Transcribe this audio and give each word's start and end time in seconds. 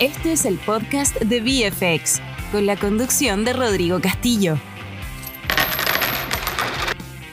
Este 0.00 0.30
es 0.30 0.44
el 0.44 0.58
podcast 0.58 1.20
de 1.20 1.40
VFX, 1.40 2.22
con 2.52 2.66
la 2.66 2.76
conducción 2.76 3.44
de 3.44 3.52
Rodrigo 3.52 3.98
Castillo. 4.00 4.56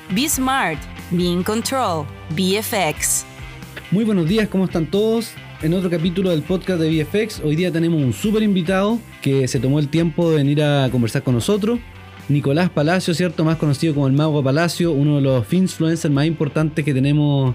Be 0.10 0.28
Smart, 0.28 0.80
Be 1.12 1.26
in 1.26 1.44
Control, 1.44 2.08
VFX. 2.32 3.24
Muy 3.92 4.04
buenos 4.04 4.28
días, 4.28 4.48
¿cómo 4.48 4.66
están 4.66 4.88
todos? 4.88 5.34
En 5.62 5.76
otro 5.76 5.92
capítulo 5.92 6.32
del 6.32 6.42
podcast 6.42 6.82
de 6.82 7.04
VFX, 7.04 7.42
hoy 7.42 7.56
día 7.56 7.72
tenemos 7.72 8.02
un 8.02 8.14
súper 8.14 8.42
invitado 8.42 8.98
que 9.22 9.48
se 9.48 9.60
tomó 9.60 9.78
el 9.78 9.90
tiempo 9.90 10.32
de 10.32 10.38
venir 10.38 10.64
a 10.64 10.90
conversar 10.90 11.22
con 11.22 11.36
nosotros. 11.36 11.80
Nicolás 12.30 12.72
Palacio, 12.72 13.14
¿cierto? 13.14 13.46
Más 13.46 13.58
conocido 13.58 13.94
como 13.94 14.08
el 14.08 14.14
Mago 14.14 14.44
Palacio, 14.44 14.92
uno 14.92 15.18
de 15.18 15.22
los 15.22 15.54
influencers 15.54 16.12
más 16.12 16.26
importantes 16.26 16.84
que 16.84 16.96
tenemos 16.96 17.54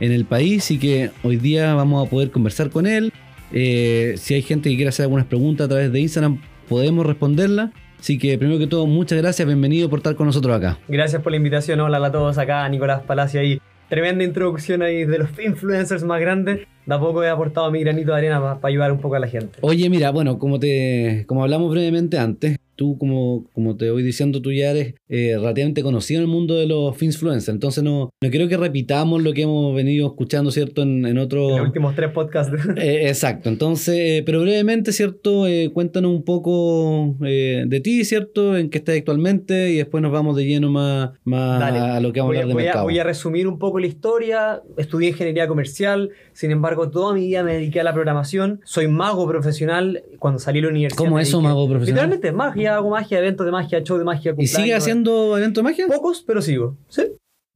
en 0.00 0.12
el 0.12 0.26
país 0.26 0.70
y 0.70 0.78
que 0.78 1.12
hoy 1.22 1.38
día 1.38 1.72
vamos 1.72 2.06
a 2.06 2.10
poder 2.10 2.30
conversar 2.30 2.68
con 2.68 2.86
él. 2.86 3.10
Eh, 3.52 4.14
si 4.16 4.34
hay 4.34 4.42
gente 4.42 4.70
que 4.70 4.76
quiere 4.76 4.88
hacer 4.88 5.04
algunas 5.04 5.26
preguntas 5.26 5.66
a 5.66 5.68
través 5.68 5.92
de 5.92 6.00
Instagram, 6.00 6.40
podemos 6.68 7.06
responderla. 7.06 7.72
Así 7.98 8.16
que 8.16 8.38
primero 8.38 8.58
que 8.58 8.66
todo, 8.66 8.86
muchas 8.86 9.18
gracias, 9.18 9.46
bienvenido 9.46 9.90
por 9.90 9.98
estar 9.98 10.14
con 10.14 10.26
nosotros 10.26 10.56
acá. 10.56 10.78
Gracias 10.88 11.20
por 11.20 11.32
la 11.32 11.36
invitación, 11.36 11.80
hola 11.80 12.06
a 12.06 12.12
todos 12.12 12.38
acá, 12.38 12.66
Nicolás 12.68 13.02
Palacio 13.02 13.40
ahí. 13.40 13.60
Tremenda 13.90 14.24
introducción 14.24 14.82
ahí 14.82 15.04
de 15.04 15.18
los 15.18 15.28
influencers 15.44 16.04
más 16.04 16.20
grandes. 16.20 16.60
De 16.86 16.94
a 16.94 16.98
poco 16.98 17.22
he 17.22 17.28
aportado 17.28 17.70
mi 17.70 17.80
granito 17.80 18.12
de 18.12 18.18
arena 18.18 18.40
para 18.40 18.68
ayudar 18.68 18.92
un 18.92 19.00
poco 19.00 19.16
a 19.16 19.18
la 19.18 19.26
gente. 19.26 19.58
Oye, 19.62 19.90
mira, 19.90 20.10
bueno, 20.10 20.38
como 20.38 20.58
te 20.58 21.24
como 21.26 21.42
hablamos 21.42 21.70
brevemente 21.72 22.18
antes, 22.18 22.56
tú, 22.80 22.96
como, 22.96 23.44
como 23.52 23.76
te 23.76 23.90
voy 23.90 24.02
diciendo, 24.02 24.40
tú 24.40 24.52
ya 24.52 24.70
eres 24.70 24.94
eh, 25.10 25.34
relativamente 25.36 25.82
conocido 25.82 26.20
en 26.20 26.22
el 26.22 26.32
mundo 26.32 26.54
de 26.54 26.66
los 26.66 27.02
influencers. 27.02 27.54
Entonces, 27.54 27.84
no, 27.84 28.08
no 28.22 28.30
quiero 28.30 28.48
que 28.48 28.56
repitamos 28.56 29.22
lo 29.22 29.34
que 29.34 29.42
hemos 29.42 29.74
venido 29.74 30.06
escuchando, 30.06 30.50
¿cierto? 30.50 30.80
En, 30.80 31.04
en 31.04 31.18
otros. 31.18 31.58
los 31.58 31.60
últimos 31.60 31.94
tres 31.94 32.10
podcasts. 32.10 32.50
Eh, 32.80 33.08
exacto. 33.08 33.50
Entonces, 33.50 33.94
eh, 33.98 34.22
pero 34.24 34.40
brevemente, 34.40 34.92
¿cierto? 34.92 35.44
cuéntanos 35.74 36.10
un 36.12 36.24
poco 36.24 37.16
de 37.20 37.80
ti, 37.84 38.04
¿cierto? 38.04 38.56
En 38.56 38.70
qué 38.70 38.78
estás 38.78 38.96
actualmente 38.96 39.70
y 39.72 39.76
después 39.76 40.00
nos 40.00 40.12
vamos 40.12 40.36
de 40.36 40.46
lleno 40.46 40.70
más, 40.70 41.10
más 41.24 41.60
a 41.62 42.00
lo 42.00 42.12
que 42.12 42.20
vamos 42.20 42.34
a 42.34 42.38
hablar 42.38 42.48
de 42.48 42.54
voy 42.54 42.62
mercado. 42.62 42.80
A, 42.80 42.84
voy 42.84 42.98
a 42.98 43.04
resumir 43.04 43.46
un 43.46 43.58
poco 43.58 43.78
la 43.80 43.88
historia. 43.88 44.62
Estudié 44.78 45.10
ingeniería 45.10 45.46
comercial, 45.46 46.10
sin 46.32 46.52
embargo, 46.52 46.88
toda 46.88 47.12
mi 47.12 47.26
vida 47.26 47.42
me 47.42 47.54
dediqué 47.54 47.80
a 47.80 47.84
la 47.84 47.92
programación. 47.92 48.60
Soy 48.64 48.88
mago 48.88 49.28
profesional. 49.28 50.02
Cuando 50.18 50.38
salí 50.38 50.60
de 50.60 50.66
la 50.66 50.70
universidad. 50.70 51.04
¿Cómo 51.04 51.18
eso, 51.18 51.42
mago 51.42 51.68
profesional? 51.68 52.08
Literalmente, 52.08 52.32
magia 52.32 52.69
hago 52.76 52.90
magia, 52.90 53.18
eventos 53.18 53.46
de 53.46 53.52
magia, 53.52 53.82
show 53.82 53.98
de 53.98 54.04
magia. 54.04 54.34
¿Y 54.38 54.46
sigue 54.46 54.74
haciendo 54.74 55.36
eventos 55.36 55.62
de 55.62 55.70
magia? 55.70 55.86
Pocos, 55.86 56.22
pero 56.26 56.42
sigo. 56.42 56.76
Sí. 56.88 57.02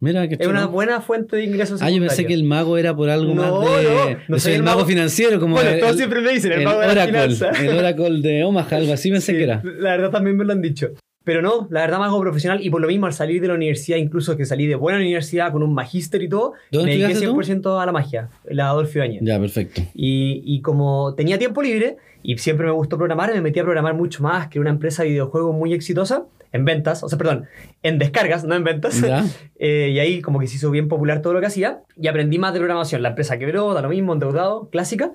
Mira, 0.00 0.28
que 0.28 0.36
es 0.38 0.46
una 0.46 0.66
buena 0.66 1.00
fuente 1.00 1.36
de 1.36 1.44
ingresos. 1.44 1.80
Ah, 1.80 1.88
yo 1.88 1.98
pensé 2.00 2.26
que 2.26 2.34
el 2.34 2.44
mago 2.44 2.76
era 2.76 2.94
por 2.94 3.08
algo 3.08 3.34
más 3.34 3.46
de. 3.46 3.84
No, 3.84 4.18
no 4.28 4.38
soy 4.38 4.52
el 4.52 4.62
mago, 4.62 4.84
financiero, 4.84 5.40
como. 5.40 5.54
Bueno, 5.54 5.78
todos 5.80 5.96
siempre 5.96 6.20
me 6.20 6.32
dicen 6.32 6.52
el, 6.52 6.64
mago 6.64 6.80
de 6.80 6.88
Oracle, 6.88 7.36
El 7.58 7.78
Oracle 7.78 8.20
de 8.20 8.44
Omaha, 8.44 8.76
algo 8.76 8.92
así 8.92 9.10
pensé 9.10 9.32
que 9.32 9.44
era. 9.44 9.62
La 9.64 9.92
verdad 9.92 10.10
también 10.10 10.36
me 10.36 10.44
lo 10.44 10.52
han 10.52 10.60
dicho. 10.60 10.90
Pero 11.24 11.40
no, 11.40 11.66
la 11.70 11.80
verdad 11.80 11.98
mago 11.98 12.20
profesional 12.20 12.64
y 12.64 12.70
por 12.70 12.80
lo 12.80 12.88
mismo 12.88 13.06
al 13.06 13.14
salir 13.14 13.40
de 13.40 13.48
la 13.48 13.54
universidad, 13.54 13.96
incluso 13.96 14.36
que 14.36 14.44
salí 14.44 14.66
de 14.66 14.74
buena 14.74 14.98
universidad 14.98 15.50
con 15.52 15.62
un 15.62 15.72
magíster 15.72 16.22
y 16.22 16.28
todo, 16.28 16.52
me 16.70 16.84
dediqué 16.84 17.14
100% 17.16 17.82
a 17.82 17.86
la 17.86 17.92
magia, 17.92 18.28
la 18.44 18.68
Adolfo 18.68 18.98
Ibañez. 18.98 19.20
Ya, 19.22 19.40
perfecto. 19.40 19.82
Y, 19.94 20.42
y 20.44 20.60
como 20.60 21.14
tenía 21.14 21.38
tiempo 21.38 21.62
libre 21.62 21.96
y 22.22 22.36
siempre 22.38 22.66
me 22.66 22.72
gustó 22.72 22.98
programar, 22.98 23.32
me 23.32 23.40
metí 23.40 23.58
a 23.58 23.64
programar 23.64 23.94
mucho 23.94 24.22
más, 24.22 24.48
que 24.48 24.60
una 24.60 24.70
empresa 24.70 25.02
de 25.02 25.10
videojuegos 25.10 25.54
muy 25.54 25.72
exitosa 25.72 26.26
en 26.52 26.64
ventas, 26.64 27.02
o 27.02 27.08
sea, 27.08 27.18
perdón, 27.18 27.46
en 27.82 27.98
descargas, 27.98 28.44
no 28.44 28.54
en 28.54 28.64
ventas. 28.64 29.02
eh, 29.58 29.90
y 29.92 29.98
ahí 29.98 30.20
como 30.22 30.38
que 30.38 30.46
se 30.46 30.56
hizo 30.56 30.70
bien 30.70 30.88
popular 30.88 31.20
todo 31.20 31.32
lo 31.32 31.40
que 31.40 31.46
hacía 31.46 31.82
y 31.96 32.06
aprendí 32.06 32.38
más 32.38 32.52
de 32.52 32.60
programación. 32.60 33.02
La 33.02 33.10
empresa 33.10 33.38
quebró, 33.38 33.74
da 33.74 33.82
lo 33.82 33.88
mismo, 33.88 34.12
endeudado, 34.12 34.68
clásica 34.70 35.12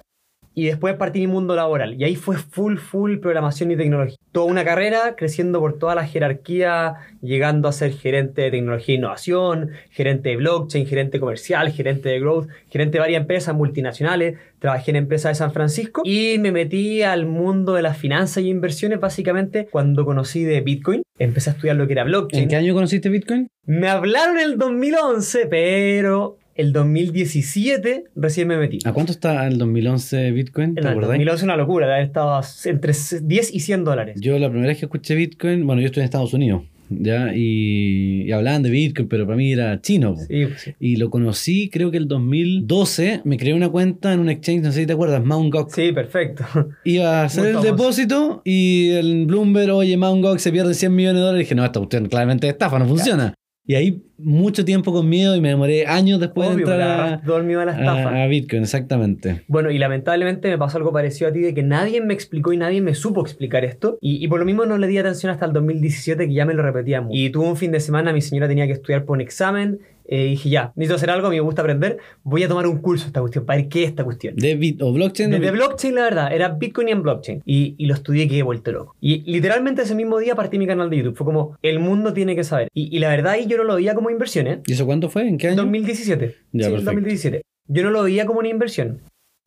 y 0.59 0.65
después 0.65 0.95
partí 0.95 1.21
mi 1.21 1.27
mundo 1.27 1.55
laboral. 1.55 1.95
Y 1.97 2.03
ahí 2.03 2.17
fue 2.17 2.35
full, 2.35 2.75
full 2.75 3.19
programación 3.19 3.71
y 3.71 3.77
tecnología. 3.77 4.17
Toda 4.33 4.47
una 4.47 4.65
carrera 4.65 5.15
creciendo 5.15 5.61
por 5.61 5.79
toda 5.79 5.95
la 5.95 6.05
jerarquía, 6.05 6.95
llegando 7.21 7.69
a 7.69 7.71
ser 7.71 7.93
gerente 7.93 8.41
de 8.41 8.51
tecnología 8.51 8.95
e 8.95 8.97
innovación, 8.97 9.69
gerente 9.89 10.29
de 10.29 10.35
blockchain, 10.35 10.85
gerente 10.85 11.21
comercial, 11.21 11.71
gerente 11.71 12.09
de 12.09 12.19
growth, 12.19 12.49
gerente 12.69 12.97
de 12.97 12.99
varias 12.99 13.21
empresas 13.21 13.55
multinacionales. 13.55 14.37
Trabajé 14.59 14.91
en 14.91 14.97
empresas 14.97 15.31
de 15.31 15.35
San 15.35 15.53
Francisco 15.53 16.01
y 16.03 16.35
me 16.39 16.51
metí 16.51 17.03
al 17.03 17.25
mundo 17.25 17.75
de 17.75 17.81
las 17.81 17.97
finanzas 17.97 18.43
y 18.43 18.49
inversiones 18.49 18.99
básicamente 18.99 19.69
cuando 19.71 20.03
conocí 20.03 20.43
de 20.43 20.59
Bitcoin. 20.59 21.03
Empecé 21.17 21.51
a 21.51 21.53
estudiar 21.53 21.77
lo 21.77 21.87
que 21.87 21.93
era 21.93 22.03
blockchain. 22.03 22.43
¿En 22.43 22.49
qué 22.49 22.57
año 22.57 22.73
conociste 22.73 23.07
Bitcoin? 23.07 23.47
Me 23.65 23.87
hablaron 23.87 24.37
en 24.39 24.43
el 24.43 24.57
2011, 24.57 25.45
pero 25.45 26.38
el 26.59 26.73
2017 26.73 28.03
recién 28.15 28.49
me 28.49 28.57
metí. 28.57 28.79
¿A 28.83 28.91
cuánto 28.91 29.13
está 29.13 29.47
el 29.47 29.57
2011 29.57 30.31
Bitcoin? 30.31 30.75
¿Te 30.75 30.81
el 30.81 30.99
2011 30.99 31.33
es 31.33 31.43
una 31.43 31.55
locura, 31.55 32.01
estaba 32.01 32.41
entre 32.65 32.93
10 33.21 33.53
y 33.53 33.59
100 33.61 33.83
dólares. 33.85 34.17
Yo 34.19 34.37
la 34.37 34.49
primera 34.49 34.67
vez 34.67 34.77
que 34.77 34.85
escuché 34.85 35.15
Bitcoin, 35.15 35.65
bueno, 35.65 35.81
yo 35.81 35.85
estoy 35.85 36.01
en 36.01 36.05
Estados 36.05 36.33
Unidos. 36.33 36.63
¿ya? 36.89 37.33
Y, 37.33 38.29
hablaban 38.33 38.63
de 38.63 38.71
Bitcoin, 38.71 39.07
pero 39.07 39.25
para 39.25 39.37
mí 39.37 39.53
era 39.53 39.79
chino. 39.79 40.17
Sí, 40.17 40.47
pues 40.47 40.61
sí. 40.61 40.75
Y 40.81 40.97
lo 40.97 41.09
conocí, 41.09 41.69
creo 41.69 41.91
que 41.91 41.97
el 41.97 42.09
2012, 42.09 43.21
me 43.23 43.37
creé 43.37 43.53
una 43.53 43.69
cuenta 43.69 44.11
en 44.11 44.19
un 44.19 44.29
exchange, 44.29 44.63
no 44.63 44.71
sé 44.73 44.81
si 44.81 44.85
te 44.85 44.93
acuerdas, 44.93 45.23
Mt. 45.23 45.53
Gox. 45.53 45.73
Sí, 45.73 45.93
perfecto. 45.93 46.43
Iba 46.83 47.21
a 47.21 47.23
hacer 47.23 47.55
el 47.55 47.61
depósito 47.61 48.41
y 48.43 48.89
el 48.89 49.27
Bloomberg, 49.27 49.71
oye, 49.71 49.95
Mt. 49.95 50.21
Gox 50.21 50.41
se 50.41 50.51
pierde 50.51 50.73
100 50.73 50.93
millones 50.93 51.15
de 51.15 51.21
dólares. 51.21 51.39
Y 51.39 51.43
dije, 51.45 51.55
no, 51.55 51.63
esta 51.63 51.79
cuestión 51.79 52.07
claramente 52.07 52.47
es 52.47 52.53
estafa, 52.53 52.79
no 52.79 52.85
funciona. 52.85 53.33
Y 53.65 53.75
ahí 53.75 54.03
mucho 54.19 54.65
tiempo 54.65 54.91
con 54.91 55.07
miedo 55.07 55.35
y 55.35 55.41
me 55.41 55.49
demoré 55.49 55.87
años 55.87 56.19
después 56.19 56.49
de 56.49 56.55
entrar 56.55 56.81
a, 56.81 57.03
a, 57.15 57.65
la 57.65 57.71
estafa. 57.71 58.23
A, 58.23 58.27
Bitcoin, 58.27 58.63
exactamente. 58.63 59.43
Bueno, 59.47 59.71
y 59.71 59.77
lamentablemente 59.77 60.49
me 60.49 60.57
pasó 60.57 60.77
algo 60.77 60.91
parecido 60.91 61.29
a 61.29 61.33
ti 61.33 61.39
de 61.39 61.53
que 61.53 61.63
nadie 61.63 62.01
me 62.01 62.13
explicó 62.13 62.53
y 62.53 62.57
nadie 62.57 62.81
me 62.81 62.95
supo 62.95 63.21
explicar 63.21 63.65
esto. 63.65 63.97
Y, 64.01 64.23
y 64.23 64.27
por 64.27 64.39
lo 64.39 64.45
mismo 64.45 64.65
no 64.65 64.77
le 64.77 64.87
di 64.87 64.97
atención 64.97 65.31
hasta 65.31 65.45
el 65.45 65.53
2017 65.53 66.27
que 66.27 66.33
ya 66.33 66.45
me 66.45 66.53
lo 66.53 66.63
repetía 66.63 67.01
mucho. 67.01 67.17
Y 67.17 67.29
tuvo 67.29 67.47
un 67.47 67.57
fin 67.57 67.71
de 67.71 67.79
semana, 67.79 68.13
mi 68.13 68.21
señora 68.21 68.47
tenía 68.47 68.67
que 68.67 68.73
estudiar 68.73 69.05
por 69.05 69.15
un 69.15 69.21
examen 69.21 69.79
eh, 70.11 70.23
dije, 70.23 70.49
ya, 70.49 70.73
necesito 70.75 70.95
hacer 70.95 71.11
algo, 71.11 71.27
a 71.27 71.29
mí 71.29 71.35
me 71.35 71.41
gusta 71.41 71.61
aprender, 71.61 71.99
voy 72.23 72.43
a 72.43 72.47
tomar 72.47 72.65
un 72.65 72.79
curso 72.79 73.05
esta 73.05 73.19
cuestión, 73.19 73.45
para 73.45 73.59
ver 73.59 73.69
qué 73.69 73.83
es 73.83 73.89
esta 73.89 74.03
cuestión. 74.03 74.35
¿De 74.35 74.55
bit 74.55 74.81
o 74.81 74.91
blockchain? 74.91 75.29
De, 75.29 75.51
blockchain, 75.51 75.93
la 75.93 76.01
verdad, 76.01 76.33
era 76.33 76.49
Bitcoin 76.49 76.87
y 76.87 76.91
en 76.91 77.03
blockchain. 77.03 77.43
Y, 77.45 77.75
y 77.77 77.85
lo 77.85 77.93
estudié 77.93 78.23
y 78.23 78.27
quedé 78.27 78.41
vuelto 78.41 78.71
loco. 78.71 78.95
Y 78.99 79.21
literalmente 79.31 79.83
ese 79.83 79.93
mismo 79.93 80.17
día 80.17 80.33
partí 80.33 80.57
mi 80.57 80.65
canal 80.65 80.89
de 80.89 80.97
YouTube. 80.97 81.15
Fue 81.15 81.25
como, 81.25 81.59
el 81.61 81.77
mundo 81.77 82.11
tiene 82.13 82.35
que 82.35 82.43
saber. 82.43 82.69
Y, 82.73 82.95
y 82.95 82.97
la 82.97 83.09
verdad 83.09 83.33
ahí 83.33 83.45
yo 83.45 83.57
no 83.57 83.63
lo 83.63 83.75
veía 83.75 83.93
como 83.93 84.08
inversión, 84.11 84.47
¿eh? 84.47 84.61
¿Y 84.65 84.73
eso 84.73 84.85
cuánto 84.85 85.09
fue? 85.09 85.27
¿En 85.27 85.37
qué 85.37 85.47
año? 85.49 85.57
2017. 85.57 86.25
Ya, 86.51 86.65
sí, 86.65 86.71
perfecto. 86.71 86.85
2017. 86.85 87.41
Yo 87.67 87.83
no 87.83 87.89
lo 87.91 88.03
veía 88.03 88.25
como 88.25 88.39
una 88.39 88.49
inversión. 88.49 89.01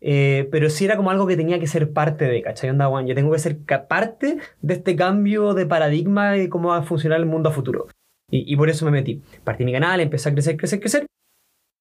Eh, 0.05 0.49
pero 0.51 0.69
sí 0.69 0.85
era 0.85 0.97
como 0.97 1.11
algo 1.11 1.27
que 1.29 1.37
tenía 1.37 1.61
que 1.61 1.67
ser 1.69 1.93
parte 1.93 2.25
de, 2.25 2.43
¿cachai? 2.43 2.71
Onda, 2.71 2.87
Juan, 2.87 3.07
yo 3.07 3.15
tengo 3.15 3.31
que 3.33 3.39
ser 3.39 3.57
parte 3.89 4.39
de 4.61 4.75
este 4.75 4.97
cambio 4.97 5.55
de 5.55 5.65
paradigma 5.67 6.37
y 6.39 6.49
cómo 6.49 6.71
va 6.71 6.79
a 6.79 6.83
funcionar 6.83 7.21
el 7.21 7.27
mundo 7.27 7.51
a 7.51 7.53
futuro. 7.53 7.87
Y, 8.31 8.53
y 8.53 8.57
por 8.57 8.69
eso 8.69 8.85
me 8.85 8.91
metí. 8.91 9.21
Partí 9.45 9.65
mi 9.65 9.73
canal, 9.73 10.01
empecé 10.01 10.29
a 10.31 10.33
crecer, 10.33 10.57
crecer, 10.57 10.81
crecer. 10.81 11.07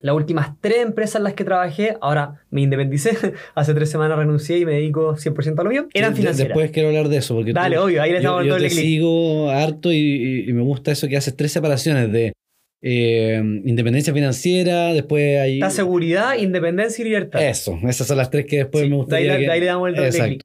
Las 0.03 0.15
últimas 0.15 0.59
tres 0.61 0.77
empresas 0.79 1.17
en 1.17 1.23
las 1.25 1.33
que 1.35 1.43
trabajé, 1.43 1.95
ahora 2.01 2.41
me 2.49 2.61
independicé, 2.61 3.11
hace 3.55 3.73
tres 3.73 3.89
semanas 3.89 4.17
renuncié 4.17 4.57
y 4.59 4.65
me 4.65 4.73
dedico 4.73 5.15
100% 5.15 5.59
a 5.59 5.63
lo 5.63 5.69
mío, 5.69 5.87
eran 5.93 6.15
financieras. 6.15 6.49
Después 6.49 6.71
quiero 6.71 6.89
hablar 6.89 7.07
de 7.07 7.17
eso. 7.17 7.35
Porque 7.35 7.53
Dale, 7.53 7.75
tú- 7.75 7.83
obvio, 7.83 8.01
ahí 8.03 8.09
le 8.11 8.15
yo, 8.17 8.19
estamos 8.21 8.45
yo 8.45 8.53
doble 8.53 8.67
te 8.67 8.73
clic. 8.75 8.83
sigo 8.85 9.49
harto 9.51 9.91
y, 9.91 10.45
y 10.47 10.53
me 10.53 10.61
gusta 10.63 10.91
eso 10.91 11.07
que 11.07 11.17
haces 11.17 11.35
tres 11.35 11.51
separaciones 11.51 12.11
de 12.11 12.33
eh, 12.81 13.41
independencia 13.65 14.13
financiera, 14.13 14.93
después 14.93 15.39
hay... 15.39 15.55
Está 15.55 15.69
seguridad, 15.69 16.35
independencia 16.37 17.01
y 17.03 17.05
libertad. 17.05 17.47
Eso, 17.47 17.77
esas 17.87 18.07
son 18.07 18.17
las 18.17 18.29
tres 18.31 18.45
que 18.47 18.57
después 18.57 18.83
Sí, 18.83 18.89
me 18.89 18.95
de, 18.95 18.95
ahí, 18.95 19.01
gustaría 19.01 19.37
que- 19.37 19.45
de 19.45 19.51
ahí 19.51 19.59
le 19.59 19.65
damos 19.67 19.89
el 19.89 19.95
doble. 19.95 20.39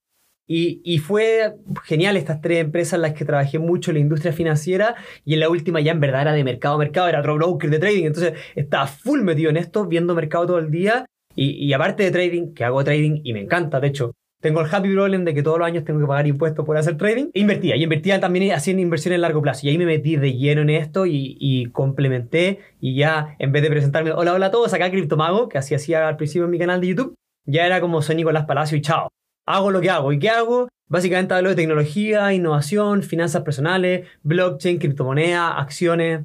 Y, 0.48 0.80
y 0.84 0.98
fue 0.98 1.54
genial 1.86 2.16
estas 2.16 2.41
tres 2.41 2.58
empresas 2.60 2.92
en 2.94 3.02
las 3.02 3.14
que 3.14 3.24
trabajé 3.24 3.58
mucho 3.58 3.91
en 3.91 3.97
la 3.97 4.00
industria 4.00 4.32
financiera 4.32 4.94
y 5.24 5.34
en 5.34 5.41
la 5.41 5.48
última 5.48 5.80
ya 5.80 5.91
en 5.91 5.98
verdad 5.98 6.22
era 6.22 6.32
de 6.34 6.44
mercado 6.44 6.76
a 6.76 6.78
mercado, 6.78 7.08
era 7.08 7.19
otro 7.19 7.34
broker 7.34 7.69
de 7.69 7.80
trading, 7.80 8.04
entonces 8.04 8.34
estaba 8.54 8.86
full 8.86 9.22
metido 9.22 9.50
en 9.50 9.56
esto, 9.56 9.86
viendo 9.86 10.14
mercado 10.14 10.47
todo 10.47 10.58
el 10.60 10.71
día 10.71 11.04
y, 11.34 11.50
y 11.66 11.72
aparte 11.72 12.04
de 12.04 12.12
trading, 12.12 12.54
que 12.54 12.62
hago 12.62 12.84
trading 12.84 13.22
y 13.24 13.32
me 13.32 13.41
encanta, 13.41 13.80
de 13.80 13.89
hecho, 13.89 14.12
tengo 14.41 14.60
el 14.60 14.72
happy 14.72 14.92
problem 14.92 15.24
de 15.24 15.34
que 15.34 15.42
todos 15.42 15.59
los 15.59 15.66
años 15.66 15.84
tengo 15.84 16.00
que 16.00 16.06
pagar 16.06 16.27
impuestos 16.27 16.65
por 16.65 16.77
hacer 16.77 16.97
trading. 16.97 17.30
E 17.33 17.41
Invertía, 17.41 17.77
y 17.77 17.83
invertía 17.83 18.21
también 18.21 18.53
haciendo 18.53 18.83
inversiones 18.83 19.18
a 19.18 19.22
largo 19.22 19.42
plazo. 19.42 19.66
Y 19.66 19.71
ahí 19.71 19.78
me 19.78 19.86
metí 19.86 20.16
de 20.16 20.34
lleno 20.34 20.62
en 20.62 20.71
esto 20.71 21.06
y, 21.06 21.36
y 21.41 21.66
complementé. 21.66 22.60
Y 22.80 22.97
ya, 22.97 23.34
en 23.38 23.53
vez 23.53 23.62
de 23.62 23.71
presentarme, 23.71 24.12
hola, 24.12 24.34
hola 24.34 24.47
a 24.47 24.50
todos, 24.50 24.72
acá 24.74 24.91
Criptomago, 24.91 25.48
que 25.48 25.59
así 25.59 25.74
hacía 25.74 26.06
al 26.09 26.16
principio 26.16 26.44
en 26.44 26.50
mi 26.50 26.59
canal 26.59 26.80
de 26.80 26.88
YouTube, 26.88 27.15
ya 27.44 27.66
era 27.66 27.80
como 27.80 28.03
soy 28.03 28.16
Nicolás 28.16 28.44
Palacio 28.44 28.77
y 28.77 28.83
chao. 28.83 29.09
Hago 29.47 29.71
lo 29.71 29.80
que 29.80 29.91
hago. 29.91 30.12
¿Y 30.12 30.18
qué 30.18 30.28
hago? 30.28 30.68
Básicamente 30.89 31.34
hablo 31.34 31.50
de 31.50 31.56
tecnología, 31.56 32.32
innovación, 32.32 33.03
finanzas 33.03 33.42
personales, 33.42 34.06
blockchain, 34.22 34.78
criptomoneda, 34.78 35.59
acciones, 35.59 36.24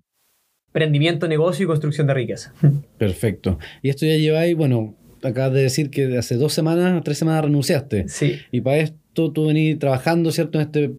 emprendimiento, 0.68 1.28
negocio 1.28 1.64
y 1.64 1.68
construcción 1.68 2.08
de 2.08 2.14
riqueza. 2.14 2.54
Perfecto. 2.98 3.58
Y 3.82 3.90
esto 3.90 4.06
ya 4.06 4.16
lleváis, 4.18 4.56
bueno, 4.56 4.96
acabas 5.24 5.54
de 5.54 5.62
decir 5.64 5.90
que 5.90 6.18
hace 6.18 6.36
dos 6.36 6.54
semanas, 6.54 7.02
tres 7.04 7.18
semanas 7.18 7.46
renunciaste. 7.46 8.08
Sí. 8.08 8.38
Y 8.52 8.62
para 8.62 8.78
esto 8.78 9.32
tú 9.32 9.48
venís 9.48 9.78
trabajando, 9.80 10.32
¿cierto? 10.32 10.60
En 10.60 10.66
este 10.66 10.92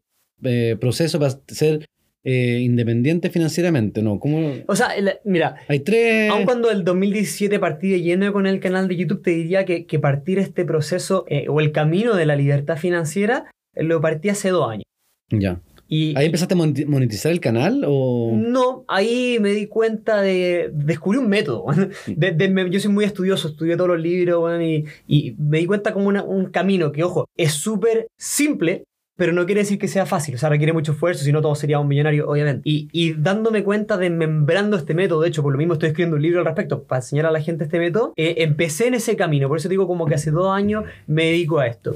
eh, 0.42 0.76
proceso 0.80 1.18
para 1.18 1.38
ser 1.48 1.86
eh, 2.24 2.60
independiente 2.60 3.30
financieramente, 3.30 4.00
¿no? 4.02 4.20
¿Cómo? 4.20 4.52
O 4.66 4.76
sea, 4.76 4.88
el- 4.96 5.14
mira, 5.24 5.56
Hay 5.68 5.80
tres... 5.80 6.30
Aun 6.30 6.44
cuando 6.44 6.70
el 6.70 6.84
2017 6.84 7.58
partí 7.58 7.90
de 7.90 8.00
lleno 8.00 8.32
con 8.32 8.46
el 8.46 8.60
canal 8.60 8.86
de 8.88 8.96
YouTube, 8.96 9.22
te 9.22 9.30
diría 9.32 9.64
que, 9.64 9.86
que 9.86 9.98
partir 9.98 10.38
este 10.38 10.64
proceso 10.64 11.24
eh, 11.28 11.46
o 11.48 11.60
el 11.60 11.72
camino 11.72 12.14
de 12.14 12.26
la 12.26 12.36
libertad 12.36 12.76
financiera 12.76 13.50
lo 13.74 14.00
partí 14.00 14.28
hace 14.28 14.50
dos 14.50 14.70
años. 14.70 14.84
Ya. 15.30 15.60
Y 15.94 16.16
¿Ahí 16.16 16.24
empezaste 16.26 16.54
a 16.54 16.56
moneti- 16.56 16.86
monetizar 16.86 17.30
el 17.32 17.38
canal 17.40 17.84
o...? 17.86 18.32
no, 18.34 18.82
ahí 18.88 19.36
me 19.42 19.50
di 19.50 19.66
cuenta 19.66 20.22
de. 20.22 20.70
Descubrí 20.72 21.18
un 21.18 21.28
método. 21.28 21.66
De- 22.06 22.30
de- 22.30 22.70
yo 22.70 22.80
soy 22.80 22.90
muy 22.90 23.04
estudioso, 23.04 23.48
estudié 23.48 23.76
todos 23.76 23.90
los 23.90 24.00
libros 24.00 24.40
bueno, 24.40 24.62
y, 24.64 24.86
y 25.06 25.34
me 25.38 25.58
di 25.58 25.66
cuenta 25.66 25.92
como 25.92 26.08
una- 26.08 26.22
un 26.24 26.46
camino 26.46 26.92
que, 26.92 27.02
ojo, 27.04 27.26
es 27.36 27.52
súper 27.52 28.06
simple. 28.18 28.84
Pero 29.14 29.34
no 29.34 29.44
quiere 29.44 29.60
decir 29.60 29.78
que 29.78 29.88
sea 29.88 30.06
fácil, 30.06 30.34
o 30.36 30.38
sea, 30.38 30.48
requiere 30.48 30.72
mucho 30.72 30.92
esfuerzo, 30.92 31.22
si 31.22 31.32
no 31.32 31.42
todos 31.42 31.58
seríamos 31.58 31.86
millonarios, 31.86 32.26
obviamente. 32.26 32.62
Y, 32.64 32.88
y 32.92 33.12
dándome 33.12 33.62
cuenta, 33.62 33.98
desmembrando 33.98 34.78
este 34.78 34.94
método, 34.94 35.20
de 35.20 35.28
hecho, 35.28 35.42
por 35.42 35.52
lo 35.52 35.58
mismo 35.58 35.74
estoy 35.74 35.88
escribiendo 35.90 36.16
un 36.16 36.22
libro 36.22 36.38
al 36.40 36.46
respecto, 36.46 36.84
para 36.84 37.00
enseñar 37.00 37.26
a 37.26 37.30
la 37.30 37.42
gente 37.42 37.64
este 37.64 37.78
método, 37.78 38.14
eh, 38.16 38.36
empecé 38.38 38.86
en 38.86 38.94
ese 38.94 39.14
camino, 39.14 39.48
por 39.48 39.58
eso 39.58 39.68
digo 39.68 39.86
como 39.86 40.06
que 40.06 40.14
hace 40.14 40.30
dos 40.30 40.50
años 40.50 40.84
me 41.06 41.26
dedico 41.26 41.58
a 41.58 41.66
esto. 41.66 41.94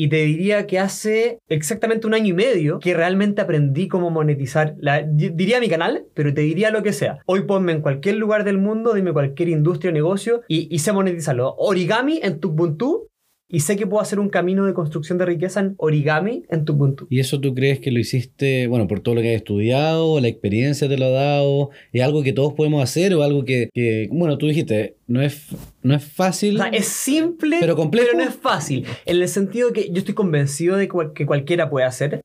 Y 0.00 0.08
te 0.08 0.18
diría 0.18 0.68
que 0.68 0.78
hace 0.78 1.40
exactamente 1.48 2.06
un 2.06 2.14
año 2.14 2.26
y 2.26 2.32
medio 2.32 2.78
que 2.78 2.94
realmente 2.94 3.42
aprendí 3.42 3.88
cómo 3.88 4.10
monetizar. 4.10 4.76
Diría 5.10 5.58
mi 5.58 5.68
canal, 5.68 6.04
pero 6.14 6.32
te 6.32 6.42
diría 6.42 6.70
lo 6.70 6.84
que 6.84 6.92
sea. 6.92 7.18
Hoy 7.26 7.42
ponme 7.46 7.72
en 7.72 7.82
cualquier 7.82 8.14
lugar 8.14 8.44
del 8.44 8.58
mundo, 8.58 8.94
dime 8.94 9.12
cualquier 9.12 9.48
industria 9.48 9.90
o 9.90 9.94
negocio 9.94 10.42
y, 10.46 10.68
y 10.70 10.92
monetizarlo. 10.92 11.52
Origami 11.58 12.20
en 12.22 12.38
Ubuntu 12.44 13.08
y 13.50 13.60
sé 13.60 13.76
que 13.76 13.86
puedo 13.86 14.02
hacer 14.02 14.18
un 14.20 14.28
camino 14.28 14.66
de 14.66 14.74
construcción 14.74 15.16
de 15.18 15.24
riqueza 15.24 15.60
en 15.60 15.74
origami 15.78 16.42
en 16.50 16.64
Ubuntu. 16.68 17.06
¿Y 17.08 17.20
eso 17.20 17.40
tú 17.40 17.54
crees 17.54 17.80
que 17.80 17.90
lo 17.90 17.98
hiciste, 17.98 18.66
bueno, 18.66 18.86
por 18.86 19.00
todo 19.00 19.14
lo 19.14 19.22
que 19.22 19.30
has 19.30 19.36
estudiado, 19.36 20.20
la 20.20 20.28
experiencia 20.28 20.88
te 20.88 20.98
lo 20.98 21.06
ha 21.06 21.10
dado? 21.10 21.70
¿Es 21.92 22.02
algo 22.02 22.22
que 22.22 22.32
todos 22.34 22.52
podemos 22.52 22.82
hacer 22.82 23.14
o 23.14 23.22
algo 23.22 23.44
que, 23.44 23.70
que, 23.72 24.08
bueno, 24.12 24.36
tú 24.36 24.46
dijiste, 24.48 24.96
no 25.06 25.22
es, 25.22 25.46
no 25.82 25.94
es 25.94 26.04
fácil? 26.04 26.56
O 26.56 26.62
sea, 26.62 26.68
es 26.68 26.86
simple, 26.86 27.56
Pero 27.60 27.74
complejo. 27.76 28.16
no 28.16 28.22
es 28.22 28.34
fácil. 28.34 28.84
En 29.06 29.16
el 29.22 29.28
sentido 29.28 29.72
que 29.72 29.88
yo 29.90 29.98
estoy 29.98 30.14
convencido 30.14 30.76
de 30.76 30.88
que 31.14 31.24
cualquiera 31.26 31.70
puede 31.70 31.86
hacer. 31.86 32.20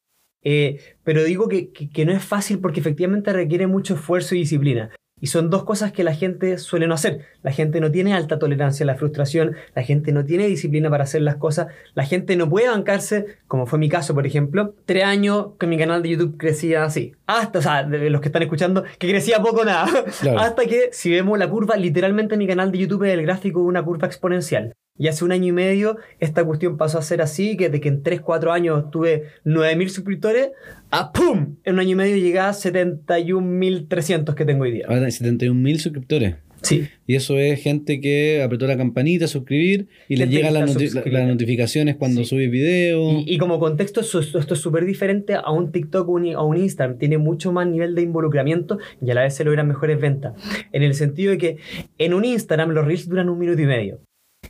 eh, 0.46 0.80
pero 1.06 1.24
digo 1.24 1.48
que, 1.48 1.70
que- 1.72 1.90
que 1.90 2.06
no 2.06 2.12
es 2.12 2.22
fácil 2.24 2.60
porque 2.60 2.81
efectivamente 2.81 3.31
requiere 3.31 3.66
mucho 3.68 3.94
esfuerzo 3.94 4.36
y 4.36 4.40
disciplina. 4.40 4.90
Y 5.24 5.28
son 5.28 5.50
dos 5.50 5.64
cosas 5.64 5.94
que 5.94 6.04
la 6.04 6.14
gente 6.14 6.58
suele 6.58 6.86
no 6.86 6.96
hacer. 6.96 7.22
La 7.44 7.54
gente 7.54 7.80
no 7.80 7.90
tiene 7.90 8.14
alta 8.14 8.40
tolerancia 8.40 8.84
a 8.84 8.88
la 8.88 8.96
frustración, 8.96 9.56
la 9.74 9.81
gente 9.81 10.12
no 10.12 10.25
tiene 10.25 10.48
disciplina 10.48 10.90
para 10.90 11.06
hacer 11.06 11.22
las 11.22 11.38
cosas, 11.38 11.68
la 11.94 12.04
gente 12.04 12.36
no 12.36 12.50
puede 12.50 12.68
bancarse, 12.68 13.38
como 13.48 13.66
fue 13.66 13.80
mi 13.80 13.88
caso, 13.88 14.14
por 14.14 14.28
ejemplo, 14.28 14.75
tres 14.84 15.06
años 15.06 15.52
que 15.58 15.66
mi 15.66 15.78
canal 15.78 16.04
de 16.04 16.10
YouTube 16.10 16.36
crecía 16.36 16.84
así. 16.84 17.14
Hasta, 17.25 17.60
o 17.60 17.62
sea, 17.62 17.84
de 17.84 18.10
los 18.10 18.20
que 18.20 18.28
están 18.28 18.44
escuchando, 18.44 18.84
que 19.00 19.10
crecía 19.10 19.42
poco 19.42 19.64
nada. 19.64 19.88
Claro. 20.20 20.40
Hasta 20.40 20.66
que, 20.66 20.90
si 20.92 21.10
vemos 21.10 21.40
la 21.40 21.50
curva, 21.50 21.78
literalmente 21.78 22.36
en 22.36 22.40
mi 22.40 22.48
canal 22.48 22.74
de 22.74 22.80
YouTube 22.80 23.06
es 23.06 23.14
el 23.14 23.22
gráfico 23.22 23.62
de 23.62 23.68
una 23.68 23.81
curva 23.81 24.08
exponencial. 24.08 24.74
Y 24.98 25.07
hace 25.07 25.25
un 25.25 25.31
año 25.31 25.48
y 25.48 25.51
medio 25.51 25.98
esta 26.19 26.44
cuestión 26.45 26.78
pasó 26.78 27.00
a 27.00 27.01
ser 27.01 27.22
así, 27.22 27.57
que 27.57 27.69
de 27.69 27.81
que 27.81 27.90
en 27.90 28.04
3, 28.04 28.22
4 28.22 28.51
años 28.51 28.92
tuve 28.92 29.24
9.000 29.44 29.88
suscriptores, 29.90 30.50
a 30.92 31.12
¡pum! 31.12 31.56
En 31.63 31.74
un 31.74 31.80
año 31.80 31.92
y 31.92 31.95
medio 31.95 32.16
llegué 32.18 32.38
a 32.40 32.54
71.300 32.54 34.36
que 34.36 34.45
tengo 34.45 34.63
hoy 34.63 34.72
día. 34.72 34.86
Ahora 34.88 35.06
hay 35.06 35.12
71 35.12 35.60
mil 35.60 35.80
suscriptores. 35.80 36.36
Sí. 36.62 36.88
Y 37.07 37.16
eso 37.16 37.38
es 37.40 37.62
gente 37.62 38.00
que 38.00 38.42
apretó 38.42 38.68
la 38.68 38.78
campanita, 38.78 39.28
suscribir, 39.28 39.90
y 40.07 40.16
le 40.16 40.28
llegan 40.28 40.54
las, 40.54 40.69
está 40.69 40.80
noti- 40.80 40.86
la- 40.86 40.92
suscrita. 40.92 41.18
las 41.19 41.28
notificaciones 41.28 41.96
cuando 41.98 42.22
Sí. 42.22 42.28
subes 42.30 42.50
video. 42.51 43.12
Y, 43.19 43.34
y 43.34 43.38
como 43.38 43.60
contexto, 43.60 44.00
esto 44.00 44.19
es 44.54 44.60
súper 44.60 44.86
diferente 44.86 45.34
a 45.34 45.51
un 45.51 45.74
TikTok 45.74 46.07
o 46.07 46.12
un- 46.13 46.34
a 46.36 46.42
un 46.42 46.56
Instagram. 46.56 47.00
Tiene 47.00 47.18
mucho 47.18 47.51
más 47.51 47.68
nivel 47.68 47.96
de 47.96 48.04
involucramiento 48.04 48.78
y 49.01 49.12
a 49.12 49.16
la 49.16 49.24
vez 49.24 49.34
se 49.36 49.44
logran 49.44 49.68
mejores 49.68 50.00
ventas. 50.00 50.36
En 50.72 50.84
el 50.84 50.94
sentido 50.94 51.31
de 51.31 51.38
que 51.38 51.57
en 51.98 52.13
un 52.13 52.24
Instagram 52.24 52.69
los 52.69 52.86
reels 52.86 53.10
duran 53.10 53.28
un 53.28 53.39
minuto 53.39 53.62
y 53.62 53.66
medio. 53.66 54.00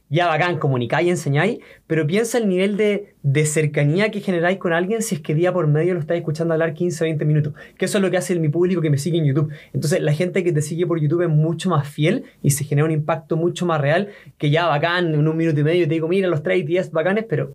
Ya 0.10 0.28
bacán, 0.28 0.60
comunicáis 0.60 1.08
y 1.08 1.12
enseñáis, 1.12 1.60
pero 1.88 2.06
piensa 2.06 2.38
el 2.38 2.48
nivel 2.48 2.78
de, 2.78 3.16
de 3.24 3.46
cercanía 3.46 4.12
que 4.12 4.20
generáis 4.20 4.58
con 4.58 4.74
alguien 4.74 5.02
si 5.02 5.16
es 5.16 5.22
que 5.22 5.34
día 5.34 5.52
por 5.52 5.68
medio 5.68 5.94
lo 5.94 6.00
estáis 6.00 6.20
escuchando 6.20 6.54
hablar 6.54 6.74
15 6.74 7.04
o 7.04 7.06
20 7.06 7.26
minutos. 7.26 7.54
Que 7.78 7.86
eso 7.86 7.98
es 7.98 8.02
lo 8.02 8.12
que 8.12 8.18
hace 8.18 8.40
mi 8.40 8.50
público 8.50 8.82
que 8.82 8.90
me 8.90 8.98
sigue 8.98 9.18
en 9.18 9.26
YouTube. 9.26 9.52
Entonces, 9.74 10.02
la 10.02 10.14
gente 10.14 10.44
que 10.44 10.52
te 10.52 10.62
sigue 10.62 10.86
por 10.86 11.00
YouTube 11.00 11.24
es 11.24 11.30
mucho 11.30 11.70
más 11.70 11.88
fiel 11.88 12.26
y 12.42 12.52
se 12.52 12.64
genera 12.64 12.86
un 12.86 12.92
impacto 12.92 13.38
mucho 13.38 13.66
más 13.66 13.82
real 13.82 14.10
que 14.38 14.50
ya 14.50 14.68
bacán, 14.68 15.14
en 15.14 15.28
un 15.28 15.38
minuto 15.38 15.60
y 15.60 15.64
medio 15.64 15.88
te 15.88 15.94
digo, 15.94 16.08
mira 16.08 16.28
los 16.28 16.44
3 16.44 16.66
10 16.66 16.92
bacanes, 16.92 17.26
pero 17.28 17.54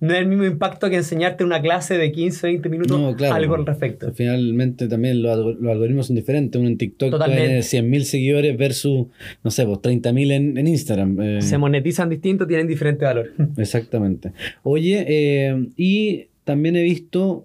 no 0.00 0.12
es 0.14 0.18
el 0.20 0.26
mismo 0.26 0.44
impacto 0.44 0.88
que 0.90 0.96
enseñarte 0.96 1.44
una 1.44 1.60
clase 1.60 1.98
de 1.98 2.10
15 2.10 2.46
o 2.46 2.50
20 2.50 2.68
minutos 2.70 2.98
No, 2.98 3.14
claro. 3.14 3.34
algo 3.34 3.54
al 3.54 3.66
respecto. 3.66 4.12
Finalmente 4.12 4.88
también 4.88 5.22
los, 5.22 5.60
los 5.60 5.70
algoritmos 5.72 6.06
son 6.06 6.16
diferentes. 6.16 6.58
Uno 6.58 6.68
en 6.68 6.78
TikTok 6.78 7.24
tiene 7.26 7.62
100 7.62 7.90
mil 7.90 8.04
seguidores 8.04 8.56
versus, 8.56 9.06
no 9.44 9.50
sé, 9.50 9.66
pues 9.66 9.80
30 9.82 10.12
mil 10.12 10.30
en, 10.30 10.56
en 10.58 10.66
Instagram. 10.66 11.20
Eh, 11.20 11.42
Se 11.42 11.58
monetizan 11.58 12.08
distinto, 12.08 12.46
tienen 12.46 12.66
diferente 12.66 13.04
valor. 13.04 13.30
Exactamente. 13.56 14.32
Oye, 14.62 15.04
eh, 15.06 15.66
y 15.76 16.26
también 16.44 16.76
he 16.76 16.82
visto 16.82 17.44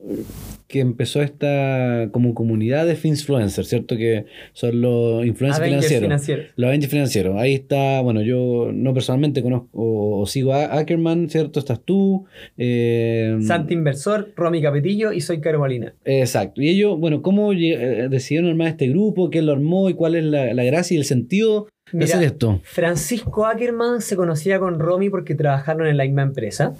que 0.75 0.81
empezó 0.81 1.21
esta 1.21 2.09
como 2.11 2.33
comunidad 2.33 2.85
de 2.85 2.97
influencers, 3.01 3.69
¿cierto? 3.69 3.95
Que 3.95 4.25
son 4.51 4.81
los 4.81 5.25
influencers 5.25 5.61
Avengers 5.61 5.85
financieros. 5.87 6.03
financieros. 6.03 6.45
Los 6.57 6.67
Avengers 6.67 6.91
financieros. 6.91 7.37
Ahí 7.37 7.53
está, 7.53 8.01
bueno, 8.01 8.21
yo 8.21 8.71
no 8.73 8.93
personalmente 8.93 9.41
conozco 9.41 9.69
o, 9.71 10.19
o 10.19 10.25
sigo 10.25 10.53
a 10.53 10.77
Ackerman, 10.77 11.29
¿cierto? 11.29 11.61
Estás 11.61 11.79
tú. 11.85 12.25
eh, 12.57 13.37
Santi 13.39 13.73
Inversor, 13.73 14.33
Romy 14.35 14.61
Capetillo 14.61 15.13
y 15.13 15.21
soy 15.21 15.39
Caro 15.39 15.59
Molina. 15.59 15.95
Exacto. 16.03 16.61
Y 16.61 16.67
ellos, 16.67 16.99
bueno, 16.99 17.21
¿cómo 17.21 17.53
eh, 17.53 18.07
decidieron 18.09 18.49
armar 18.49 18.67
este 18.67 18.89
grupo? 18.89 19.29
¿Quién 19.29 19.45
lo 19.45 19.53
armó? 19.53 19.89
¿Y 19.89 19.93
cuál 19.93 20.15
es 20.15 20.25
la, 20.25 20.53
la 20.53 20.63
gracia 20.65 20.95
y 20.95 20.97
el 20.97 21.05
sentido 21.05 21.69
Mira, 21.91 22.05
hacer 22.05 22.23
esto? 22.23 22.61
Francisco 22.63 23.45
Ackerman 23.45 24.01
se 24.01 24.15
conocía 24.15 24.59
con 24.59 24.79
Romy 24.79 25.11
porque 25.11 25.35
trabajaron 25.35 25.85
en 25.85 25.97
la 25.97 26.03
misma 26.03 26.23
empresa. 26.23 26.73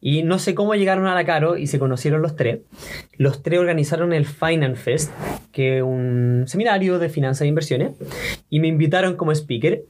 Y 0.00 0.24
no 0.24 0.40
sé 0.40 0.54
cómo 0.56 0.74
llegaron 0.74 1.06
a 1.06 1.14
la 1.14 1.24
Caro 1.24 1.56
y 1.56 1.68
se 1.68 1.78
conocieron 1.78 2.22
los 2.22 2.34
tres. 2.34 2.60
Los 3.16 3.42
tres 3.42 3.60
organizaron 3.60 4.12
el 4.12 4.26
Finance 4.26 4.76
Fest, 4.82 5.12
que 5.52 5.78
es 5.78 5.82
un 5.82 6.44
seminario 6.48 6.98
de 6.98 7.08
finanzas 7.08 7.42
e 7.42 7.46
inversiones. 7.46 7.92
Y 8.50 8.58
me 8.58 8.66
invitaron 8.66 9.14
como 9.14 9.30
speaker. 9.32 9.84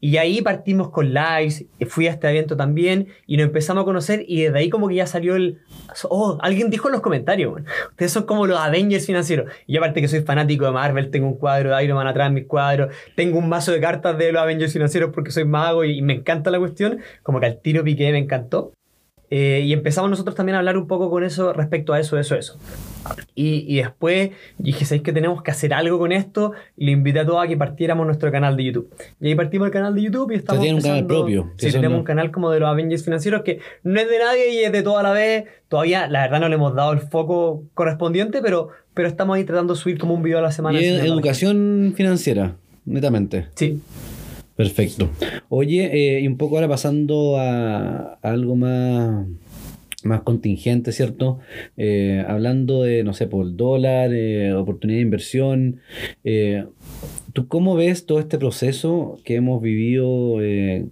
Y 0.00 0.18
ahí 0.18 0.42
partimos 0.42 0.90
con 0.90 1.14
lives. 1.14 1.64
Fui 1.88 2.06
a 2.06 2.10
este 2.10 2.28
evento 2.28 2.56
también. 2.58 3.08
Y 3.26 3.38
nos 3.38 3.46
empezamos 3.46 3.82
a 3.82 3.84
conocer. 3.86 4.24
Y 4.28 4.42
desde 4.42 4.58
ahí 4.58 4.68
como 4.68 4.88
que 4.88 4.96
ya 4.96 5.06
salió 5.06 5.34
el... 5.34 5.60
Oh, 6.10 6.36
alguien 6.42 6.68
dijo 6.68 6.88
en 6.88 6.92
los 6.92 7.00
comentarios. 7.00 7.52
bueno, 7.52 7.66
Ustedes 7.90 8.12
son 8.12 8.24
como 8.24 8.46
los 8.46 8.58
Avengers 8.58 9.06
financieros. 9.06 9.50
Y 9.66 9.78
aparte 9.78 10.02
que 10.02 10.08
soy 10.08 10.20
fanático 10.20 10.66
de 10.66 10.72
Marvel. 10.72 11.10
Tengo 11.10 11.26
un 11.26 11.38
cuadro 11.38 11.74
de 11.74 11.84
Iron 11.84 11.96
Man 11.96 12.06
atrás 12.06 12.28
en 12.28 12.34
mis 12.34 12.46
cuadros. 12.46 12.94
Tengo 13.16 13.38
un 13.38 13.48
mazo 13.48 13.72
de 13.72 13.80
cartas 13.80 14.09
de 14.18 14.32
los 14.32 14.42
Avengers 14.42 14.72
financieros 14.72 15.10
porque 15.14 15.30
soy 15.30 15.44
mago 15.44 15.84
y, 15.84 15.98
y 15.98 16.02
me 16.02 16.14
encanta 16.14 16.50
la 16.50 16.58
cuestión. 16.58 16.98
Como 17.22 17.40
que 17.40 17.46
al 17.46 17.60
tiro 17.60 17.82
piqué, 17.84 18.10
me 18.12 18.18
encantó. 18.18 18.72
Eh, 19.32 19.62
y 19.64 19.72
empezamos 19.72 20.10
nosotros 20.10 20.34
también 20.34 20.56
a 20.56 20.58
hablar 20.58 20.76
un 20.76 20.88
poco 20.88 21.08
con 21.08 21.22
eso 21.22 21.52
respecto 21.52 21.92
a 21.92 22.00
eso, 22.00 22.18
eso, 22.18 22.34
eso. 22.34 22.58
Y, 23.36 23.64
y 23.68 23.76
después 23.76 24.30
dije, 24.58 24.84
¿sabéis 24.84 25.04
que 25.04 25.12
tenemos 25.12 25.40
que 25.44 25.52
hacer 25.52 25.72
algo 25.72 26.00
con 26.00 26.10
esto? 26.10 26.50
Y 26.76 26.86
le 26.86 26.90
invité 26.92 27.20
a 27.20 27.26
todos 27.26 27.44
a 27.44 27.46
que 27.46 27.56
partiéramos 27.56 28.04
nuestro 28.06 28.32
canal 28.32 28.56
de 28.56 28.64
YouTube. 28.64 28.92
Y 29.20 29.28
ahí 29.28 29.34
partimos 29.36 29.66
el 29.66 29.72
canal 29.72 29.94
de 29.94 30.02
YouTube 30.02 30.32
y 30.32 30.34
estamos. 30.34 30.60
tienen 30.60 30.78
un 30.78 30.82
canal 30.82 31.06
propio. 31.06 31.52
Sí, 31.58 31.70
tenemos 31.70 31.92
no- 31.92 31.98
un 32.00 32.04
canal 32.04 32.32
como 32.32 32.50
de 32.50 32.58
los 32.58 32.68
Avengers 32.68 33.04
financieros 33.04 33.42
que 33.42 33.60
no 33.84 34.00
es 34.00 34.10
de 34.10 34.18
nadie 34.18 34.52
y 34.52 34.64
es 34.64 34.72
de 34.72 34.82
toda 34.82 35.04
la 35.04 35.12
vez. 35.12 35.44
Todavía, 35.68 36.08
la 36.08 36.22
verdad, 36.22 36.40
no 36.40 36.48
le 36.48 36.56
hemos 36.56 36.74
dado 36.74 36.92
el 36.92 36.98
foco 36.98 37.62
correspondiente, 37.74 38.42
pero, 38.42 38.70
pero 38.94 39.06
estamos 39.06 39.36
ahí 39.36 39.44
tratando 39.44 39.74
de 39.74 39.78
subir 39.80 39.96
como 39.98 40.14
un 40.14 40.24
video 40.24 40.38
a 40.38 40.42
la 40.42 40.50
semana. 40.50 40.80
Y 40.80 40.86
es 40.86 41.04
educación 41.04 41.94
financiera, 41.96 42.56
netamente. 42.90 43.46
Sí. 43.54 43.80
Perfecto. 44.56 45.08
Oye, 45.48 46.16
eh, 46.18 46.20
y 46.20 46.26
un 46.26 46.36
poco 46.36 46.56
ahora 46.56 46.68
pasando 46.68 47.38
a, 47.38 48.14
a 48.14 48.18
algo 48.22 48.56
más, 48.56 49.26
más 50.04 50.20
contingente, 50.20 50.92
¿cierto? 50.92 51.38
Eh, 51.78 52.22
hablando 52.28 52.82
de, 52.82 53.02
no 53.02 53.14
sé, 53.14 53.26
por 53.26 53.46
el 53.46 53.56
dólar, 53.56 54.10
eh, 54.12 54.52
oportunidad 54.52 54.98
de 54.98 55.02
inversión. 55.02 55.80
eh, 56.24 56.66
¿Tú 57.32 57.46
cómo 57.46 57.76
ves 57.76 58.06
todo 58.06 58.18
este 58.18 58.38
proceso 58.38 59.16
que 59.24 59.36
hemos 59.36 59.62
vivido 59.62 60.38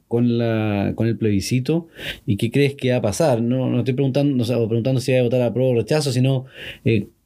con, 0.06 0.38
la, 0.38 0.92
con 0.94 1.08
el 1.08 1.18
plebiscito 1.18 1.88
y 2.26 2.36
qué 2.36 2.52
crees 2.52 2.74
que 2.76 2.92
va 2.92 2.98
a 2.98 3.02
pasar? 3.02 3.42
No, 3.42 3.68
no 3.68 3.80
estoy 3.80 3.94
preguntando, 3.94 4.40
o 4.40 4.46
sea, 4.46 4.56
preguntando 4.66 5.00
si 5.00 5.12
va 5.12 5.18
a 5.18 5.22
votar 5.24 5.42
a 5.42 5.52
prueba 5.52 5.72
o 5.72 5.74
rechazo, 5.74 6.12
sino 6.12 6.44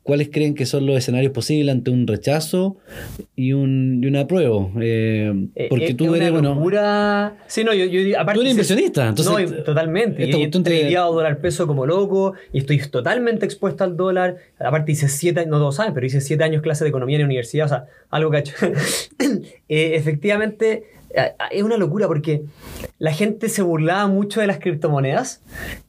cuáles 0.03 0.31
creen 0.31 0.55
que 0.55 0.67
son 0.67 0.85
los 0.87 0.97
escenarios 0.97 1.33
posibles 1.33 1.73
ante 1.73 1.91
un 1.91 2.07
rechazo 2.07 2.77
y 3.37 3.53
un, 3.53 4.01
y 4.03 4.07
un 4.07 4.17
apruebo. 4.17 4.73
Eh, 4.81 5.33
Eh, 5.55 5.67
porque 5.71 5.87
es- 5.87 5.97
tú 5.97 6.07
es 6.07 6.21
eres, 6.21 6.31
una 6.31 6.41
bueno, 6.41 6.55
locura. 6.57 7.37
Sí, 7.47 7.63
no, 7.65 7.73
yo, 7.73 7.85
yo 7.85 8.19
aparte. 8.19 8.35
tú 8.39 8.41
eres 8.43 8.53
inversionista, 8.53 9.09
entonces 9.09 9.51
no, 9.51 9.63
totalmente. 9.65 10.23
esta 10.25 10.37
Y 10.37 10.41
he 10.41 10.45
cuestión 10.45 10.65
te- 10.65 10.71
dólar 11.15 11.41
peso 11.41 11.67
como 11.67 11.87
loco 11.87 12.35
y 12.53 12.59
estoy 12.59 12.79
totalmente 12.91 13.45
expuesto 13.47 13.85
al 13.85 13.97
dólar. 13.97 14.37
Aparte 14.59 14.93
hice 14.93 15.09
siete, 15.09 15.47
no 15.47 15.59
todos 15.59 15.77
saben, 15.77 15.95
pero 15.95 16.05
hice 16.07 16.21
siete 16.21 16.43
años 16.45 16.63
clase 16.63 16.85
de 16.85 16.91
economía 16.91 17.17
en 17.17 17.23
la 17.23 17.27
universidad, 17.27 17.67
o 17.67 17.69
sea, 17.69 17.85
algo 18.11 18.31
hecho. 18.39 18.55
Eh, 19.69 19.95
efectivamente, 19.97 20.85
es 21.50 21.62
una 21.62 21.76
locura 21.76 22.07
porque 22.07 22.42
la 22.99 23.12
gente 23.12 23.49
se 23.49 23.62
burlaba 23.62 24.07
mucho 24.07 24.40
de 24.40 24.47
las 24.47 24.59
criptomonedas 24.59 25.42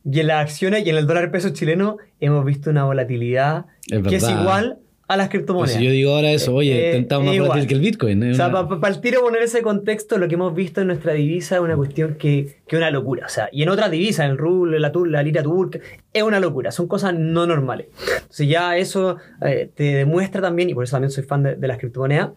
y 0.03 0.19
en 0.19 0.27
las 0.27 0.41
acciones 0.41 0.85
y 0.85 0.89
en 0.89 0.97
el 0.97 1.07
dólar 1.07 1.31
peso 1.31 1.49
chileno 1.49 1.97
hemos 2.19 2.43
visto 2.45 2.69
una 2.69 2.83
volatilidad 2.85 3.65
Es 3.89 4.03
que 4.03 4.15
es 4.17 4.29
igual 4.29 4.77
a 5.05 5.17
las 5.17 5.27
criptomonedas. 5.29 5.71
Pues 5.73 5.79
si 5.79 5.85
yo 5.85 5.91
digo 5.91 6.15
ahora 6.15 6.31
eso, 6.31 6.55
oye, 6.55 6.71
Eh, 6.73 6.87
intentamos 6.91 7.27
más 7.27 7.37
volátil 7.37 7.67
que 7.67 7.73
el 7.73 7.81
Bitcoin. 7.81 8.23
es 8.23 8.33
O 8.33 8.35
sea, 8.37 8.47
una- 8.47 8.67
para 8.79 8.93
el 8.95 9.01
tiro 9.01 9.19
poner 9.21 9.43
ese 9.43 9.61
contexto, 9.61 10.17
lo 10.17 10.27
que 10.29 10.35
hemos 10.35 10.55
visto 10.55 10.79
en 10.81 10.87
nuestra 10.87 11.11
divisa 11.13 11.55
es 11.55 11.61
una 11.61 11.75
cuestión 11.75 12.15
que 12.15 12.39
es 12.65 12.73
una 12.73 12.89
locura. 12.89 13.25
O 13.25 13.29
sea, 13.29 13.49
y 13.51 13.63
en 13.63 13.69
otras 13.69 13.91
divisas, 13.91 14.29
el 14.29 14.37
rublo, 14.37 14.79
la, 14.79 14.91
la 15.07 15.21
lira 15.21 15.43
turca, 15.43 15.79
es 16.13 16.23
una 16.23 16.39
locura. 16.39 16.71
Son 16.71 16.87
cosas 16.87 17.13
no 17.13 17.45
normales. 17.45 17.87
Entonces 18.21 18.47
ya 18.47 18.77
eso 18.77 19.17
eh, 19.45 19.69
te 19.75 19.83
demuestra 19.93 20.41
también, 20.41 20.69
y 20.69 20.73
por 20.73 20.85
eso 20.85 20.91
también 20.95 21.11
soy 21.11 21.23
fan 21.25 21.43
de, 21.43 21.55
de 21.57 21.67
las 21.67 21.77
criptomonedas, 21.79 22.29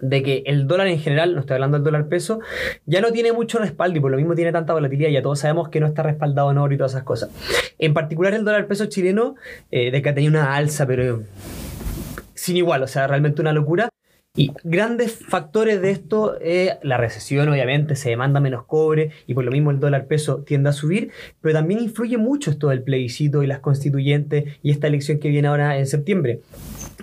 de 0.00 0.22
que 0.22 0.42
el 0.46 0.66
dólar 0.66 0.88
en 0.88 0.98
general, 0.98 1.34
no 1.34 1.40
estoy 1.40 1.54
hablando 1.54 1.78
del 1.78 1.84
dólar 1.84 2.08
peso, 2.08 2.40
ya 2.86 3.00
no 3.00 3.12
tiene 3.12 3.32
mucho 3.32 3.58
respaldo 3.58 3.98
y 3.98 4.00
por 4.00 4.10
lo 4.10 4.16
mismo 4.16 4.34
tiene 4.34 4.52
tanta 4.52 4.72
volatilidad. 4.72 5.10
Ya 5.10 5.22
todos 5.22 5.40
sabemos 5.40 5.68
que 5.68 5.80
no 5.80 5.86
está 5.86 6.02
respaldado 6.02 6.50
en 6.50 6.58
oro 6.58 6.74
y 6.74 6.76
todas 6.76 6.92
esas 6.92 7.04
cosas. 7.04 7.30
En 7.78 7.94
particular 7.94 8.34
el 8.34 8.44
dólar 8.44 8.66
peso 8.66 8.86
chileno, 8.86 9.36
eh, 9.70 9.90
de 9.90 10.02
que 10.02 10.08
ha 10.08 10.14
tenido 10.14 10.32
una 10.32 10.54
alza, 10.54 10.86
pero 10.86 11.22
sin 12.34 12.56
igual, 12.56 12.82
o 12.82 12.86
sea, 12.86 13.06
realmente 13.06 13.40
una 13.40 13.52
locura. 13.52 13.90
Y 14.36 14.52
grandes 14.62 15.12
factores 15.12 15.82
de 15.82 15.90
esto 15.90 16.38
es 16.40 16.74
la 16.84 16.96
recesión, 16.96 17.48
obviamente, 17.48 17.96
se 17.96 18.10
demanda 18.10 18.38
menos 18.38 18.64
cobre 18.64 19.10
y 19.26 19.34
por 19.34 19.44
lo 19.44 19.50
mismo 19.50 19.72
el 19.72 19.80
dólar 19.80 20.06
peso 20.06 20.42
tiende 20.42 20.68
a 20.68 20.72
subir, 20.72 21.10
pero 21.40 21.54
también 21.54 21.80
influye 21.80 22.16
mucho 22.16 22.52
esto 22.52 22.68
del 22.68 22.84
plebiscito 22.84 23.42
y 23.42 23.48
las 23.48 23.58
constituyentes 23.58 24.44
y 24.62 24.70
esta 24.70 24.86
elección 24.86 25.18
que 25.18 25.30
viene 25.30 25.48
ahora 25.48 25.76
en 25.78 25.86
septiembre. 25.88 26.42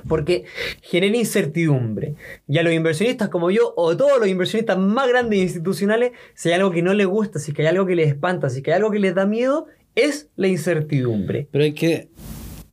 Porque 0.07 0.45
genera 0.81 1.17
incertidumbre. 1.17 2.15
Y 2.47 2.59
a 2.59 2.63
los 2.63 2.71
inversionistas 2.71 3.27
como 3.27 3.51
yo, 3.51 3.73
o 3.75 3.97
todos 3.97 4.19
los 4.19 4.29
inversionistas 4.29 4.77
más 4.77 5.09
grandes 5.09 5.39
e 5.39 5.43
institucionales, 5.43 6.13
si 6.33 6.47
hay 6.47 6.55
algo 6.55 6.71
que 6.71 6.81
no 6.81 6.93
les 6.93 7.07
gusta, 7.07 7.39
si 7.39 7.53
hay 7.57 7.65
algo 7.65 7.85
que 7.85 7.95
les 7.97 8.07
espanta, 8.07 8.49
si 8.49 8.63
hay 8.65 8.71
algo 8.71 8.89
que 8.89 8.99
les 8.99 9.13
da 9.13 9.25
miedo, 9.25 9.67
es 9.95 10.29
la 10.37 10.47
incertidumbre. 10.47 11.49
Pero 11.51 11.65
hay 11.65 11.73
que. 11.73 12.07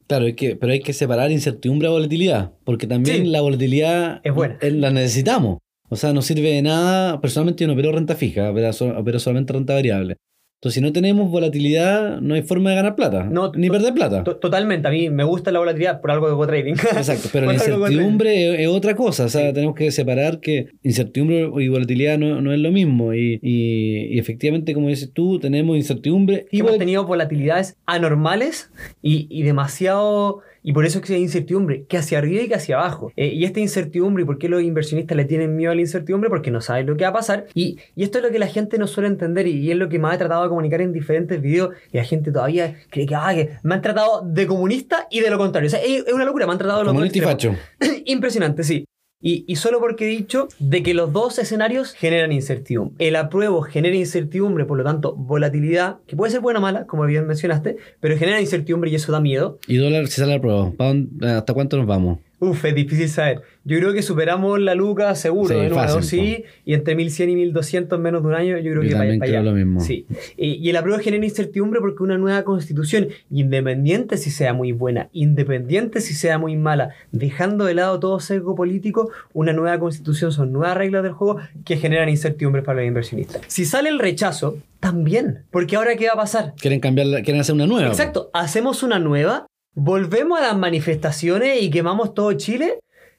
Claro, 0.07 0.27
hay 0.27 0.35
que, 0.35 0.55
pero 0.57 0.73
hay 0.73 0.81
que 0.81 0.93
separar 0.93 1.31
incertidumbre 1.33 1.89
a 1.89 1.91
volatilidad, 1.91 2.53
porque 2.65 2.87
también 2.87 3.17
Sí. 3.19 3.25
la 3.25 3.41
volatilidad 3.41 4.21
Es 4.23 4.35
buena. 4.35 4.59
eh, 4.61 4.71
la 4.71 4.91
necesitamos. 4.91 5.59
O 5.89 5.97
sea, 5.97 6.13
no 6.13 6.23
sirve 6.23 6.51
de 6.51 6.63
nada. 6.63 7.21
Personalmente 7.21 7.63
yo 7.63 7.69
no 7.69 7.75
opero 7.75 7.93
renta 7.93 8.15
fija, 8.15 8.51
opero 8.51 9.19
solamente 9.19 9.53
renta 9.53 9.75
variable. 9.75 10.17
Entonces, 10.65 10.77
si 10.77 10.81
no 10.81 10.93
tenemos 10.95 11.31
volatilidad, 11.31 12.23
no 12.23 12.33
hay 12.35 12.41
forma 12.41 12.71
de 12.71 12.77
ganar 12.77 12.97
plata, 12.97 13.25
No, 13.31 13.53
ni 13.55 13.69
perder 13.69 13.93
plata. 13.93 14.25
To- 14.25 14.37
Totalmente, 14.37 14.89
a 14.89 14.91
mí 14.91 15.11
me 15.11 15.23
gusta 15.23 15.53
la 15.53 15.59
volatilidad 15.59 16.01
por 16.01 16.11
algo 16.11 16.27
de 16.27 16.33
Go 16.33 16.47
Trading. 16.47 16.73
Exacto, 16.97 17.29
pero 17.31 17.45
la 17.45 17.53
incertidumbre 17.53 18.63
es, 18.63 18.69
otra 18.69 18.95
cosa. 18.95 19.27
O 19.27 19.29
sea, 19.29 19.49
Sí. 19.49 19.53
tenemos 19.53 19.75
que 19.75 19.91
separar 19.91 20.41
que 20.41 20.69
incertidumbre 20.83 21.51
y 21.63 21.69
volatilidad 21.69 22.17
no, 22.17 22.41
no 22.41 22.51
es 22.55 22.59
lo 22.61 22.71
mismo. 22.73 23.13
Y, 23.13 23.39
y- 23.43 24.07
y 24.15 24.19
efectivamente, 24.19 24.73
como 24.73 24.89
dices 24.89 25.11
tú, 25.13 25.39
tenemos 25.39 25.77
incertidumbre 25.77 26.47
y 26.51 26.61
hemos 26.61 26.79
tenido 26.79 27.05
volatilidades 27.05 27.77
anormales 27.85 28.71
y, 29.03 29.27
y 29.29 29.43
demasiado. 29.43 30.41
Y 30.67 30.73
por 30.73 30.87
eso 30.87 30.99
es 30.99 31.05
que 31.05 31.15
hay 31.15 31.21
incertidumbre, 31.21 31.85
que 31.85 31.99
hacia 31.99 32.17
arriba 32.17 32.43
y 32.43 32.49
que 32.49 32.55
hacia 32.55 32.77
abajo. 32.77 33.13
Eh, 33.17 33.27
y 33.27 33.45
esta 33.45 33.61
incertidumbre, 33.61 34.23
¿y 34.23 34.27
por 34.27 34.39
qué 34.39 34.49
los 34.49 34.63
inversionistas 34.63 35.15
le 35.15 35.27
tienen 35.27 35.55
miedo 35.55 35.71
a 35.71 35.75
la 35.75 35.83
incertidumbre? 35.83 36.31
Porque 36.31 36.51
no 36.51 36.63
saben 36.63 36.87
lo 36.87 36.97
que 36.97 37.05
va 37.05 37.11
a 37.11 37.13
pasar. 37.13 37.45
Y, 37.53 37.79
y 37.95 38.03
esto 38.03 38.17
es 38.17 38.25
lo 38.25 38.31
que 38.31 38.39
la 38.39 38.47
gente 38.47 38.79
no 38.79 38.87
suele 38.87 39.09
entender 39.09 39.47
y, 39.47 39.59
y 39.59 39.71
es 39.71 39.77
lo 39.77 39.91
que 39.91 39.99
me 39.99 40.09
ha 40.09 40.17
tratado 40.17 40.43
de 40.43 40.49
comunicar 40.49 40.81
en 40.81 40.95
diferentes 40.95 41.39
videos. 41.43 41.75
Y 41.93 41.99
la 41.99 42.05
gente 42.05 42.33
todavía 42.33 42.77
cree 42.89 43.05
que, 43.05 43.15
ah, 43.15 43.35
que 43.35 43.51
me 43.63 43.75
han 43.75 43.83
tratado 43.83 44.23
de 44.25 44.47
comunista 44.47 45.07
y 45.11 45.21
de 45.21 45.29
lo 45.29 45.37
contrario. 45.37 45.67
O 45.67 45.71
sea, 45.71 45.83
es, 45.83 46.07
es 46.07 46.13
una 46.15 46.25
locura, 46.25 46.47
me 46.47 46.53
han 46.53 46.59
tratado 46.59 46.79
de 46.79 46.85
lo 46.87 46.95
contrario. 46.95 47.57
Impresionante, 48.07 48.65
sí. 48.65 48.87
Y, 49.27 49.57
solo 49.57 49.81
porque 49.81 50.05
he 50.05 50.09
dicho 50.09 50.49
de 50.59 50.83
que 50.83 50.93
los 50.93 51.11
dos 51.15 51.39
escenarios 51.39 51.95
generan 51.95 52.31
incertidumbre. 52.31 52.95
El 52.99 53.17
apruebo 53.17 53.63
genera 53.63 53.97
incertidumbre, 53.97 54.67
por 54.67 54.77
lo 54.77 54.85
tanto, 54.85 55.15
volatilidad, 55.17 55.97
que 56.07 56.15
puede 56.15 56.31
ser 56.31 56.41
buena 56.43 56.59
o 56.59 56.63
mala, 56.63 56.87
como 56.87 57.07
bien 57.07 57.27
mencionaste, 57.27 57.77
pero 58.01 58.19
genera 58.19 58.39
incertidumbre 58.41 58.91
y 58.91 58.97
eso 58.97 59.13
da 59.13 59.21
miedo. 59.21 59.59
Y 59.67 59.77
dólar 59.79 60.09
si 60.09 60.21
sale 60.21 60.35
a 60.35 60.41
prueba. 60.43 60.71
¿Pa 60.77 60.89
dónde- 60.89 61.27
¿Hasta 61.31 61.55
cuánto 61.55 61.79
nos 61.79 61.87
vamos? 61.87 62.19
Uf, 62.41 62.65
es 62.65 62.75
difícil 62.75 63.09
saber. 63.09 63.43
Yo 63.65 63.79
creo 63.79 63.93
que 63.95 64.03
superamos 64.03 64.61
la 64.61 64.75
luca 64.75 65.15
seguro, 65.15 65.49
Sí, 65.63 65.71
fácil, 65.71 66.03
sí, 66.03 66.45
y 66.65 66.75
entre 66.75 66.95
1100 66.95 67.31
y 67.31 67.37
1200 67.37 67.97
en 67.97 68.03
menos 68.03 68.23
de 68.23 68.29
un 68.29 68.35
año, 68.35 68.59
yo 68.59 68.73
creo 68.73 68.83
Yo 68.83 68.89
que 68.91 68.95
también 68.95 69.19
para 69.19 69.29
creo 69.31 69.41
allá. 69.41 69.51
lo 69.51 69.57
mismo. 69.57 69.81
Sí. 69.81 70.07
Y, 70.37 70.55
y 70.55 70.69
el 70.69 70.77
apruebo 70.77 71.01
genera 71.01 71.25
incertidumbre 71.25 71.81
porque 71.81 72.03
una 72.03 72.19
nueva 72.19 72.43
constitución, 72.45 73.09
independiente 73.31 74.17
si 74.17 74.31
sea 74.31 74.53
muy 74.53 74.73
buena, 74.73 75.09
independiente 75.13 76.01
si 76.01 76.15
sea 76.15 76.39
muy 76.39 76.57
mala, 76.57 76.91
dejando 77.13 77.65
de 77.65 77.75
lado 77.75 78.01
todo 78.01 78.21
sesgo 78.21 78.55
político, 78.55 79.11
una 79.33 79.53
nueva 79.53 79.79
constitución 79.79 80.33
son 80.33 80.53
nuevas 80.53 80.77
reglas 80.77 81.03
del 81.03 81.13
juego 81.13 81.39
que 81.65 81.77
generan 81.77 82.09
incertidumbre 82.09 82.63
para 82.63 82.81
los 82.81 82.89
inversionistas. 82.89 83.43
Si 83.47 83.65
sale 83.65 83.89
el 83.89 83.99
rechazo, 83.99 84.59
también, 84.81 85.45
porque 85.51 85.77
ahora 85.77 85.97
¿qué 85.97 86.07
va 86.09 86.13
a 86.13 86.17
pasar? 86.17 86.53
Quieren 86.61 86.81
cambiar, 86.81 87.07
quieren 87.23 87.41
hacer 87.41 87.55
una 87.55 87.67
nueva. 87.67 87.89
Exacto, 87.89 88.29
hacemos 88.35 88.83
una 88.83 88.99
nueva, 88.99 89.47
volvemos 89.75 90.39
a 90.39 90.43
las 90.43 90.57
manifestaciones 90.57 91.63
y 91.63 91.71
quemamos 91.71 92.15
todo 92.15 92.33
Chile, 92.35 92.79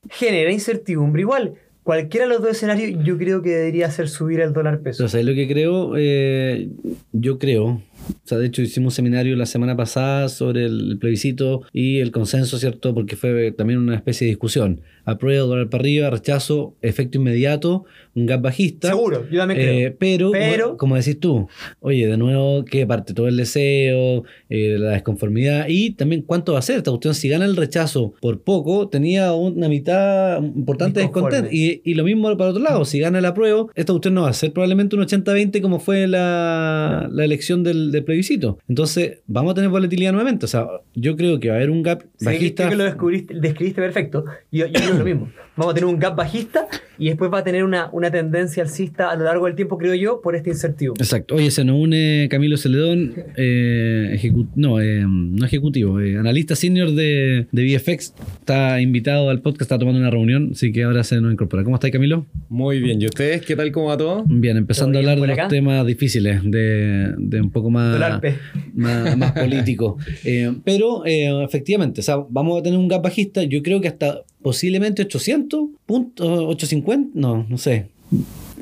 genera 0.10 0.52
incertidumbre 0.52 1.22
igual. 1.22 1.56
Cualquiera 1.84 2.26
de 2.26 2.34
los 2.34 2.42
dos 2.42 2.52
escenarios 2.52 3.04
yo 3.04 3.18
creo 3.18 3.44
que 3.44 3.50
debería 3.50 3.86
hacer 3.88 4.10
subir 4.10 4.40
el 4.40 4.54
dólar 4.54 4.80
peso. 4.82 4.98
Pero 5.00 5.10
¿sabes 5.10 5.26
lo 5.26 5.36
que 5.36 5.48
creo? 5.48 5.94
Eh, 5.96 6.70
yo 7.12 7.38
creo. 7.38 7.82
O 8.10 8.28
sea, 8.28 8.38
de 8.38 8.48
hecho 8.48 8.62
hicimos 8.62 8.94
un 8.94 8.96
seminario 8.96 9.36
la 9.36 9.46
semana 9.46 9.76
pasada 9.76 10.30
sobre 10.30 10.66
el 10.66 10.98
plebiscito 11.00 11.62
y 11.74 12.00
el 12.00 12.12
consenso, 12.12 12.58
¿cierto? 12.58 12.94
Porque 12.94 13.16
fue 13.16 13.52
también 13.52 13.80
una 13.80 13.96
especie 13.96 14.26
de 14.26 14.32
discusión. 14.32 14.82
Apruebo, 15.06 15.48
dólar 15.48 15.70
para 15.70 15.82
arriba, 15.82 16.10
rechazo, 16.10 16.76
efecto 16.82 17.20
inmediato, 17.20 17.86
un 18.16 18.26
gap 18.26 18.42
bajista. 18.42 18.88
Seguro, 18.88 19.30
yo 19.30 19.40
también 19.40 19.60
creo. 19.60 19.88
Eh, 19.88 19.96
pero, 20.00 20.32
Pero- 20.32 20.78
como, 20.78 20.96
decís 20.96 21.20
tú, 21.20 21.48
oye, 21.80 22.08
de 22.08 22.18
nuevo, 22.18 22.66
que 22.66 22.88
parte 22.88 23.14
todo 23.14 23.28
el 23.28 23.38
deseo, 23.38 24.24
eh, 24.50 24.78
la 24.80 24.92
desconformidad 24.92 25.68
y 25.70 25.92
también 25.92 26.24
cuánto 26.24 26.54
va 26.54 26.60
a 26.60 26.62
ser 26.64 26.78
esta 26.78 26.90
cuestión. 26.92 27.14
Si 27.14 27.30
gana 27.30 27.46
el 27.46 27.56
rechazo 27.56 28.14
por 28.22 28.42
poco, 28.42 28.88
tenía 28.88 29.34
una 29.34 29.70
mitad 29.70 30.42
importante 30.42 31.00
de 31.02 31.06
descontento. 31.06 31.50
Y, 31.52 31.82
y 31.84 31.94
lo 31.94 32.04
mismo 32.04 32.36
para 32.38 32.50
otro 32.50 32.64
lado, 32.64 32.86
si 32.86 33.00
gana 33.00 33.20
el 33.20 33.26
apruebo, 33.26 33.70
esta 33.76 33.94
cuestión 33.94 34.16
no 34.16 34.24
va 34.24 34.30
a 34.30 34.34
ser 34.34 34.54
probablemente 34.54 34.96
un 34.96 35.04
80-20 35.04 35.62
como 35.62 35.80
fue 35.80 36.08
la, 36.08 37.08
la 37.12 37.26
elección 37.26 37.64
del, 37.64 37.92
del 37.96 38.04
plebiscito. 38.06 38.60
Entonces, 38.68 39.20
vamos 39.28 39.52
a 39.52 39.56
tener 39.56 39.70
volatilidad 39.70 40.12
nuevamente. 40.12 40.46
O 40.46 40.48
sea, 40.48 40.68
yo 40.94 41.16
creo 41.16 41.40
que 41.40 41.50
va 41.50 41.56
a 41.56 41.58
haber 41.58 41.70
un 41.70 41.82
gap 41.84 42.04
Sí, 42.18 42.25
bajista. 42.25 42.68
creo 42.70 42.78
que 42.94 43.04
lo 43.04 43.40
describiste 43.42 43.82
perfecto. 43.82 44.25
Yo, 44.52 44.68
yo 44.68 44.74
creo 44.74 44.94
lo 44.96 45.06
mismo. 45.06 45.30
Vamos 45.56 45.72
a 45.72 45.75
tener 45.75 45.90
un 45.90 46.00
gap 46.00 46.16
bajista 46.16 46.68
y 46.98 47.08
después 47.08 47.32
va 47.32 47.40
a 47.40 47.44
tener 47.44 47.64
una, 47.64 47.90
una 47.92 48.12
tendencia 48.12 48.64
alcista 48.64 49.10
a 49.12 49.16
lo 49.16 49.25
largo 49.25 49.46
del 49.46 49.56
tiempo, 49.56 49.78
creo 49.78 49.94
yo, 49.96 50.22
por 50.22 50.36
esta 50.36 50.50
incertidumbre. 50.50 51.04
Exacto. 51.04 51.36
Oye, 51.36 51.52
se 51.52 51.64
nos 51.66 51.78
une 51.80 52.28
Camilo 52.30 52.58
Celedón, 52.58 53.14
eh, 53.38 54.18
ejecu- 54.22 54.48
no, 54.56 54.80
eh, 54.82 55.04
no 55.08 55.46
ejecutivo, 55.46 56.00
eh, 56.00 56.18
analista 56.18 56.56
senior 56.56 56.92
de, 56.92 57.48
de 57.52 57.64
VFX. 57.78 58.14
Está 58.40 58.82
invitado 58.82 59.30
al 59.30 59.42
podcast, 59.42 59.64
está 59.64 59.80
tomando 59.80 60.00
una 60.00 60.10
reunión, 60.10 60.50
así 60.54 60.72
que 60.72 60.84
ahora 60.84 61.04
se 61.04 61.20
nos 61.22 61.32
incorpora. 61.34 61.64
¿Cómo 61.64 61.75
está 61.75 61.90
Camilo? 61.92 62.25
Muy 62.50 62.80
bien, 62.80 63.02
¿y 63.02 63.06
ustedes 63.06 63.46
qué 63.46 63.56
tal? 63.56 63.72
¿Cómo 63.72 63.88
va 63.88 63.98
todo? 63.98 64.24
Bien, 64.28 64.58
empezando 64.58 65.00
a 65.00 65.02
¿Todo 65.02 65.12
bien 65.16 65.20
hablar 65.24 65.36
de 65.38 65.42
los 65.42 65.48
temas 65.50 65.86
difíciles, 65.86 66.40
de, 66.44 67.14
de 67.18 67.42
un 67.42 67.52
poco 67.52 67.70
más, 67.70 68.22
más, 68.74 69.18
más 69.18 69.32
político. 69.40 69.98
Eh, 70.24 70.52
pero 70.64 71.06
eh, 71.06 71.44
efectivamente, 71.44 72.02
o 72.02 72.04
sea, 72.04 72.18
vamos 72.30 72.60
a 72.60 72.64
tener 72.64 72.78
un 72.80 72.88
gap 72.88 73.04
bajista, 73.04 73.44
yo 73.44 73.62
creo 73.62 73.82
que 73.82 73.88
hasta 73.88 74.22
posiblemente 74.46 75.02
800 75.02 75.70
puntos, 75.88 76.28
850, 76.28 77.20
no, 77.20 77.48
no 77.50 77.58
sé. 77.58 77.88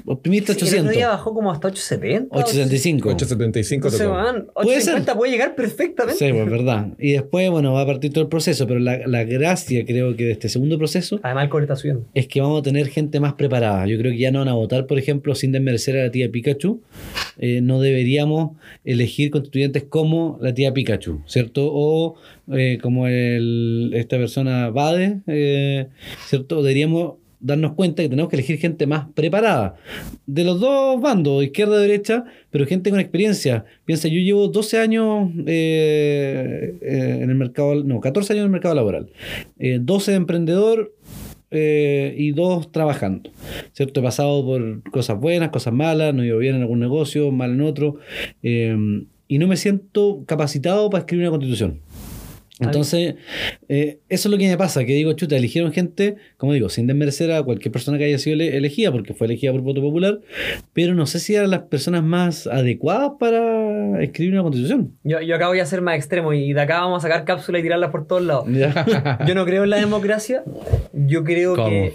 Optimista 0.06 0.54
Sí, 0.54 0.60
el 0.60 0.66
otro 0.66 0.76
800. 0.78 0.96
día 0.96 1.08
bajó 1.10 1.34
como 1.34 1.52
hasta 1.52 1.68
870. 1.70 2.36
875. 2.36 3.10
875 3.10 3.88
Entonces, 3.88 4.08
man, 4.10 4.48
Puede 4.54 4.82
ser. 4.82 4.96
850 4.96 5.16
puede 5.16 5.32
llegar 5.32 5.56
perfectamente. 5.56 6.26
Sí, 6.26 6.32
pues 6.34 6.50
verdad. 6.50 6.88
Y 7.00 7.14
después, 7.14 7.50
bueno, 7.50 7.74
va 7.74 7.82
a 7.82 7.86
partir 7.86 8.12
todo 8.12 8.24
el 8.24 8.30
proceso, 8.30 8.68
pero 8.68 8.80
la, 8.80 9.06
la 9.08 9.24
gracia 9.24 9.86
creo 9.86 10.16
que 10.16 10.26
de 10.26 10.32
este 10.32 10.50
segundo 10.50 10.78
proceso 10.78 11.20
Además, 11.24 11.46
el 11.46 11.50
cobre 11.50 11.64
está 11.66 11.76
subiendo. 11.76 12.06
es 12.14 12.28
que 12.28 12.42
vamos 12.42 12.60
a 12.60 12.64
tener 12.64 12.88
gente 12.88 13.20
más 13.20 13.34
preparada. 13.34 13.86
Yo 13.88 13.98
creo 13.98 14.12
que 14.12 14.18
ya 14.18 14.32
no 14.32 14.40
van 14.40 14.48
a 14.50 14.54
votar, 14.54 14.88
por 14.88 14.98
ejemplo, 15.00 15.36
sin 15.36 15.52
desmerecer 15.52 15.98
a 15.98 16.04
la 16.06 16.12
tía 16.12 16.30
Pikachu. 16.32 16.82
Eh, 17.40 17.62
no 17.62 17.80
deberíamos 17.82 18.58
elegir 18.86 19.32
constituyentes 19.32 19.84
como 19.84 20.38
la 20.42 20.54
tía 20.54 20.74
Pikachu, 20.74 21.22
¿cierto? 21.26 21.70
O 21.74 22.16
eh, 22.52 22.78
como 22.82 23.08
el, 23.08 23.92
esta 23.96 24.18
persona 24.18 24.70
Bade, 24.70 25.22
eh, 25.28 25.88
¿cierto? 26.28 26.62
Deberíamos 26.62 27.14
darnos 27.44 27.74
cuenta 27.74 28.02
que 28.02 28.10
tenemos 28.10 28.30
que 28.30 28.38
elegir 28.38 28.58
gente 28.58 28.88
más 28.88 29.08
preparada. 29.14 29.76
De 30.26 30.44
los 30.44 30.60
dos 30.60 31.00
bandos, 31.00 31.44
izquierda 31.44 31.78
y 31.78 31.88
derecha, 31.88 32.26
pero 32.50 32.66
gente 32.66 32.90
con 32.90 33.00
experiencia. 33.00 33.66
Piensa, 33.86 34.08
yo 34.08 34.20
llevo 34.20 34.48
12 34.48 34.80
años 34.80 35.30
eh, 35.46 36.76
eh, 36.82 37.20
en 37.22 37.30
el 37.30 37.36
mercado, 37.36 37.84
no, 37.84 38.00
14 38.00 38.34
años 38.34 38.42
en 38.42 38.46
el 38.46 38.52
mercado 38.52 38.74
laboral. 38.74 39.12
Eh, 39.60 39.78
12 39.82 40.12
de 40.12 40.18
emprendedor, 40.18 40.92
eh, 41.56 42.16
y 42.18 42.32
dos 42.32 42.72
trabajando. 42.72 43.30
¿Cierto? 43.74 44.00
He 44.00 44.04
pasado 44.04 44.44
por 44.44 44.82
cosas 44.90 45.20
buenas, 45.20 45.50
cosas 45.50 45.72
malas, 45.72 46.12
no 46.12 46.26
ido 46.26 46.40
bien 46.40 46.56
en 46.56 46.62
algún 46.62 46.80
negocio, 46.80 47.32
mal 47.32 47.52
en 47.52 47.62
otro, 47.62 47.98
eh, 48.42 48.76
y 49.28 49.38
no 49.38 49.48
me 49.48 49.56
siento 49.56 50.24
capacitado 50.26 50.90
para 50.90 51.02
escribir 51.02 51.28
una 51.28 51.38
constitución. 51.38 51.80
Entonces, 52.65 53.15
eh, 53.70 54.00
eso 54.10 54.27
es 54.27 54.32
lo 54.32 54.38
que 54.38 54.48
me 54.48 54.58
pasa, 54.58 54.86
que 54.86 54.93
digo, 54.93 55.13
chuta, 55.13 55.36
eligieron 55.36 55.72
gente, 55.74 56.15
como 56.38 56.53
digo, 56.53 56.70
sin 56.70 56.88
desmerecer 56.88 57.32
a 57.32 57.43
cualquier 57.43 57.72
persona 57.72 57.98
que 57.98 58.05
haya 58.05 58.17
sido 58.17 58.36
ele- 58.36 58.58
elegida, 58.58 58.91
porque 58.91 59.13
fue 59.13 59.27
elegida 59.27 59.51
por 59.51 59.62
voto 59.62 59.82
popular, 59.82 60.20
pero 60.74 60.93
no 60.96 61.05
sé 61.05 61.20
si 61.20 61.36
eran 61.36 61.51
las 61.51 61.63
personas 61.63 62.03
más 62.03 62.48
adecuadas 62.48 63.12
para, 63.20 63.53
a 63.96 64.04
escribir 64.04 64.34
una 64.34 64.44
constitución. 64.44 64.98
Yo, 65.04 65.22
yo 65.22 65.36
acá 65.36 65.48
voy 65.48 65.60
a 65.60 65.66
ser 65.66 65.82
más 65.82 65.96
extremo 65.96 66.34
y 66.34 66.54
de 66.54 66.62
acá 66.62 66.82
vamos 66.82 67.04
a 67.04 67.08
sacar 67.08 67.26
cápsulas 67.26 67.60
y 67.60 67.64
tirarlas 67.64 67.92
por 67.92 68.08
todos 68.08 68.24
lados. 68.24 68.46
Yo 69.28 69.36
no 69.36 69.46
creo 69.46 69.64
en 69.64 69.70
la 69.70 69.78
democracia. 69.78 70.44
Yo 70.94 71.24
creo 71.24 71.56
¿Cómo? 71.56 71.70
que. 71.70 71.94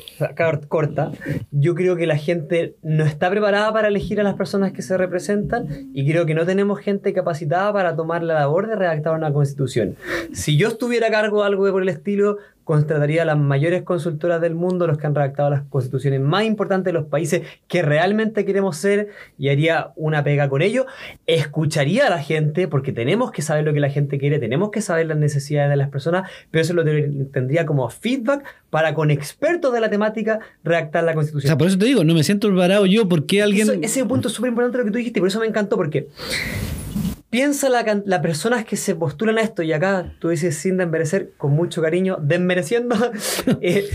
Corta. 0.68 1.12
Yo 1.50 1.74
creo 1.74 1.96
que 1.96 2.06
la 2.06 2.16
gente 2.16 2.76
no 2.82 3.04
está 3.04 3.30
preparada 3.30 3.72
para 3.72 3.88
elegir 3.88 4.20
a 4.20 4.22
las 4.22 4.34
personas 4.34 4.72
que 4.72 4.82
se 4.82 4.96
representan 4.96 5.90
y 5.92 6.08
creo 6.10 6.26
que 6.26 6.34
no 6.34 6.46
tenemos 6.46 6.80
gente 6.80 7.12
capacitada 7.12 7.72
para 7.72 7.96
tomar 7.96 8.22
la 8.22 8.34
labor 8.34 8.68
de 8.68 8.76
redactar 8.76 9.14
una 9.14 9.32
constitución. 9.32 9.96
Si 10.32 10.56
yo 10.56 10.68
estuviera 10.68 11.08
a 11.08 11.10
cargo 11.10 11.40
de 11.40 11.46
algo 11.46 11.70
por 11.70 11.82
el 11.82 11.88
estilo, 11.88 12.38
contrataría 12.68 13.22
a 13.22 13.24
las 13.24 13.38
mayores 13.38 13.82
consultoras 13.82 14.42
del 14.42 14.54
mundo, 14.54 14.86
los 14.86 14.98
que 14.98 15.06
han 15.06 15.14
redactado 15.14 15.48
las 15.48 15.62
constituciones 15.70 16.20
más 16.20 16.44
importantes 16.44 16.84
de 16.84 16.92
los 16.92 17.06
países 17.06 17.40
que 17.66 17.80
realmente 17.80 18.44
queremos 18.44 18.76
ser 18.76 19.08
y 19.38 19.48
haría 19.48 19.92
una 19.96 20.22
pega 20.22 20.50
con 20.50 20.60
ello. 20.60 20.84
Escucharía 21.26 22.08
a 22.08 22.10
la 22.10 22.18
gente, 22.22 22.68
porque 22.68 22.92
tenemos 22.92 23.32
que 23.32 23.40
saber 23.40 23.64
lo 23.64 23.72
que 23.72 23.80
la 23.80 23.88
gente 23.88 24.18
quiere, 24.18 24.38
tenemos 24.38 24.70
que 24.70 24.82
saber 24.82 25.06
las 25.06 25.16
necesidades 25.16 25.70
de 25.70 25.76
las 25.76 25.88
personas, 25.88 26.28
pero 26.50 26.60
eso 26.60 26.74
lo 26.74 26.84
te- 26.84 27.08
tendría 27.32 27.64
como 27.64 27.88
feedback 27.88 28.44
para 28.68 28.92
con 28.92 29.10
expertos 29.10 29.72
de 29.72 29.80
la 29.80 29.88
temática 29.88 30.38
redactar 30.62 31.04
la 31.04 31.12
O 31.12 31.14
constitución. 31.14 31.48
sea, 31.48 31.56
por 31.56 31.68
eso 31.68 31.78
te 31.78 31.86
digo, 31.86 32.04
no 32.04 32.12
me 32.12 32.22
siento 32.22 32.48
preparado 32.48 32.84
yo 32.84 33.08
porque 33.08 33.40
alguien. 33.40 33.62
Eso- 33.62 33.78
ese 33.80 34.04
punto 34.04 34.28
es 34.28 34.34
súper 34.34 34.50
importante 34.50 34.76
lo 34.76 34.84
que 34.84 34.90
tú 34.90 34.98
dijiste, 34.98 35.20
y 35.20 35.22
por 35.22 35.28
eso 35.28 35.40
me 35.40 35.46
encantó, 35.46 35.76
porque 35.76 36.06
piensa 37.30 37.68
la 37.68 38.02
las 38.04 38.20
personas 38.20 38.64
que 38.64 38.76
se 38.76 38.94
postulan 38.94 39.38
a 39.38 39.42
esto, 39.42 39.62
y 39.62 39.72
acá 39.72 40.12
tú 40.18 40.28
dices 40.28 40.56
sin 40.56 40.76
desmerecer, 40.76 41.32
con 41.36 41.52
mucho 41.52 41.82
cariño, 41.82 42.18
desmereciendo. 42.20 42.96
eh, 43.60 43.88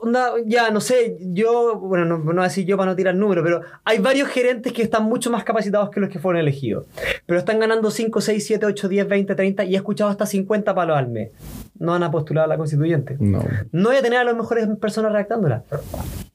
onda, 0.00 0.32
ya, 0.46 0.70
no 0.70 0.80
sé, 0.80 1.18
yo, 1.20 1.78
bueno, 1.78 2.04
no, 2.04 2.18
no 2.18 2.24
voy 2.24 2.40
a 2.40 2.44
decir 2.44 2.64
yo 2.64 2.76
para 2.76 2.90
no 2.90 2.96
tirar 2.96 3.14
números, 3.14 3.44
pero 3.44 3.62
hay 3.84 3.98
varios 3.98 4.28
gerentes 4.28 4.72
que 4.72 4.82
están 4.82 5.04
mucho 5.04 5.30
más 5.30 5.44
capacitados 5.44 5.90
que 5.90 6.00
los 6.00 6.08
que 6.08 6.18
fueron 6.18 6.40
elegidos. 6.40 6.86
Pero 7.26 7.38
están 7.38 7.58
ganando 7.58 7.90
5, 7.90 8.20
6, 8.20 8.46
7, 8.46 8.66
8, 8.66 8.88
10, 8.88 9.08
20, 9.08 9.34
30 9.34 9.64
y 9.64 9.74
he 9.74 9.76
escuchado 9.76 10.10
hasta 10.10 10.26
50 10.26 10.74
palos 10.74 10.96
al 10.96 11.08
mes. 11.08 11.32
No 11.78 11.92
van 11.92 12.02
a 12.02 12.10
postular 12.10 12.44
a 12.44 12.48
la 12.48 12.56
constituyente. 12.56 13.16
No. 13.20 13.44
No 13.72 13.88
voy 13.88 13.98
a 13.98 14.02
tener 14.02 14.18
a 14.18 14.24
las 14.24 14.36
mejores 14.36 14.66
personas 14.78 15.12
redactándola. 15.12 15.64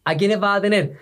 ¿A 0.08 0.16
quiénes 0.18 0.40
vas 0.40 0.60
a 0.60 0.62
tener? 0.62 0.94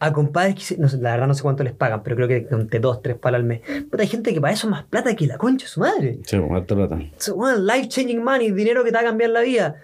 A 0.00 0.12
compadres 0.12 0.54
que, 0.54 0.76
no 0.76 0.86
sé, 0.86 0.98
la 0.98 1.12
verdad 1.12 1.26
no 1.26 1.32
sé 1.32 1.42
cuánto 1.42 1.64
les 1.64 1.72
pagan, 1.72 2.02
pero 2.02 2.14
creo 2.16 2.28
que 2.28 2.46
entre 2.50 2.78
2, 2.78 3.00
3 3.00 3.16
palos 3.16 3.38
al 3.38 3.44
mes. 3.44 3.62
Pero 3.64 4.02
hay 4.02 4.06
gente 4.06 4.34
que 4.34 4.40
para 4.40 4.52
eso 4.52 4.66
es 4.66 4.70
más 4.70 4.84
plata 4.84 5.16
que 5.16 5.26
la 5.26 5.38
concha 5.38 5.64
de 5.64 5.70
su 5.70 5.80
madre. 5.80 6.18
Sí, 6.26 6.36
harta 6.36 6.74
plata. 6.74 7.00
So, 7.16 7.36
bueno, 7.36 7.58
life 7.58 7.88
changing 7.88 8.22
money, 8.22 8.50
dinero 8.50 8.84
que 8.84 8.90
te 8.90 8.96
va 8.96 9.00
a 9.00 9.04
cambiar 9.04 9.30
la 9.30 9.40
vida. 9.40 9.76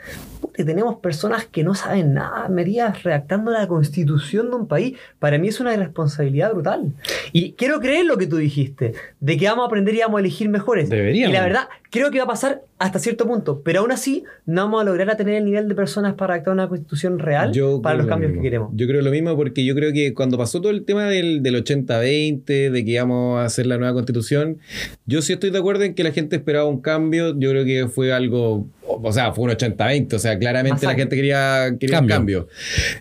Puta, 0.43 0.63
tenemos 0.63 0.97
personas 0.97 1.47
que 1.47 1.65
no 1.65 1.75
saben 1.75 2.13
nada, 2.13 2.51
medidas 2.51 3.03
redactando 3.03 3.51
la 3.51 3.67
constitución 3.67 4.51
de 4.51 4.57
un 4.57 4.69
país. 4.69 4.99
Para 5.19 5.39
mí 5.39 5.49
es 5.49 5.59
una 5.59 5.73
irresponsabilidad 5.73 6.53
brutal. 6.53 6.93
Y 7.33 7.53
quiero 7.53 7.81
creer 7.81 8.05
lo 8.05 8.19
que 8.19 8.27
tú 8.27 8.37
dijiste, 8.37 8.93
de 9.21 9.37
que 9.39 9.47
vamos 9.49 9.63
a 9.65 9.67
aprender 9.69 9.95
y 9.95 10.01
vamos 10.01 10.19
a 10.19 10.21
elegir 10.21 10.51
mejores. 10.51 10.91
Deberíamos. 10.91 11.31
Y 11.31 11.33
la 11.33 11.43
verdad, 11.43 11.69
creo 11.91 12.11
que 12.11 12.19
va 12.19 12.25
a 12.25 12.29
pasar 12.29 12.61
hasta 12.79 12.99
cierto 12.99 13.27
punto, 13.27 13.63
pero 13.65 13.81
aún 13.81 13.91
así 13.91 14.25
no 14.45 14.63
vamos 14.65 14.83
a 14.83 14.85
lograr 14.85 15.09
a 15.09 15.17
tener 15.17 15.37
el 15.37 15.47
nivel 15.47 15.67
de 15.67 15.75
personas 15.75 16.13
para 16.15 16.35
redactar 16.35 16.53
una 16.53 16.69
constitución 16.69 17.19
real 17.19 17.51
Yo 17.53 17.81
para 17.81 17.97
los 17.97 18.05
lo 18.05 18.11
cambios 18.11 18.33
mismo. 18.33 18.43
que 18.43 18.47
queremos. 18.49 18.71
Yo 18.75 18.87
creo 18.87 19.01
lo 19.01 19.11
mismo 19.11 19.35
porque 19.35 19.65
yo 19.65 19.75
creo 19.75 19.93
que 19.95 20.13
cuando 20.13 20.37
pasó 20.37 20.61
todo 20.61 20.71
el 20.73 20.85
tema 20.85 21.07
del, 21.07 21.43
del 21.43 21.65
80-20, 21.65 22.71
de 22.71 22.85
que 22.85 22.91
íbamos 22.91 23.39
a 23.39 23.45
hacer 23.45 23.67
la 23.67 23.79
nueva 23.79 23.95
constitución, 23.95 24.59
yo 25.07 25.23
sí 25.23 25.33
estoy 25.33 25.51
de 25.51 25.59
acuerdo 25.59 25.85
en 25.85 25.95
que 25.95 26.05
la 26.05 26.13
gente 26.13 26.37
esperaba 26.37 26.67
un 26.69 26.81
cambio. 26.83 27.39
Yo 27.39 27.51
creo 27.51 27.65
que 27.65 27.89
fue 27.89 28.13
algo, 28.13 28.67
o 28.87 29.13
sea, 29.13 29.33
fue 29.33 29.45
un 29.45 29.51
80-20, 29.53 30.13
o 30.15 30.19
sea, 30.19 30.39
claramente 30.39 30.85
la 30.85 30.95
gente 30.95 31.17
quería, 31.17 31.75
quería 31.81 32.01
un 32.01 32.07
Cambio. 32.07 32.41
cambio. 32.47 32.49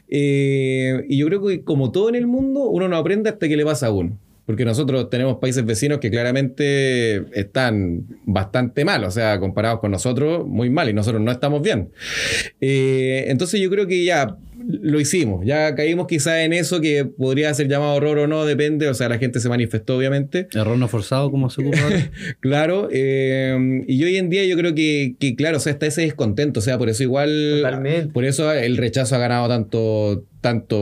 Eh, 0.08 1.06
y 1.10 1.18
yo 1.18 1.26
creo 1.28 1.46
que 1.46 1.64
como 1.64 1.92
todo 1.92 2.08
en 2.10 2.16
el 2.16 2.28
mundo, 2.28 2.70
uno 2.70 2.88
no 2.88 2.96
aprende 2.96 3.30
hasta 3.30 3.48
que 3.48 3.58
le 3.58 3.66
pasa 3.66 3.88
a 3.88 3.92
uno. 3.92 4.18
Porque 4.46 4.66
nosotros 4.66 5.10
tenemos 5.10 5.38
países 5.38 5.66
vecinos 5.66 6.00
que 6.00 6.12
claramente 6.12 7.26
están 7.40 8.06
bastante 8.26 8.86
mal, 8.86 9.04
o 9.04 9.12
sea, 9.12 9.40
comparados 9.40 9.80
con 9.80 9.92
nosotros, 9.92 10.46
muy 10.46 10.70
mal, 10.70 10.90
y 10.90 10.94
nosotros 10.94 11.22
no 11.22 11.32
estamos 11.32 11.62
bien. 11.62 11.90
Eh, 12.62 13.26
entonces 13.28 13.60
yo 13.60 13.70
creo 13.70 13.88
que 13.88 14.04
ya 14.04 14.38
lo 14.68 15.00
hicimos, 15.00 15.46
ya 15.46 15.76
caímos 15.76 16.08
quizás 16.08 16.40
en 16.40 16.54
eso 16.54 16.82
que 16.82 17.06
podría 17.06 17.54
ser 17.54 17.68
llamado 17.68 17.94
horror 17.96 18.20
o 18.20 18.28
no, 18.28 18.46
depende, 18.46 18.88
o 18.88 18.94
sea, 18.94 19.10
la 19.10 19.18
gente 19.18 19.40
se 19.40 19.50
manifestó 19.50 19.98
obviamente. 19.98 20.48
Error 20.54 20.78
no 20.78 20.88
forzado, 20.88 21.30
como 21.32 21.50
se 21.50 21.62
ocupa 21.62 21.82
ahora. 21.82 22.12
Claro, 22.40 22.90
eh, 22.92 23.84
y 23.88 24.04
hoy 24.04 24.18
en 24.18 24.30
día 24.30 24.46
yo 24.46 24.56
creo 24.58 24.74
que, 24.76 25.16
que, 25.20 25.36
claro, 25.36 25.58
o 25.58 25.60
sea, 25.60 25.74
está 25.74 25.86
ese 25.88 26.02
descontento, 26.02 26.60
o 26.60 26.64
sea, 26.64 26.78
por 26.78 26.90
eso 26.90 27.04
igual, 27.04 27.62
Totalmente. 27.62 28.14
por 28.14 28.26
eso 28.26 28.52
el 28.52 28.78
rechazo 28.78 29.16
ha 29.16 29.20
ganado 29.20 29.48
tanto, 29.48 30.26
tanto 30.46 30.78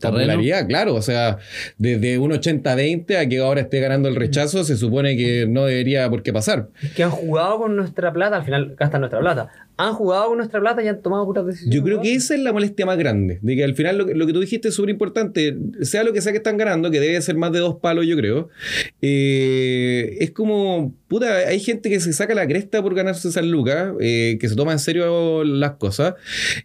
popularidad, 0.00 0.66
claro, 0.66 0.96
o 0.96 1.02
sea, 1.02 1.38
desde 1.78 2.18
un 2.18 2.32
80-20 2.32 3.16
a 3.16 3.28
que 3.28 3.38
ahora 3.38 3.60
esté 3.60 3.78
ganando 3.78 4.08
el 4.08 4.16
rechazo, 4.16 4.64
se 4.64 4.76
supone 4.76 5.16
que 5.16 5.46
no 5.48 5.66
debería 5.66 6.10
por 6.10 6.24
qué 6.24 6.32
pasar. 6.32 6.70
Que 6.96 7.04
han 7.04 7.12
jugado 7.12 7.58
con 7.58 7.76
nuestra 7.76 8.12
plata, 8.12 8.38
al 8.38 8.44
final 8.44 8.74
gastan 8.76 9.02
nuestra 9.02 9.20
plata. 9.20 9.50
Han 9.76 9.94
jugado 9.94 10.26
con 10.28 10.38
nuestra 10.38 10.60
plata 10.60 10.82
y 10.82 10.88
han 10.88 11.00
tomado 11.00 11.24
putas 11.24 11.46
decisiones. 11.46 11.74
Yo 11.74 11.82
creo 11.84 12.02
que 12.02 12.14
esa 12.14 12.34
es 12.34 12.40
la 12.40 12.52
molestia 12.52 12.84
más 12.84 12.98
grande, 12.98 13.38
de 13.40 13.56
que 13.56 13.62
al 13.62 13.74
final 13.74 13.98
lo 13.98 14.06
que, 14.06 14.14
lo 14.14 14.26
que 14.26 14.32
tú 14.32 14.40
dijiste 14.40 14.68
es 14.68 14.74
súper 14.74 14.90
importante, 14.90 15.56
sea 15.82 16.02
lo 16.02 16.12
que 16.12 16.20
sea 16.20 16.32
que 16.32 16.38
están 16.38 16.56
ganando, 16.56 16.90
que 16.90 16.98
debe 16.98 17.20
ser 17.22 17.36
más 17.36 17.52
de 17.52 17.60
dos 17.60 17.76
palos, 17.76 18.04
yo 18.04 18.16
creo, 18.16 18.48
eh, 19.00 20.16
es 20.18 20.32
como, 20.32 20.92
puta, 21.06 21.36
hay 21.48 21.60
gente 21.60 21.88
que 21.88 22.00
se 22.00 22.12
saca 22.12 22.34
la 22.34 22.46
cresta 22.48 22.82
por 22.82 22.94
ganarse 22.94 23.28
esas 23.28 23.44
lucas, 23.44 23.92
eh, 24.00 24.38
que 24.40 24.48
se 24.48 24.56
toma 24.56 24.72
en 24.72 24.78
serio 24.80 25.44
las 25.44 25.72
cosas, 25.72 26.14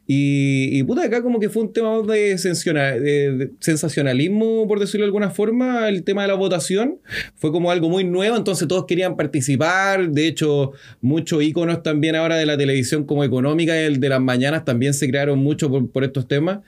y, 0.07 0.77
y, 0.77 0.83
puta, 0.83 1.03
acá 1.03 1.21
como 1.21 1.39
que 1.39 1.49
fue 1.49 1.63
un 1.63 1.73
tema 1.73 1.97
más 1.97 2.06
de, 2.07 2.37
sensiona- 2.37 2.93
de- 2.99 3.31
de 3.37 3.51
sensacionalismo, 3.59 4.67
por 4.67 4.79
decirlo 4.79 5.03
de 5.05 5.07
alguna 5.09 5.29
forma, 5.29 5.87
el 5.89 6.03
tema 6.03 6.23
de 6.23 6.29
la 6.29 6.33
votación, 6.33 6.99
fue 7.35 7.51
como 7.51 7.71
algo 7.71 7.89
muy 7.89 8.03
nuevo, 8.03 8.35
entonces 8.37 8.67
todos 8.67 8.85
querían 8.85 9.15
participar, 9.15 10.09
de 10.09 10.27
hecho, 10.27 10.71
muchos 11.01 11.43
íconos 11.43 11.83
también 11.83 12.15
ahora 12.15 12.37
de 12.37 12.45
la 12.45 12.57
televisión 12.57 13.03
como 13.05 13.23
económica, 13.23 13.77
el 13.79 13.99
de 13.99 14.09
las 14.09 14.21
mañanas, 14.21 14.65
también 14.65 14.93
se 14.93 15.07
crearon 15.09 15.39
mucho 15.39 15.69
por, 15.69 15.89
por 15.91 16.03
estos 16.03 16.27
temas, 16.27 16.59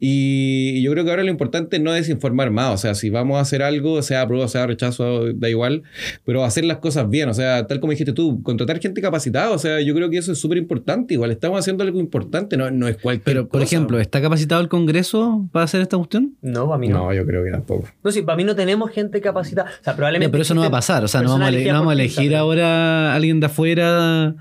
y, 0.00 0.82
yo 0.82 0.90
creo 0.92 1.04
que 1.04 1.10
ahora 1.10 1.22
lo 1.24 1.30
importante 1.30 1.76
es 1.76 1.82
no 1.82 1.92
desinformar 1.92 2.50
más, 2.50 2.74
o 2.74 2.78
sea, 2.78 2.94
si 2.94 3.10
vamos 3.10 3.38
a 3.38 3.40
hacer 3.40 3.62
algo, 3.62 4.02
sea 4.02 4.22
apruebo, 4.22 4.46
sea 4.48 4.66
rechazo, 4.66 5.32
da 5.32 5.48
igual, 5.48 5.82
pero 6.24 6.44
hacer 6.44 6.64
las 6.64 6.78
cosas 6.78 7.08
bien, 7.08 7.28
o 7.28 7.34
sea, 7.34 7.66
tal 7.66 7.80
como 7.80 7.90
dijiste 7.92 8.12
tú, 8.12 8.42
contratar 8.42 8.80
gente 8.80 9.00
capacitada, 9.00 9.50
o 9.50 9.58
sea, 9.58 9.80
yo 9.80 9.94
creo 9.94 10.10
que 10.10 10.18
eso 10.18 10.32
es 10.32 10.38
súper 10.38 10.58
importante, 10.58 11.14
igual 11.14 11.30
estamos 11.30 11.58
haciendo 11.58 11.84
algo 11.84 12.00
importante, 12.00 12.56
no, 12.56 12.70
no 12.70 12.88
es 12.88 12.96
cualquier 12.96 13.24
Pero, 13.24 13.48
por 13.48 13.60
cosa. 13.60 13.64
ejemplo, 13.64 14.00
¿está 14.00 14.20
capacitado 14.20 14.60
el 14.60 14.68
Congreso 14.74 15.48
para 15.52 15.64
hacer 15.64 15.80
esta 15.80 15.96
cuestión? 15.96 16.34
No, 16.42 16.66
para 16.66 16.78
mí 16.78 16.88
no. 16.88 16.98
No, 17.04 17.14
yo 17.14 17.24
creo 17.24 17.44
que 17.44 17.50
tampoco. 17.50 17.88
No, 18.02 18.10
sí, 18.10 18.22
para 18.22 18.36
mí 18.36 18.44
no 18.44 18.54
tenemos 18.56 18.90
gente 18.90 19.20
capacitada. 19.20 19.70
O 19.80 19.84
sea, 19.84 19.94
probablemente. 19.94 20.30
Pero 20.32 20.42
eso 20.42 20.54
no 20.54 20.62
va 20.62 20.66
a 20.66 20.70
pasar. 20.70 21.04
O 21.04 21.08
sea, 21.08 21.22
no 21.22 21.30
vamos 21.30 21.46
a, 21.46 21.48
ele- 21.48 21.58
personas 21.58 21.74
no 21.74 21.80
vamos 21.80 21.90
a 21.90 21.94
elegidas 21.94 22.16
por 22.18 22.24
elegir 22.26 22.36
ahora 22.36 23.12
a 23.12 23.14
alguien 23.14 23.40
de 23.40 23.46
afuera. 23.46 24.34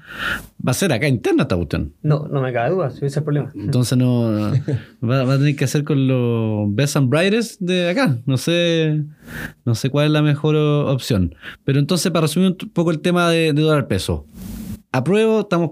Va 0.66 0.72
a 0.72 0.74
ser 0.74 0.92
acá 0.94 1.08
interna 1.08 1.44
esta 1.44 1.56
cuestión. 1.56 1.94
No, 2.02 2.28
no 2.32 2.42
me 2.42 2.52
cabe 2.54 2.70
duda, 2.72 2.88
ese 2.88 3.06
es 3.06 3.18
el 3.18 3.24
problema. 3.24 3.52
Entonces 3.54 3.98
no 3.98 4.52
va, 5.04 5.24
va 5.24 5.34
a 5.34 5.38
tener 5.38 5.56
que 5.56 5.66
hacer 5.66 5.84
con 5.84 6.08
los 6.08 6.74
best 6.74 6.96
and 6.96 7.10
brightest 7.10 7.60
de 7.62 7.90
acá. 7.90 8.18
No 8.26 8.38
sé, 8.38 9.04
no 9.66 9.76
sé 9.76 9.90
cuál 9.90 10.06
es 10.08 10.12
la 10.12 10.22
mejor 10.22 10.56
opción. 10.56 11.36
Pero 11.66 11.80
entonces, 11.80 12.12
para 12.12 12.22
resumir 12.28 12.50
un 12.62 12.70
poco 12.70 12.92
el 12.92 13.00
tema 13.02 13.30
de, 13.30 13.54
de 13.54 13.62
dólar 13.62 13.88
peso. 13.88 14.26
Apruebo, 14.92 15.42
estamos, 15.42 15.72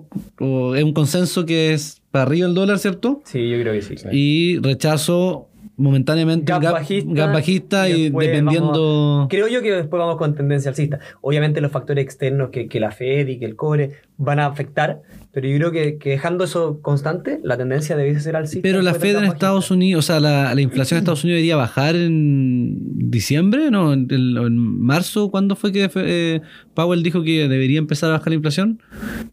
es 0.76 0.84
un 0.84 0.94
consenso 0.94 1.46
que 1.46 1.74
es 1.74 2.01
para 2.12 2.24
arriba 2.24 2.48
el 2.48 2.54
dólar, 2.54 2.80
¿cierto? 2.80 3.22
Sí, 3.26 3.50
yo 3.50 3.60
creo 3.60 3.74
que 3.74 3.82
sí. 3.82 3.96
Y 4.12 4.60
rechazo 4.60 5.48
momentáneamente 5.78 6.52
Gap 6.52 6.64
un 6.64 6.72
bajista, 6.72 7.14
gap 7.14 7.34
bajista 7.34 7.90
y 7.90 8.10
dependiendo... 8.10 9.28
Creo 9.30 9.48
yo 9.48 9.62
que 9.62 9.72
después 9.72 10.00
vamos 10.00 10.18
con 10.18 10.36
tendencia 10.36 10.70
alcista. 10.70 11.00
Obviamente 11.22 11.62
los 11.62 11.72
factores 11.72 12.04
externos 12.04 12.50
que, 12.50 12.68
que 12.68 12.80
la 12.80 12.92
Fed 12.92 13.28
y 13.28 13.40
que 13.40 13.46
el 13.46 13.56
cobre 13.56 13.94
van 14.18 14.40
a 14.40 14.46
afectar, 14.46 15.02
pero 15.34 15.48
yo 15.48 15.58
creo 15.58 15.72
que, 15.72 15.98
que 15.98 16.10
dejando 16.12 16.44
eso 16.44 16.80
constante, 16.82 17.40
la 17.44 17.58
tendencia 17.58 17.96
debe 17.96 18.20
ser 18.20 18.36
alcista. 18.36 18.62
Pero 18.64 18.82
la 18.82 18.94
Fed 18.94 19.16
en 19.18 19.24
Estados. 19.26 19.72
Unidos, 19.72 20.06
o 20.06 20.08
sea, 20.08 20.20
la, 20.20 20.54
la 20.54 20.62
inflación 20.62 20.98
en 20.98 21.02
Estados 21.04 21.24
Unidos 21.24 21.38
debería 21.38 21.56
bajar 21.56 21.96
en 21.96 23.10
diciembre, 23.10 23.72
¿no? 23.72 23.94
En, 23.94 24.58
marzo, 24.58 25.32
¿cuándo 25.32 25.56
fue 25.56 25.72
que 25.72 25.90
eh, 25.96 26.42
Powell 26.74 27.04
dijo 27.04 27.24
que 27.24 27.48
debería 27.48 27.80
empezar 27.80 28.10
a 28.10 28.14
bajar 28.14 28.30
la 28.30 28.36
inflación? 28.36 28.82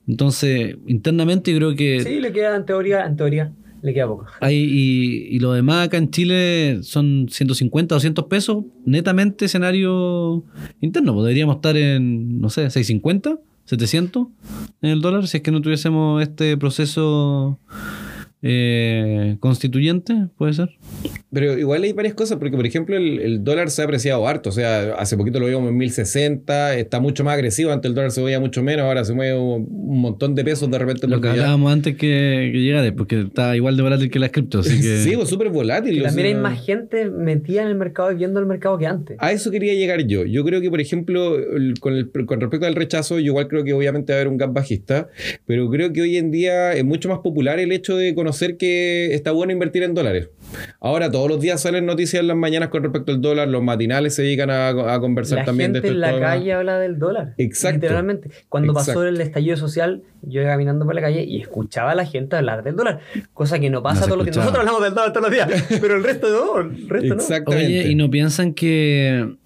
Entonces, 0.06 0.76
internamente 0.86 1.50
yo 1.50 1.58
creo 1.58 1.74
que 1.74 2.00
Sí, 2.02 2.20
le 2.20 2.32
queda 2.32 2.54
en 2.54 2.64
teoría, 2.64 3.04
en 3.04 3.16
teoría, 3.16 3.52
le 3.82 3.92
queda 3.94 4.06
poco. 4.06 4.26
hay, 4.40 4.56
y, 4.56 5.34
y 5.34 5.38
lo 5.40 5.52
demás 5.52 5.86
acá 5.86 5.96
en 5.96 6.10
Chile 6.10 6.78
son 6.82 7.26
150, 7.28 7.94
200 7.96 8.24
pesos, 8.26 8.64
netamente 8.84 9.46
escenario 9.46 10.44
interno. 10.80 11.12
Pues 11.14 11.24
deberíamos 11.24 11.56
estar 11.56 11.76
en, 11.76 12.40
no 12.40 12.50
sé, 12.50 12.62
650, 12.70 13.38
700 13.68 14.28
en 14.80 14.90
el 14.90 15.02
dólar, 15.02 15.28
si 15.28 15.36
es 15.36 15.42
que 15.42 15.50
no 15.50 15.60
tuviésemos 15.60 16.22
este 16.22 16.56
proceso 16.56 17.58
eh, 18.42 19.36
constituyente, 19.40 20.14
puede 20.36 20.52
ser. 20.52 20.70
Pero 21.30 21.58
igual 21.58 21.82
hay 21.82 21.92
varias 21.92 22.14
cosas, 22.14 22.38
porque 22.38 22.56
por 22.56 22.64
ejemplo 22.66 22.96
el, 22.96 23.20
el 23.20 23.44
dólar 23.44 23.68
se 23.70 23.82
ha 23.82 23.84
apreciado 23.84 24.26
harto. 24.26 24.48
O 24.48 24.52
sea, 24.52 24.94
hace 24.94 25.16
poquito 25.16 25.38
lo 25.38 25.46
vimos 25.46 25.68
en 25.68 25.76
1060, 25.76 26.76
está 26.76 27.00
mucho 27.00 27.22
más 27.24 27.34
agresivo. 27.34 27.70
Antes 27.70 27.90
el 27.90 27.94
dólar 27.94 28.10
se 28.12 28.20
movía 28.22 28.40
mucho 28.40 28.62
menos, 28.62 28.86
ahora 28.86 29.04
se 29.04 29.12
mueve 29.12 29.38
un, 29.38 29.66
un 29.70 30.00
montón 30.00 30.34
de 30.34 30.42
pesos 30.44 30.70
de 30.70 30.78
repente. 30.78 31.06
Lo 31.06 31.20
que 31.20 31.26
ya- 31.26 31.32
hablábamos 31.32 31.70
antes 31.72 31.96
que, 31.96 32.50
que 32.52 32.58
llegara, 32.60 32.90
porque 32.96 33.20
está 33.22 33.54
igual 33.56 33.76
de 33.76 33.82
volátil 33.82 34.10
que 34.10 34.18
las 34.18 34.30
criptos. 34.30 34.66
Así 34.66 34.80
que... 34.80 34.98
Sí, 35.02 35.12
pues 35.16 35.28
súper 35.28 35.50
volátil. 35.50 36.00
O 36.00 36.04
también 36.04 36.28
hay 36.28 36.34
más 36.36 36.64
gente 36.64 37.10
metida 37.10 37.62
en 37.62 37.68
el 37.68 37.74
mercado 37.74 38.10
y 38.12 38.14
viendo 38.14 38.40
el 38.40 38.46
mercado 38.46 38.78
que 38.78 38.86
antes. 38.86 39.16
A 39.20 39.32
eso 39.32 39.50
quería 39.50 39.74
llegar 39.74 40.06
yo. 40.06 40.24
Yo 40.24 40.44
creo 40.44 40.62
que, 40.62 40.70
por 40.70 40.80
ejemplo, 40.80 41.36
el- 41.38 41.74
con, 41.78 41.92
el- 41.94 42.10
con 42.10 42.40
respecto 42.40 42.66
al 42.66 42.74
rechazo, 42.74 43.18
yo 43.18 43.26
igual 43.26 43.48
creo 43.48 43.64
que 43.64 43.74
obviamente 43.74 44.12
va 44.14 44.18
a 44.18 44.20
haber 44.22 44.32
un 44.32 44.38
gap 44.38 44.54
bajista, 44.54 45.08
pero 45.46 45.68
creo 45.68 45.92
que 45.92 46.00
hoy 46.00 46.16
en 46.16 46.30
día 46.30 46.72
es 46.72 46.84
mucho 46.86 47.10
más 47.10 47.18
popular 47.18 47.58
el 47.58 47.70
hecho 47.72 47.96
de 47.96 48.14
conocer 48.14 48.27
que 48.56 49.14
está 49.14 49.32
bueno 49.32 49.52
invertir 49.52 49.82
en 49.82 49.94
dólares. 49.94 50.30
Ahora 50.80 51.10
todos 51.10 51.28
los 51.28 51.40
días 51.40 51.60
salen 51.60 51.86
noticias 51.86 52.20
en 52.20 52.28
las 52.28 52.36
mañanas 52.36 52.68
con 52.68 52.82
respecto 52.82 53.12
al 53.12 53.20
dólar, 53.20 53.48
los 53.48 53.62
matinales 53.62 54.14
se 54.14 54.22
dedican 54.22 54.50
a, 54.50 54.68
a 54.68 55.00
conversar 55.00 55.38
La 55.38 55.44
también 55.44 55.72
gente 55.72 55.80
de 55.80 55.94
estos 55.94 56.10
en 56.10 56.18
la 56.18 56.20
calle 56.20 56.52
habla 56.52 56.78
del 56.78 56.98
dólar. 56.98 57.34
Exacto. 57.38 57.80
Literalmente. 57.80 58.30
Cuando 58.48 58.72
pasó 58.72 59.04
el 59.04 59.20
estallido 59.20 59.56
social, 59.56 60.02
yo 60.22 60.40
iba 60.40 60.50
caminando 60.50 60.84
por 60.84 60.94
la 60.94 61.00
calle 61.00 61.24
y 61.24 61.40
escuchaba 61.40 61.92
a 61.92 61.94
la 61.94 62.06
gente 62.06 62.36
hablar 62.36 62.62
del 62.62 62.76
dólar. 62.76 63.00
Cosa 63.32 63.58
que 63.58 63.70
no 63.70 63.82
pasa 63.82 64.00
No 64.00 64.06
todos 64.06 64.18
los 64.18 64.26
días. 64.26 64.36
Nosotros 64.36 64.60
hablamos 64.60 64.82
del 64.82 64.94
dólar 64.94 65.12
todos 65.12 65.26
los 65.26 65.34
días, 65.34 65.64
pero 65.80 65.96
el 65.96 66.04
resto 66.04 66.28
no. 66.30 66.60
El 66.60 66.88
resto 66.88 67.14
no. 67.14 67.20
Exactamente. 67.20 67.66
Oye, 67.66 67.88
¿y 67.90 67.94
no 67.94 68.10
piensan 68.10 68.54
que 68.54 69.36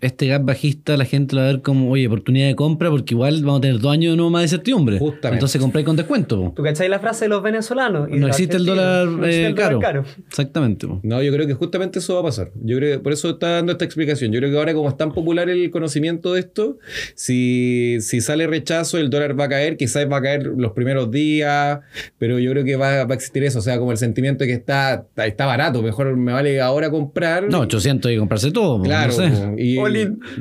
este 0.00 0.26
gap 0.26 0.44
bajista 0.44 0.96
la 0.96 1.04
gente 1.04 1.34
lo 1.34 1.42
va 1.42 1.48
a 1.48 1.52
ver 1.52 1.62
como, 1.62 1.90
oye, 1.90 2.06
oportunidad 2.06 2.46
de 2.46 2.54
compra? 2.54 2.90
Porque 2.90 3.14
igual 3.14 3.42
vamos 3.42 3.58
a 3.58 3.60
tener 3.62 3.78
dos 3.80 3.92
años 3.92 4.12
de 4.12 4.16
nuevo 4.16 4.30
más 4.30 4.40
de 4.40 4.44
incertidumbre. 4.46 4.98
Justamente. 4.98 5.36
Entonces 5.36 5.60
compráis 5.60 5.86
con 5.86 5.96
descuento. 5.96 6.40
po. 6.40 6.52
¿Tú 6.54 6.62
cacháis 6.62 6.90
la 6.90 6.98
frase 6.98 7.26
de 7.26 7.28
los 7.30 7.42
venezolanos? 7.42 8.08
Y 8.10 8.16
No 8.16 8.28
existe 8.28 8.56
el 8.56 8.66
dólar, 8.66 9.08
argentinos? 9.08 9.20
No 9.20 9.26
existe 9.26 9.42
eh, 9.42 9.46
el 9.48 9.54
dólar 9.54 9.78
caro. 9.80 10.04
Exactamente. 10.28 10.86
po. 10.86 11.00
No, 11.02 11.22
yo 11.22 11.32
creo 11.32 11.46
que 11.46 11.54
justamente 11.54 11.98
eso 11.98 12.14
va 12.14 12.20
a 12.20 12.24
pasar. 12.24 12.50
Yo 12.62 12.76
creo 12.76 12.98
que 12.98 13.02
por 13.02 13.12
eso 13.12 13.30
está 13.30 13.50
dando 13.52 13.72
esta 13.72 13.84
explicación. 13.84 14.32
Yo 14.32 14.40
creo 14.40 14.50
que 14.50 14.58
ahora, 14.58 14.74
como 14.74 14.88
es 14.88 14.96
tan 14.96 15.12
popular 15.12 15.48
el 15.48 15.70
conocimiento 15.70 16.34
de 16.34 16.40
esto, 16.40 16.78
si, 17.14 17.98
si 18.00 18.20
sale 18.20 18.46
rechazo, 18.46 18.98
el 18.98 19.10
dólar 19.10 19.38
va 19.38 19.44
a 19.44 19.48
caer, 19.48 19.76
quizás 19.76 20.10
va 20.10 20.18
a 20.18 20.22
caer 20.22 20.46
los 20.46 20.72
primeros 20.72 21.10
días, 21.10 21.80
pero 22.18 22.38
yo 22.38 22.50
creo 22.52 22.64
que 22.64 22.76
va, 22.76 23.04
va 23.04 23.12
a 23.12 23.16
existir 23.16 23.44
eso. 23.44 23.58
O 23.58 23.62
sea, 23.62 23.78
como 23.78 23.92
el 23.92 23.98
sentimiento 23.98 24.44
de 24.44 24.48
que 24.48 24.54
está, 24.54 25.06
está 25.16 25.46
barato, 25.46 25.82
mejor 25.82 26.16
me 26.16 26.32
vale 26.32 26.60
ahora 26.60 26.90
comprar. 26.90 27.48
No, 27.50 27.60
800 27.60 28.08
hay 28.08 28.14
que 28.16 28.18
comprarse 28.18 28.50
todo. 28.50 28.82
Claro, 28.82 29.08
no 29.08 29.12
sé. 29.12 29.30
po, 29.30 29.54
y, 29.58 29.85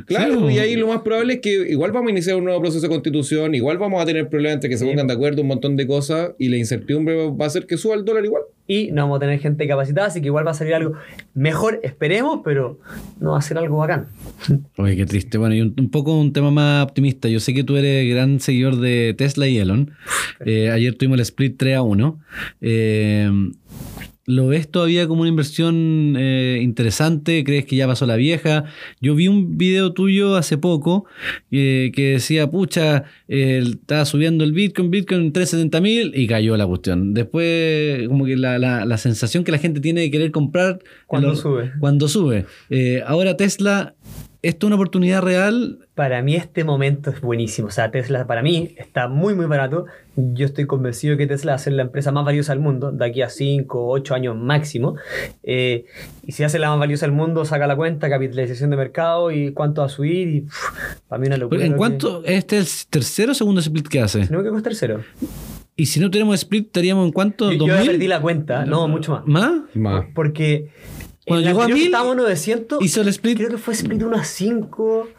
Claro, 0.05 0.47
Sí, 0.49 0.55
y 0.55 0.59
ahí 0.59 0.75
lo 0.75 0.87
más 0.87 1.01
probable 1.01 1.35
es 1.35 1.39
que 1.41 1.69
igual 1.69 1.91
vamos 1.91 2.09
a 2.09 2.11
iniciar 2.11 2.35
un 2.35 2.45
nuevo 2.45 2.61
proceso 2.61 2.81
de 2.81 2.89
constitución, 2.89 3.55
igual 3.55 3.77
vamos 3.77 4.01
a 4.01 4.05
tener 4.05 4.29
problemas 4.29 4.55
entre 4.55 4.69
que 4.69 4.77
se 4.77 4.85
pongan 4.85 5.05
po. 5.05 5.11
de 5.11 5.13
acuerdo 5.13 5.41
un 5.41 5.47
montón 5.47 5.75
de 5.75 5.87
cosas 5.87 6.31
y 6.37 6.49
la 6.49 6.57
incertidumbre 6.57 7.29
va 7.29 7.45
a 7.45 7.47
hacer 7.47 7.65
que 7.65 7.77
suba 7.77 7.95
el 7.95 8.05
dólar 8.05 8.25
igual. 8.25 8.43
Y 8.67 8.91
no 8.91 9.03
vamos 9.03 9.17
a 9.17 9.19
tener 9.19 9.39
gente 9.39 9.67
capacitada, 9.67 10.07
así 10.07 10.21
que 10.21 10.27
igual 10.27 10.45
va 10.45 10.51
a 10.51 10.55
salir 10.55 10.73
algo 10.73 10.93
mejor, 11.35 11.79
esperemos, 11.83 12.41
pero 12.43 12.79
no 13.19 13.33
va 13.33 13.37
a 13.37 13.41
ser 13.41 13.59
algo 13.59 13.77
bacán. 13.77 14.07
Oye, 14.77 14.95
qué 14.95 15.05
triste. 15.05 15.37
Bueno, 15.37 15.53
y 15.53 15.61
un, 15.61 15.75
un 15.77 15.91
poco 15.91 16.19
un 16.19 16.33
tema 16.33 16.49
más 16.49 16.83
optimista. 16.83 17.29
Yo 17.29 17.39
sé 17.39 17.53
que 17.53 17.63
tú 17.63 17.77
eres 17.77 18.09
gran 18.09 18.39
seguidor 18.39 18.77
de 18.77 19.13
Tesla 19.15 19.47
y 19.47 19.59
Elon. 19.59 19.91
Eh, 20.43 20.71
ayer 20.71 20.95
tuvimos 20.95 21.17
el 21.17 21.21
split 21.21 21.57
3 21.57 21.77
a 21.77 21.81
1. 21.83 22.19
Eh, 22.61 23.29
¿Lo 24.27 24.47
ves 24.47 24.69
todavía 24.71 25.07
como 25.07 25.21
una 25.21 25.29
inversión 25.29 26.15
eh, 26.17 26.59
interesante? 26.63 27.43
¿Crees 27.43 27.65
que 27.65 27.75
ya 27.75 27.85
pasó 27.85 28.07
la 28.07 28.15
vieja? 28.15 28.65
Yo 28.99 29.13
vi 29.13 29.27
un 29.27 29.55
video 29.57 29.93
tuyo 29.93 30.35
hace 30.35 30.57
poco 30.57 31.05
eh, 31.51 31.91
que 31.93 32.13
decía, 32.13 32.49
pucha, 32.49 33.03
eh, 33.27 33.61
estaba 33.63 34.03
subiendo 34.05 34.43
el 34.43 34.51
Bitcoin, 34.51 34.89
Bitcoin 34.89 35.21
en 35.21 35.31
370 35.33 35.79
mil 35.81 36.11
y 36.15 36.25
cayó 36.25 36.57
la 36.57 36.65
cuestión. 36.65 37.13
Después, 37.13 38.07
como 38.07 38.25
que 38.25 38.35
la, 38.35 38.57
la- 38.57 38.85
la 38.85 38.97
sensación 38.97 39.43
que 39.43 39.51
la 39.51 39.59
gente 39.59 39.79
tiene 39.79 40.01
de 40.01 40.09
querer 40.09 40.31
comprar 40.31 40.79
Cuando 41.05 41.27
lo- 41.29 41.35
sube. 41.35 41.71
Cuando 41.79 42.07
sube. 42.07 42.45
Ahora 43.05 43.37
Tesla, 43.37 43.93
¿esto 44.45 44.65
es 44.65 44.67
una 44.67 44.75
oportunidad 44.75 45.23
real? 45.23 45.79
Para 45.95 46.21
mí 46.21 46.35
este 46.35 46.63
momento 46.63 47.09
es 47.09 47.19
buenísimo. 47.19 47.69
O 47.69 47.71
sea, 47.71 47.89
Tesla 47.89 48.27
para 48.27 48.43
mí 48.43 48.75
está 48.77 49.07
muy, 49.07 49.33
muy 49.33 49.47
barato. 49.47 49.85
Yo 50.15 50.45
estoy 50.45 50.67
convencido 50.67 51.17
que 51.17 51.25
Tesla 51.25 51.53
va 51.53 51.55
a 51.55 51.59
ser 51.59 51.73
la 51.73 51.81
empresa 51.81 52.11
más 52.11 52.25
valiosa 52.25 52.53
del 52.53 52.61
mundo 52.61 52.91
de 52.91 53.05
aquí 53.05 53.23
a 53.23 53.29
5 53.29 53.79
o 53.79 53.89
8 53.91 54.13
años 54.13 54.35
máximo. 54.37 54.95
Eh, 55.43 55.85
y 56.23 56.31
si 56.31 56.43
hace 56.43 56.59
la 56.59 56.69
más 56.69 56.77
valiosa 56.77 57.07
del 57.07 57.15
mundo, 57.15 57.43
saca 57.43 57.65
la 57.65 57.75
cuenta, 57.75 58.07
capitalización 58.07 58.69
de 58.69 58.77
mercado 58.77 59.31
y 59.31 59.51
cuánto 59.51 59.81
va 59.81 59.87
a 59.87 59.89
subir. 59.89 60.27
Y 60.27 60.47
para 61.07 61.19
mí 61.19 61.27
una 61.27 61.37
locura. 61.37 61.65
¿En 61.65 61.73
cuánto? 61.73 62.23
¿Este 62.23 62.59
es 62.59 62.83
el 62.83 62.87
tercero 62.89 63.31
o 63.31 63.35
segundo 63.35 63.61
split 63.61 63.87
que 63.87 63.99
hace? 63.99 64.27
No 64.29 64.43
que 64.43 64.49
cuesta 64.51 64.69
tercero. 64.69 65.01
Y 65.75 65.87
si 65.87 65.99
no 65.99 66.11
tenemos 66.11 66.35
split, 66.35 66.67
estaríamos 66.67 67.07
en 67.07 67.11
cuánto? 67.11 67.51
Yo, 67.51 67.65
yo 67.65 67.67
ya 67.67 67.81
¿2000? 67.83 67.85
perdí 67.87 68.07
la 68.07 68.21
cuenta. 68.21 68.65
No, 68.65 68.87
mucho 68.87 69.11
más. 69.11 69.23
¿Más? 69.25 69.53
Más. 69.73 70.05
Porque 70.13 70.69
Cuando 71.25 71.41
en 71.41 71.47
llegó 71.47 71.61
a 71.61 71.63
anterior 71.63 71.79
1000, 71.79 71.85
estábamos 71.87 72.15
900. 72.17 72.83
Hizo 72.83 73.01
el 73.01 73.07
split, 73.09 73.37
Creo 73.37 73.49
que 73.49 73.57
fue 73.57 73.73
split 73.73 74.03
1 74.03 74.15
a 74.15 74.23
5. 74.23 75.09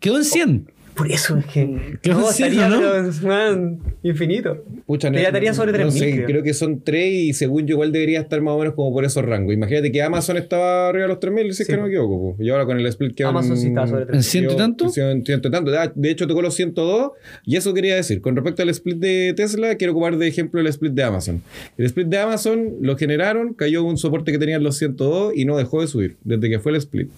quedó 0.00 0.16
en 0.16 0.24
100. 0.24 0.70
Por 0.94 1.10
eso 1.10 1.36
es 1.36 1.46
que. 1.46 1.98
No, 2.06 3.28
man, 3.28 3.80
infinito. 4.02 4.62
Pucha, 4.86 5.10
Ya 5.10 5.20
estaría 5.22 5.54
sobre 5.54 5.72
no 5.72 5.86
3.000, 5.86 5.90
sé, 5.92 6.12
creo. 6.12 6.26
creo. 6.26 6.42
que 6.42 6.52
son 6.52 6.82
3 6.82 7.12
y 7.14 7.32
según 7.32 7.66
yo 7.66 7.74
igual 7.74 7.90
debería 7.90 8.20
estar 8.20 8.40
más 8.42 8.52
o 8.54 8.58
menos 8.58 8.74
como 8.74 8.92
por 8.92 9.04
esos 9.04 9.24
rangos. 9.24 9.54
Imagínate 9.54 9.90
que 9.90 10.02
Amazon 10.02 10.36
estaba 10.36 10.88
arriba 10.90 11.04
de 11.04 11.08
los 11.08 11.18
3.000, 11.20 11.42
si 11.54 11.62
es 11.62 11.66
Sí, 11.66 11.72
que 11.72 11.76
no 11.78 11.84
me 11.84 11.88
equivoco. 11.88 12.36
po. 12.36 12.42
Y 12.42 12.50
ahora 12.50 12.66
con 12.66 12.78
el 12.78 12.84
split 12.86 13.14
que 13.14 13.24
Amazon 13.24 13.56
sí 13.56 13.68
está 13.68 13.86
sobre 13.86 14.14
¿En 14.14 14.22
ciento 14.22 14.52
y 14.52 14.56
tanto? 14.56 14.88
Ciento, 14.90 15.32
y 15.32 15.40
tanto. 15.50 15.70
De- 15.70 15.90
De 15.94 16.10
hecho, 16.10 16.26
tocó 16.26 16.42
los 16.42 16.54
102 16.54 17.12
y 17.46 17.56
eso 17.56 17.72
quería 17.72 17.96
decir. 17.96 18.20
Con 18.20 18.36
respecto 18.36 18.62
al 18.62 18.68
split 18.68 18.98
de 18.98 19.32
Tesla, 19.34 19.74
quiero 19.76 19.92
ocupar 19.94 20.18
de 20.18 20.26
ejemplo 20.28 20.60
el 20.60 20.66
split 20.66 20.92
de 20.92 21.02
Amazon. 21.02 21.42
El 21.78 21.86
split 21.86 22.08
de 22.08 22.18
Amazon 22.18 22.74
lo 22.82 22.96
generaron, 22.98 23.54
cayó 23.54 23.84
un 23.84 23.96
soporte 23.96 24.32
que 24.32 24.38
tenían 24.38 24.62
los 24.62 24.76
102 24.76 25.32
y 25.34 25.44
no 25.46 25.56
dejó 25.56 25.80
de 25.80 25.86
subir 25.86 26.16
desde 26.24 26.50
que 26.50 26.58
fue 26.58 26.72
el 26.72 26.76
split. 26.76 27.08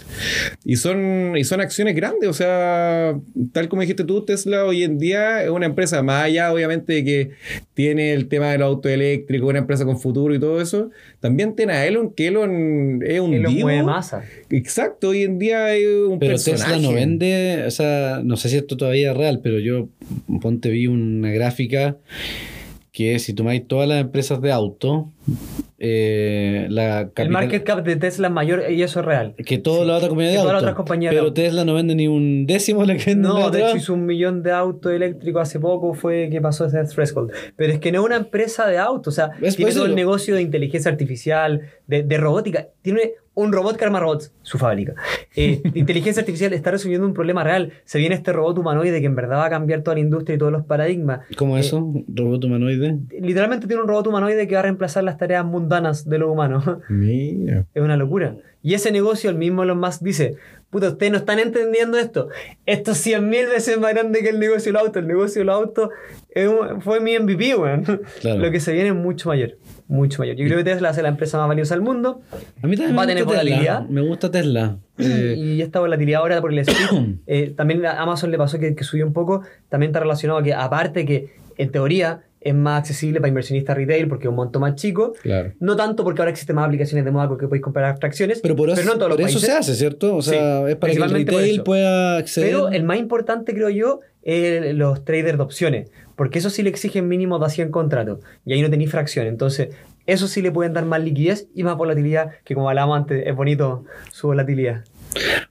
Y 0.64 0.76
son, 0.76 1.36
y 1.36 1.42
son 1.44 1.60
acciones 1.60 1.96
grandes, 1.96 2.28
o 2.28 2.32
sea, 2.32 3.18
tal 3.52 3.68
como 3.68 3.82
dijiste 3.82 4.04
tú, 4.04 4.24
Tesla 4.24 4.64
hoy 4.64 4.82
en 4.84 4.98
día 4.98 5.42
es 5.42 5.50
una 5.50 5.66
empresa 5.66 6.02
más 6.02 6.24
allá, 6.24 6.52
obviamente, 6.52 6.92
de 6.92 7.04
que 7.04 7.30
tiene 7.74 8.12
el 8.12 8.28
tema 8.28 8.50
del 8.52 8.62
auto 8.62 8.88
eléctrico, 8.88 9.46
una 9.46 9.58
empresa 9.58 9.84
con 9.84 9.98
futuro 9.98 10.34
y 10.34 10.40
todo 10.40 10.60
eso. 10.60 10.90
También 11.20 11.54
tiene 11.54 11.72
a 11.74 11.86
Elon, 11.86 12.12
que 12.12 12.28
Elon 12.28 13.02
es 13.06 13.20
un 13.20 13.42
lo 13.42 13.48
divo. 13.48 13.62
mueve 13.62 13.82
masa. 13.82 14.24
Exacto, 14.50 15.10
hoy 15.10 15.22
en 15.22 15.38
día 15.38 15.74
es 15.74 15.86
un 15.86 16.18
Pero 16.18 16.32
personaje. 16.32 16.64
Tesla 16.64 16.78
no 16.78 16.94
vende, 16.94 17.64
o 17.66 17.70
sea, 17.70 18.20
no 18.22 18.36
sé 18.36 18.48
si 18.48 18.56
esto 18.56 18.76
todavía 18.76 19.10
es 19.10 19.16
real, 19.16 19.40
pero 19.42 19.58
yo, 19.58 19.88
ponte, 20.40 20.70
vi 20.70 20.86
una 20.86 21.30
gráfica 21.30 21.96
que 22.92 23.18
si 23.18 23.34
tomáis 23.34 23.66
todas 23.66 23.86
las 23.86 24.00
empresas 24.00 24.40
de 24.40 24.52
auto, 24.52 25.12
eh, 25.78 26.66
la 26.70 27.00
El 27.00 27.06
capital- 27.08 27.30
market 27.30 27.64
cap 27.64 27.84
de 27.84 27.96
Tesla 27.96 28.28
es 28.28 28.32
mayor 28.32 28.62
y 28.70 28.82
eso 28.82 29.00
es 29.00 29.06
real. 29.06 29.34
que 29.44 29.58
todas 29.58 29.86
las 29.86 29.96
otras 29.96 30.08
compañías 30.08 30.32
Que 30.32 30.36
de 30.38 30.42
todas 30.42 30.54
las 30.54 30.62
otras 30.62 30.74
compañías 30.76 31.10
de 31.10 31.16
pero 31.16 31.24
auto. 31.28 31.34
Tesla 31.34 31.64
no 31.64 31.74
vende 31.74 31.94
ni 31.94 32.08
un 32.08 32.46
décimo 32.46 32.86
de 32.86 32.94
lo 32.94 32.98
que 32.98 33.04
vende 33.10 33.28
la 33.28 33.34
No, 33.34 33.40
de 33.40 33.44
otra. 33.58 33.68
hecho 33.68 33.76
hizo 33.76 33.94
un 33.94 34.06
millón 34.06 34.42
de 34.42 34.52
autos 34.52 34.92
eléctricos 34.92 35.42
hace 35.42 35.60
poco, 35.60 35.92
fue 35.94 36.28
que 36.30 36.40
pasó 36.40 36.64
ese 36.66 36.82
threshold. 36.84 37.30
Pero 37.56 37.72
es 37.72 37.78
que 37.78 37.92
no 37.92 38.00
es 38.00 38.06
una 38.06 38.16
empresa 38.16 38.66
de 38.66 38.78
autos, 38.78 39.14
o 39.14 39.16
sea, 39.16 39.30
Es 39.42 39.56
tiene 39.56 39.72
todo 39.72 39.86
el 39.86 39.94
negocio 39.94 40.34
de 40.34 40.42
inteligencia 40.42 40.90
artificial, 40.90 41.60
de, 41.86 42.02
de 42.02 42.16
robótica. 42.18 42.68
Tiene 42.82 43.12
un 43.34 43.52
robot 43.52 43.76
que 43.76 43.84
arma 43.84 44.00
robots, 44.00 44.32
su 44.40 44.56
fábrica. 44.56 44.94
Eh, 45.36 45.60
inteligencia 45.74 46.20
artificial 46.22 46.54
está 46.54 46.70
resolviendo 46.70 47.06
un 47.06 47.12
problema 47.12 47.44
real. 47.44 47.70
Se 47.84 47.98
viene 47.98 48.14
este 48.14 48.32
robot 48.32 48.56
humanoide 48.56 48.98
que 49.00 49.06
en 49.06 49.14
verdad 49.14 49.36
va 49.36 49.44
a 49.44 49.50
cambiar 49.50 49.82
toda 49.82 49.94
la 49.96 50.00
industria 50.00 50.36
y 50.36 50.38
todos 50.38 50.52
los 50.52 50.64
paradigmas. 50.64 51.20
¿Cómo 51.36 51.58
Eh, 51.58 51.60
eso? 51.60 51.92
¿Robot 52.08 52.44
humanoide? 52.46 52.96
Literalmente 53.20 53.66
tiene 53.66 53.82
un 53.82 53.88
robot 53.88 54.06
humanoide 54.06 54.48
que 54.48 54.54
va 54.54 54.60
a 54.60 54.62
reemplazar 54.62 55.04
las 55.04 55.15
tareas 55.18 55.44
mundanas 55.44 56.08
de 56.08 56.18
los 56.18 56.30
humanos. 56.30 56.64
Mira. 56.88 57.66
Es 57.74 57.82
una 57.82 57.96
locura. 57.96 58.36
Y 58.62 58.74
ese 58.74 58.90
negocio, 58.90 59.30
el 59.30 59.36
mismo 59.36 59.62
Elon 59.62 59.78
Musk 59.78 60.02
dice, 60.02 60.34
puta, 60.70 60.88
ustedes 60.88 61.12
no 61.12 61.18
están 61.18 61.38
entendiendo 61.38 61.98
esto. 61.98 62.28
Esto 62.66 62.90
es 62.92 62.98
100 62.98 63.28
mil 63.28 63.46
veces 63.46 63.78
más 63.78 63.92
grande 63.94 64.20
que 64.22 64.30
el 64.30 64.40
negocio 64.40 64.72
del 64.72 64.80
auto. 64.80 64.98
El 64.98 65.06
negocio 65.06 65.40
del 65.40 65.50
auto 65.50 65.90
es 66.30 66.50
fue 66.80 66.98
mi 67.00 67.16
MVP, 67.16 67.54
weón. 67.54 67.84
Claro. 68.20 68.40
Lo 68.40 68.50
que 68.50 68.58
se 68.58 68.72
viene 68.72 68.88
es 68.88 68.94
mucho 68.96 69.28
mayor. 69.28 69.56
Mucho 69.86 70.20
mayor. 70.20 70.34
Yo 70.34 70.44
creo 70.46 70.58
que 70.58 70.64
Tesla 70.64 70.92
ser 70.92 71.04
la 71.04 71.10
empresa 71.10 71.38
más 71.38 71.46
valiosa 71.46 71.74
del 71.76 71.82
mundo. 71.82 72.20
A 72.60 72.66
mí 72.66 72.76
también 72.76 72.98
Va 72.98 73.02
a 73.02 73.06
me 73.06 73.12
tener 73.12 73.24
gusta 73.24 73.38
Tesla. 73.40 73.54
volatilidad. 73.56 73.88
Me 73.88 74.00
gusta 74.00 74.30
Tesla. 74.30 74.76
Eh, 74.98 75.34
Y 75.36 75.60
esta 75.62 75.78
volatilidad 75.80 76.22
ahora 76.22 76.40
por 76.40 76.50
el 76.52 76.58
split, 76.60 77.20
eh, 77.26 77.52
también 77.54 77.84
a 77.84 78.00
Amazon 78.02 78.30
le 78.30 78.38
pasó 78.38 78.58
que, 78.58 78.74
que 78.74 78.82
subió 78.82 79.06
un 79.06 79.12
poco. 79.12 79.42
También 79.68 79.90
está 79.90 80.00
relacionado 80.00 80.40
a 80.40 80.42
que, 80.42 80.54
aparte 80.54 81.04
que 81.06 81.34
en 81.58 81.70
teoría 81.70 82.22
es 82.40 82.54
más 82.54 82.80
accesible 82.80 83.20
para 83.20 83.28
inversionistas 83.28 83.76
retail 83.76 84.08
porque 84.08 84.24
es 84.24 84.30
un 84.30 84.36
monto 84.36 84.60
más 84.60 84.74
chico. 84.76 85.14
Claro. 85.22 85.52
No 85.58 85.76
tanto 85.76 86.04
porque 86.04 86.20
ahora 86.20 86.30
existen 86.30 86.56
más 86.56 86.66
aplicaciones 86.66 87.04
de 87.04 87.10
moda 87.10 87.28
que 87.38 87.48
podéis 87.48 87.62
comprar 87.62 87.86
abstracciones. 87.86 88.40
pero 88.40 88.54
por 88.54 88.70
eso, 88.70 88.82
no 88.84 88.92
en 88.92 88.98
todos 88.98 89.10
los 89.10 89.20
por 89.20 89.28
eso 89.28 89.38
se 89.38 89.52
hace, 89.52 89.74
¿cierto? 89.74 90.14
O 90.16 90.22
sea, 90.22 90.64
Sí, 90.64 90.70
es 90.70 90.76
para 90.76 90.92
que 90.92 90.98
el 90.98 91.10
retail 91.10 91.62
pueda 91.62 92.18
acceder. 92.18 92.50
Pero 92.50 92.68
el 92.68 92.84
más 92.84 92.98
importante, 92.98 93.54
creo 93.54 93.70
yo, 93.70 94.00
es 94.22 94.74
los 94.74 95.04
traders 95.04 95.38
de 95.38 95.42
opciones. 95.42 95.90
Porque 96.14 96.38
eso 96.38 96.50
sí 96.50 96.62
le 96.62 96.70
exigen 96.70 97.08
mínimo 97.08 97.38
de 97.38 97.50
100 97.50 97.70
contratos. 97.70 98.20
Y 98.44 98.52
ahí 98.52 98.62
no 98.62 98.70
tenéis 98.70 98.90
fracción. 98.90 99.26
Entonces, 99.26 99.68
eso 100.06 100.28
sí 100.28 100.40
le 100.40 100.50
pueden 100.50 100.72
dar 100.72 100.84
más 100.84 101.02
liquidez 101.02 101.48
y 101.54 101.62
más 101.62 101.76
volatilidad. 101.76 102.30
Que 102.44 102.54
como 102.54 102.68
hablábamos 102.68 102.98
antes, 102.98 103.26
es 103.26 103.34
bonito 103.34 103.84
su 104.12 104.28
volatilidad. 104.28 104.84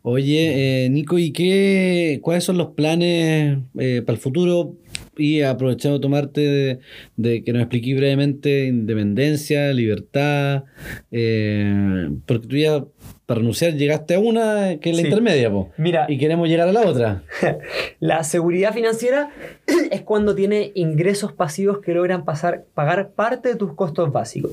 Oye, 0.01 0.85
eh, 0.85 0.89
Nico, 0.89 1.17
¿y 1.17 1.31
qué, 1.31 2.19
cuáles 2.21 2.43
son 2.43 2.57
los 2.57 2.69
planes 2.69 3.57
eh, 3.77 4.01
para 4.05 4.15
el 4.15 4.21
futuro? 4.21 4.73
Y 5.17 5.41
aprovechando 5.41 5.99
tomarte 5.99 6.41
de, 6.41 6.79
de 7.17 7.43
que 7.43 7.53
nos 7.53 7.61
expliqué 7.63 7.95
brevemente 7.95 8.65
independencia, 8.65 9.71
libertad, 9.73 10.63
eh, 11.11 12.09
porque 12.25 12.47
tú 12.47 12.57
ya 12.57 12.83
para 13.25 13.39
renunciar 13.39 13.73
llegaste 13.73 14.13
a 14.15 14.19
una 14.19 14.77
que 14.79 14.91
es 14.91 14.95
la 14.95 15.01
Sí. 15.01 15.07
intermedia, 15.07 15.49
po, 15.49 15.71
Mira, 15.77 16.05
y 16.07 16.17
queremos 16.19 16.47
llegar 16.47 16.67
a 16.67 16.71
la 16.73 16.81
otra. 16.81 17.23
La 17.99 18.23
seguridad 18.23 18.73
financiera 18.73 19.29
es 19.91 20.01
cuando 20.01 20.35
tiene 20.35 20.71
ingresos 20.75 21.33
pasivos 21.33 21.79
que 21.79 21.93
logran 21.93 22.23
pasar, 22.25 22.65
pagar 22.75 23.11
parte 23.13 23.49
de 23.49 23.55
tus 23.55 23.73
costos 23.73 24.11
básicos. 24.11 24.51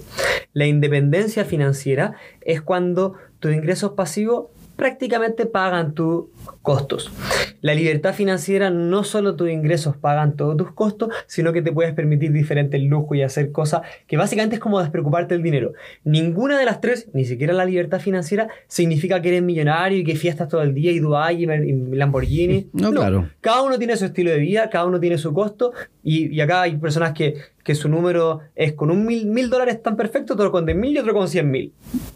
La 0.54 0.66
independencia 0.66 1.44
financiera 1.44 2.14
es 2.40 2.62
cuando 2.62 3.14
tus 3.40 3.52
ingresos 3.54 3.92
pasivos 3.92 4.46
prácticamente 4.82 5.46
pagan 5.46 5.94
tus 5.94 6.24
costos. 6.60 7.12
La 7.60 7.72
libertad 7.72 8.12
financiera 8.14 8.68
no 8.68 9.04
solo 9.04 9.36
tus 9.36 9.48
ingresos 9.48 9.96
pagan 9.96 10.34
todos 10.34 10.56
tus 10.56 10.72
costos, 10.72 11.10
sino 11.28 11.52
que 11.52 11.62
te 11.62 11.70
puedes 11.70 11.94
permitir 11.94 12.32
diferentes 12.32 12.82
lujos 12.82 13.16
y 13.16 13.22
hacer 13.22 13.52
cosas 13.52 13.82
que 14.08 14.16
básicamente 14.16 14.56
es 14.56 14.60
como 14.60 14.80
despreocuparte 14.80 15.34
del 15.34 15.44
dinero. 15.44 15.72
Ninguna 16.02 16.58
de 16.58 16.64
las 16.64 16.80
tres, 16.80 17.08
ni 17.12 17.24
siquiera 17.24 17.52
la 17.52 17.64
libertad 17.64 18.00
financiera, 18.00 18.48
significa 18.66 19.22
que 19.22 19.28
eres 19.28 19.42
millonario 19.44 19.98
y 19.98 20.02
que 20.02 20.16
fiestas 20.16 20.48
todo 20.48 20.62
el 20.62 20.74
día 20.74 20.90
y 20.90 20.98
Dubái 20.98 21.44
y 21.44 21.96
Lamborghini. 21.96 22.66
No, 22.72 22.90
claro. 22.90 23.28
Cada 23.40 23.62
uno 23.62 23.78
tiene 23.78 23.96
su 23.96 24.06
estilo 24.06 24.32
de 24.32 24.38
vida, 24.38 24.68
cada 24.68 24.86
uno 24.86 24.98
tiene 24.98 25.16
su 25.16 25.32
costo 25.32 25.72
y, 26.02 26.26
y 26.34 26.40
acá 26.40 26.62
hay 26.62 26.76
personas 26.76 27.12
que, 27.12 27.36
que 27.62 27.76
su 27.76 27.88
número 27.88 28.40
es 28.56 28.72
con 28.72 28.90
un 28.90 29.06
mil, 29.06 29.26
mil 29.26 29.48
dólares 29.48 29.80
tan 29.80 29.96
perfecto, 29.96 30.34
otro 30.34 30.50
con 30.50 30.66
10 30.66 30.76
mil 30.76 30.92
y 30.92 30.98
otro 30.98 31.14
con 31.14 31.28
100 31.28 31.48
mil. 31.48 31.72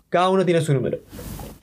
Cada 0.08 0.30
uno 0.30 0.44
tiene 0.44 0.60
su 0.62 0.74
número. 0.74 0.98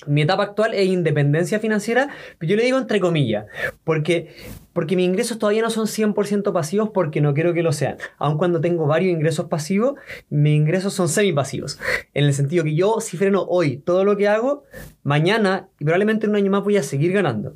Mi 0.08 0.22
etapa 0.22 0.44
actual 0.44 0.74
es 0.74 0.88
independencia 0.88 1.60
financiera, 1.60 2.10
pero 2.38 2.52
yo 2.52 2.56
le 2.56 2.64
digo 2.64 2.78
entre 2.78 3.00
comillas, 3.00 3.46
porque, 3.84 4.36
porque 4.74 4.96
mis 4.96 5.06
ingresos 5.08 5.38
todavía 5.40 5.62
no 5.62 5.70
son 5.70 5.86
100% 5.88 6.52
pasivos 6.52 6.90
porque 6.94 7.22
no 7.22 7.34
quiero 7.34 7.54
que 7.54 7.64
lo 7.64 7.72
sean. 7.72 7.98
Aun 8.18 8.38
cuando 8.38 8.60
tengo 8.60 8.88
varios 8.88 9.12
ingresos 9.14 9.46
pasivos, 9.48 9.94
mis 10.30 10.56
ingresos 10.56 10.94
son 10.94 11.08
semipasivos. 11.10 11.80
En 12.14 12.26
el 12.26 12.34
sentido 12.34 12.64
que 12.64 12.76
yo, 12.76 13.00
si 13.00 13.18
freno 13.18 13.44
hoy 13.48 13.78
todo 13.78 14.04
lo 14.04 14.18
que 14.18 14.28
hago, 14.28 14.64
mañana 15.04 15.68
y 15.80 15.86
probablemente 15.86 16.26
en 16.26 16.32
un 16.32 16.36
año 16.38 16.52
más 16.52 16.64
voy 16.64 16.78
a 16.78 16.84
seguir 16.84 17.12
ganando. 17.12 17.56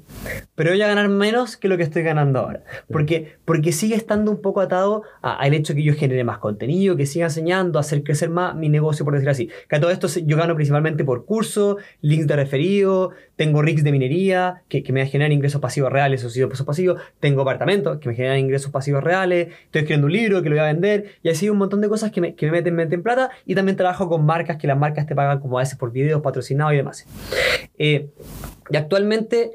Pero 0.56 0.72
voy 0.72 0.82
a 0.82 0.88
ganar 0.88 1.08
menos 1.10 1.58
que 1.58 1.68
lo 1.68 1.78
que 1.78 1.84
estoy 1.84 2.04
ganando 2.04 2.40
ahora. 2.40 2.64
Porque, 2.92 3.38
porque 3.46 3.72
sigue 3.72 3.96
estando 3.96 4.32
un 4.32 4.42
poco 4.42 4.62
atado 4.62 5.04
a- 5.22 5.36
al 5.38 5.54
hecho 5.54 5.74
que 5.74 5.84
yo 5.84 5.94
genere 5.94 6.24
más 6.24 6.40
contenido, 6.40 6.96
que 6.96 7.06
siga 7.06 7.26
enseñando, 7.28 7.80
hacer 7.80 8.04
crecer 8.04 8.30
más 8.30 8.56
mi 8.56 8.70
negocio, 8.70 9.06
por 9.06 9.14
decir 9.14 9.30
así. 9.30 9.50
Que 9.70 9.76
a 9.78 9.80
todo 9.80 9.92
esto 9.92 10.08
yo 10.26 10.38
gano 10.38 10.56
principalmente 10.56 11.04
por 11.06 11.26
curso, 11.26 11.78
links 12.02 12.28
de 12.28 12.36
referido, 12.36 13.12
tengo 13.38 13.62
rigs 13.62 13.84
de 13.86 13.92
minería 13.94 14.64
que, 14.68 14.84
que 14.84 14.92
me 14.92 15.06
generan 15.08 15.32
ingresos 15.32 15.62
pasivos 15.62 15.92
reales 15.92 16.26
o 16.26 16.28
ingresos 16.28 16.66
pasivos, 16.66 17.02
tengo 17.22 17.44
apartamentos 17.44 18.00
que 18.00 18.10
me 18.10 18.16
generan 18.16 18.40
ingresos 18.40 18.72
pasivos 18.72 19.04
reales, 19.04 19.48
estoy 19.48 19.82
escribiendo 19.82 20.08
un 20.08 20.14
libro 20.14 20.42
que 20.42 20.50
lo 20.50 20.56
voy 20.56 20.64
a 20.64 20.68
vender 20.68 21.12
y 21.24 21.30
así 21.30 21.50
un 21.50 21.58
montón 21.58 21.80
de 21.80 21.88
cosas 21.88 22.12
que 22.12 22.20
me, 22.20 22.36
que 22.36 22.48
me 22.48 22.54
meten, 22.54 22.76
meten 22.76 23.04
plata 23.04 23.30
y 23.46 23.56
también 23.56 23.78
trabajo 23.78 24.10
con 24.10 24.26
marcas 24.26 24.58
que 24.58 24.68
las 24.68 24.78
marcas 24.78 25.06
te 25.08 25.16
pagan 25.16 25.40
como 25.40 25.58
a 25.58 25.62
veces 25.62 25.78
por 25.78 25.92
videos 25.92 26.22
patrocinados 26.22 26.74
y 26.74 26.78
demás. 26.78 27.06
Eh, 27.78 28.10
y 28.70 28.76
actualmente 28.76 29.52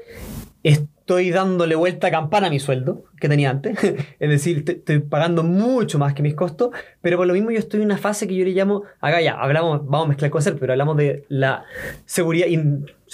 estoy 0.63 1.31
dándole 1.31 1.75
vuelta 1.75 2.07
a 2.07 2.11
campana 2.11 2.47
a 2.47 2.49
mi 2.49 2.59
sueldo 2.59 3.03
que 3.19 3.27
tenía 3.27 3.49
antes. 3.49 3.77
es 4.19 4.29
decir, 4.29 4.63
estoy, 4.65 4.99
pagando 4.99 5.43
mucho 5.43 5.99
más 5.99 6.13
que 6.13 6.23
mis 6.23 6.33
costos, 6.33 6.71
pero 7.01 7.17
por 7.17 7.27
lo 7.27 7.33
mismo 7.33 7.51
yo 7.51 7.59
estoy 7.59 7.81
en 7.81 7.87
una 7.87 7.97
fase 7.97 8.27
que 8.27 8.35
yo 8.35 8.45
le 8.45 8.51
llamo, 8.51 8.83
acá 9.01 9.21
ya, 9.21 9.33
hablamos, 9.33 9.85
vamos 9.85 10.05
a 10.05 10.09
mezclar 10.09 10.31
cosas, 10.31 10.55
pero 10.59 10.71
hablamos 10.71 10.95
de 10.95 11.25
la 11.27 11.65
seguridad, 12.05 12.47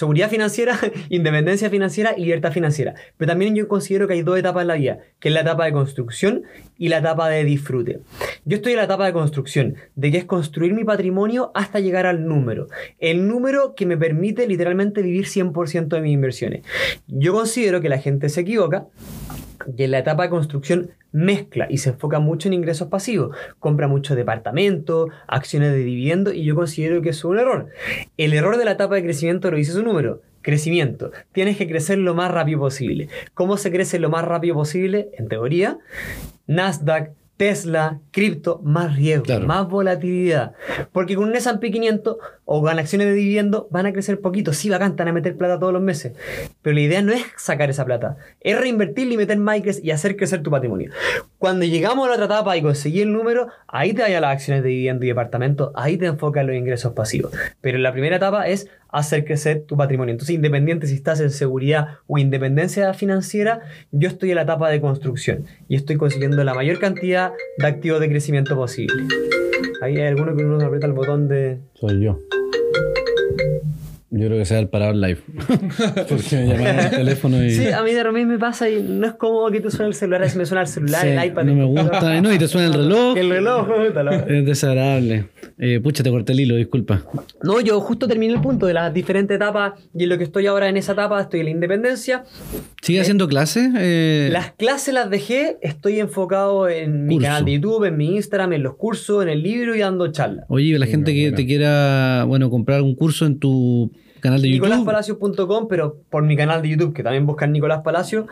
seguridad 0.00 0.30
financiera, 0.30 0.78
independencia 1.10 1.68
financiera 1.68 2.14
y 2.16 2.24
libertad 2.24 2.52
financiera. 2.52 2.94
Pero 3.18 3.32
también 3.32 3.54
yo 3.54 3.68
considero 3.68 4.08
que 4.08 4.14
hay 4.14 4.22
dos 4.22 4.38
etapas 4.38 4.62
en 4.62 4.68
la 4.68 4.74
vida, 4.74 4.98
que 5.18 5.28
es 5.28 5.34
la 5.34 5.42
etapa 5.42 5.66
de 5.66 5.72
construcción 5.72 6.44
y 6.78 6.88
la 6.88 6.98
etapa 6.98 7.28
de 7.28 7.44
disfrute. 7.44 8.00
Yo 8.46 8.56
estoy 8.56 8.72
en 8.72 8.78
la 8.78 8.84
etapa 8.84 9.04
de 9.04 9.12
construcción, 9.12 9.76
de 9.96 10.10
que 10.10 10.16
es 10.16 10.24
construir 10.24 10.72
mi 10.72 10.84
patrimonio 10.84 11.52
hasta 11.54 11.80
llegar 11.80 12.06
al 12.06 12.24
número. 12.24 12.68
El 12.98 13.28
número 13.28 13.74
que 13.74 13.84
me 13.84 13.98
permite 13.98 14.48
literalmente 14.48 15.02
vivir 15.02 15.26
100% 15.26 15.88
de 15.88 16.00
mis 16.00 16.14
inversiones. 16.14 16.62
Yo 17.06 17.34
considero 17.34 17.82
que 17.82 17.90
la 17.90 17.98
gente 17.98 18.30
se 18.30 18.40
equivoca 18.40 18.86
y 19.76 19.84
en 19.84 19.90
la 19.90 19.98
etapa 19.98 20.24
de 20.24 20.30
construcción 20.30 20.90
mezcla 21.12 21.66
y 21.68 21.78
se 21.78 21.90
enfoca 21.90 22.18
mucho 22.18 22.48
en 22.48 22.54
ingresos 22.54 22.88
pasivos. 22.88 23.36
Compra 23.58 23.88
muchos 23.88 24.16
departamentos, 24.16 25.10
acciones 25.26 25.72
de 25.72 25.78
dividendo 25.78 26.32
y 26.32 26.44
yo 26.44 26.54
considero 26.54 27.02
que 27.02 27.10
es 27.10 27.24
un 27.24 27.38
error. 27.38 27.68
El 28.16 28.32
error 28.32 28.56
de 28.56 28.64
la 28.64 28.72
etapa 28.72 28.94
de 28.94 29.02
crecimiento 29.02 29.50
lo 29.50 29.56
dice 29.56 29.72
su 29.72 29.82
número. 29.82 30.22
Crecimiento. 30.42 31.10
Tienes 31.32 31.58
que 31.58 31.68
crecer 31.68 31.98
lo 31.98 32.14
más 32.14 32.30
rápido 32.30 32.60
posible. 32.60 33.08
¿Cómo 33.34 33.56
se 33.56 33.70
crece 33.70 33.98
lo 33.98 34.08
más 34.08 34.24
rápido 34.24 34.54
posible? 34.54 35.10
En 35.18 35.28
teoría, 35.28 35.78
Nasdaq, 36.46 37.12
Tesla, 37.40 38.00
cripto, 38.10 38.60
más 38.62 38.96
riesgo, 38.96 39.24
Claro. 39.24 39.46
más 39.46 39.66
volatilidad. 39.66 40.52
Porque 40.92 41.14
con 41.16 41.24
un 41.30 41.34
S&P 41.34 41.70
500 41.70 42.18
o 42.44 42.60
con 42.60 42.78
acciones 42.78 43.06
de 43.06 43.14
dividendo 43.14 43.66
van 43.70 43.86
a 43.86 43.94
crecer 43.94 44.20
poquito. 44.20 44.52
Sí, 44.52 44.68
bacán, 44.68 44.94
van 44.94 45.08
a 45.08 45.12
meter 45.14 45.38
plata 45.38 45.58
todos 45.58 45.72
los 45.72 45.80
meses. 45.80 46.12
Pero 46.60 46.74
la 46.74 46.80
idea 46.82 47.00
no 47.00 47.12
es 47.12 47.22
sacar 47.38 47.70
esa 47.70 47.86
plata. 47.86 48.18
Es 48.40 48.60
reinvertirla 48.60 49.14
y 49.14 49.16
meter 49.16 49.38
más 49.38 49.58
y 49.82 49.90
hacer 49.90 50.16
crecer 50.18 50.42
tu 50.42 50.50
patrimonio. 50.50 50.90
Cuando 51.38 51.64
llegamos 51.64 52.04
a 52.04 52.08
la 52.08 52.14
otra 52.16 52.26
etapa 52.26 52.58
y 52.58 52.60
conseguí 52.62 53.00
el 53.00 53.10
número, 53.10 53.48
ahí 53.68 53.94
te 53.94 54.02
vayas 54.02 54.18
a 54.18 54.20
las 54.20 54.32
acciones 54.32 54.62
de 54.62 54.68
dividendo 54.68 55.06
y 55.06 55.08
departamento, 55.08 55.72
ahí 55.74 55.96
te 55.96 56.04
enfocas 56.04 56.42
en 56.42 56.48
los 56.48 56.56
ingresos 56.56 56.92
pasivos. 56.92 57.32
Pero 57.62 57.78
la 57.78 57.92
primera 57.92 58.16
etapa 58.16 58.48
es 58.48 58.68
hacer 58.92 59.24
crecer 59.24 59.64
tu 59.66 59.76
patrimonio. 59.76 60.12
Entonces, 60.12 60.34
independiente 60.34 60.86
si 60.86 60.94
estás 60.94 61.20
en 61.20 61.30
seguridad 61.30 61.98
o 62.06 62.18
independencia 62.18 62.92
financiera, 62.94 63.60
yo 63.92 64.08
estoy 64.08 64.30
en 64.30 64.36
la 64.36 64.42
etapa 64.42 64.70
de 64.70 64.80
construcción 64.80 65.44
y 65.68 65.76
estoy 65.76 65.96
consiguiendo 65.96 66.42
la 66.44 66.54
mayor 66.54 66.78
cantidad 66.78 67.32
de 67.58 67.66
activos 67.66 68.00
de 68.00 68.08
crecimiento 68.08 68.56
posible. 68.56 69.04
Ahí 69.82 69.96
hay 69.96 70.08
alguno 70.08 70.36
que 70.36 70.44
uno 70.44 70.64
aprieta 70.64 70.86
el 70.86 70.92
botón 70.92 71.28
de... 71.28 71.58
Soy 71.74 72.02
yo. 72.02 72.18
Yo 74.12 74.26
creo 74.26 74.38
que 74.38 74.44
se 74.44 74.54
va 74.54 74.60
el 74.60 74.68
parado 74.68 74.92
live. 74.92 75.18
Porque 76.08 76.36
me 76.36 76.46
llamaron 76.48 76.78
al 76.80 76.90
teléfono 76.90 77.44
y. 77.44 77.50
Sí, 77.50 77.68
a 77.68 77.82
mí 77.84 77.92
de 77.92 78.02
repente 78.02 78.26
me 78.26 78.38
pasa 78.40 78.68
y 78.68 78.82
no 78.82 79.06
es 79.06 79.12
cómodo 79.14 79.50
que 79.52 79.60
te 79.60 79.70
suene 79.70 79.86
el 79.88 79.94
celular, 79.94 80.22
a 80.22 80.24
veces 80.24 80.36
me 80.36 80.46
suena 80.46 80.62
el 80.62 80.66
celular, 80.66 81.02
Sí, 81.02 81.08
el 81.08 81.24
iPad. 81.26 81.44
no 81.44 81.54
me 81.54 81.64
gusta. 81.64 82.20
No, 82.20 82.32
y 82.34 82.38
te 82.38 82.48
suena 82.48 82.66
el 82.68 82.74
reloj. 82.74 83.16
El 83.16 83.30
reloj, 83.30 83.68
Es 84.28 84.44
desagradable. 84.46 85.26
Eh, 85.58 85.78
pucha, 85.80 86.02
te 86.02 86.10
corté 86.10 86.32
el 86.32 86.40
hilo, 86.40 86.56
disculpa. 86.56 87.02
No, 87.42 87.60
yo 87.60 87.78
justo 87.80 88.08
terminé 88.08 88.32
el 88.34 88.40
punto 88.40 88.66
de 88.66 88.74
las 88.74 88.92
diferentes 88.92 89.36
etapas 89.36 89.74
y 89.94 90.02
en 90.04 90.08
lo 90.08 90.18
que 90.18 90.24
estoy 90.24 90.46
ahora 90.48 90.68
en 90.68 90.76
esa 90.76 90.92
etapa 90.92 91.20
estoy 91.20 91.40
en 91.40 91.46
la 91.46 91.50
independencia. 91.52 92.24
¿Sigue 92.82 93.00
haciendo 93.00 93.28
clases? 93.28 93.70
Eh, 93.78 94.28
Las 94.32 94.52
clases 94.52 94.92
las 94.94 95.08
dejé, 95.10 95.58
estoy 95.62 96.00
enfocado 96.00 96.68
en 96.68 97.06
mi 97.06 97.14
Curso. 97.16 97.26
canal 97.28 97.44
de 97.44 97.52
YouTube, 97.52 97.84
en 97.84 97.96
mi 97.96 98.16
Instagram, 98.16 98.54
en 98.54 98.62
los 98.64 98.74
cursos, 98.76 99.22
en 99.22 99.28
el 99.28 99.42
libro 99.42 99.76
y 99.76 99.80
dando 99.80 100.10
charlas. 100.10 100.46
Oye, 100.48 100.76
la 100.78 100.86
gente 100.86 101.12
que 101.14 101.22
buena. 101.24 101.36
te 101.36 101.46
quiera, 101.46 102.24
bueno, 102.26 102.50
comprar 102.50 102.82
un 102.82 102.94
curso 102.94 103.26
en 103.26 103.38
tu 103.38 103.92
canal. 104.20 104.42
NicolásPalacios.com, 104.42 105.68
pero 105.68 105.96
por 106.10 106.22
mi 106.22 106.36
canal 106.36 106.62
de 106.62 106.70
YouTube, 106.70 106.94
que 106.94 107.02
también 107.02 107.26
buscan 107.26 107.52
Nicolás 107.52 107.82
Palacio, 107.82 108.26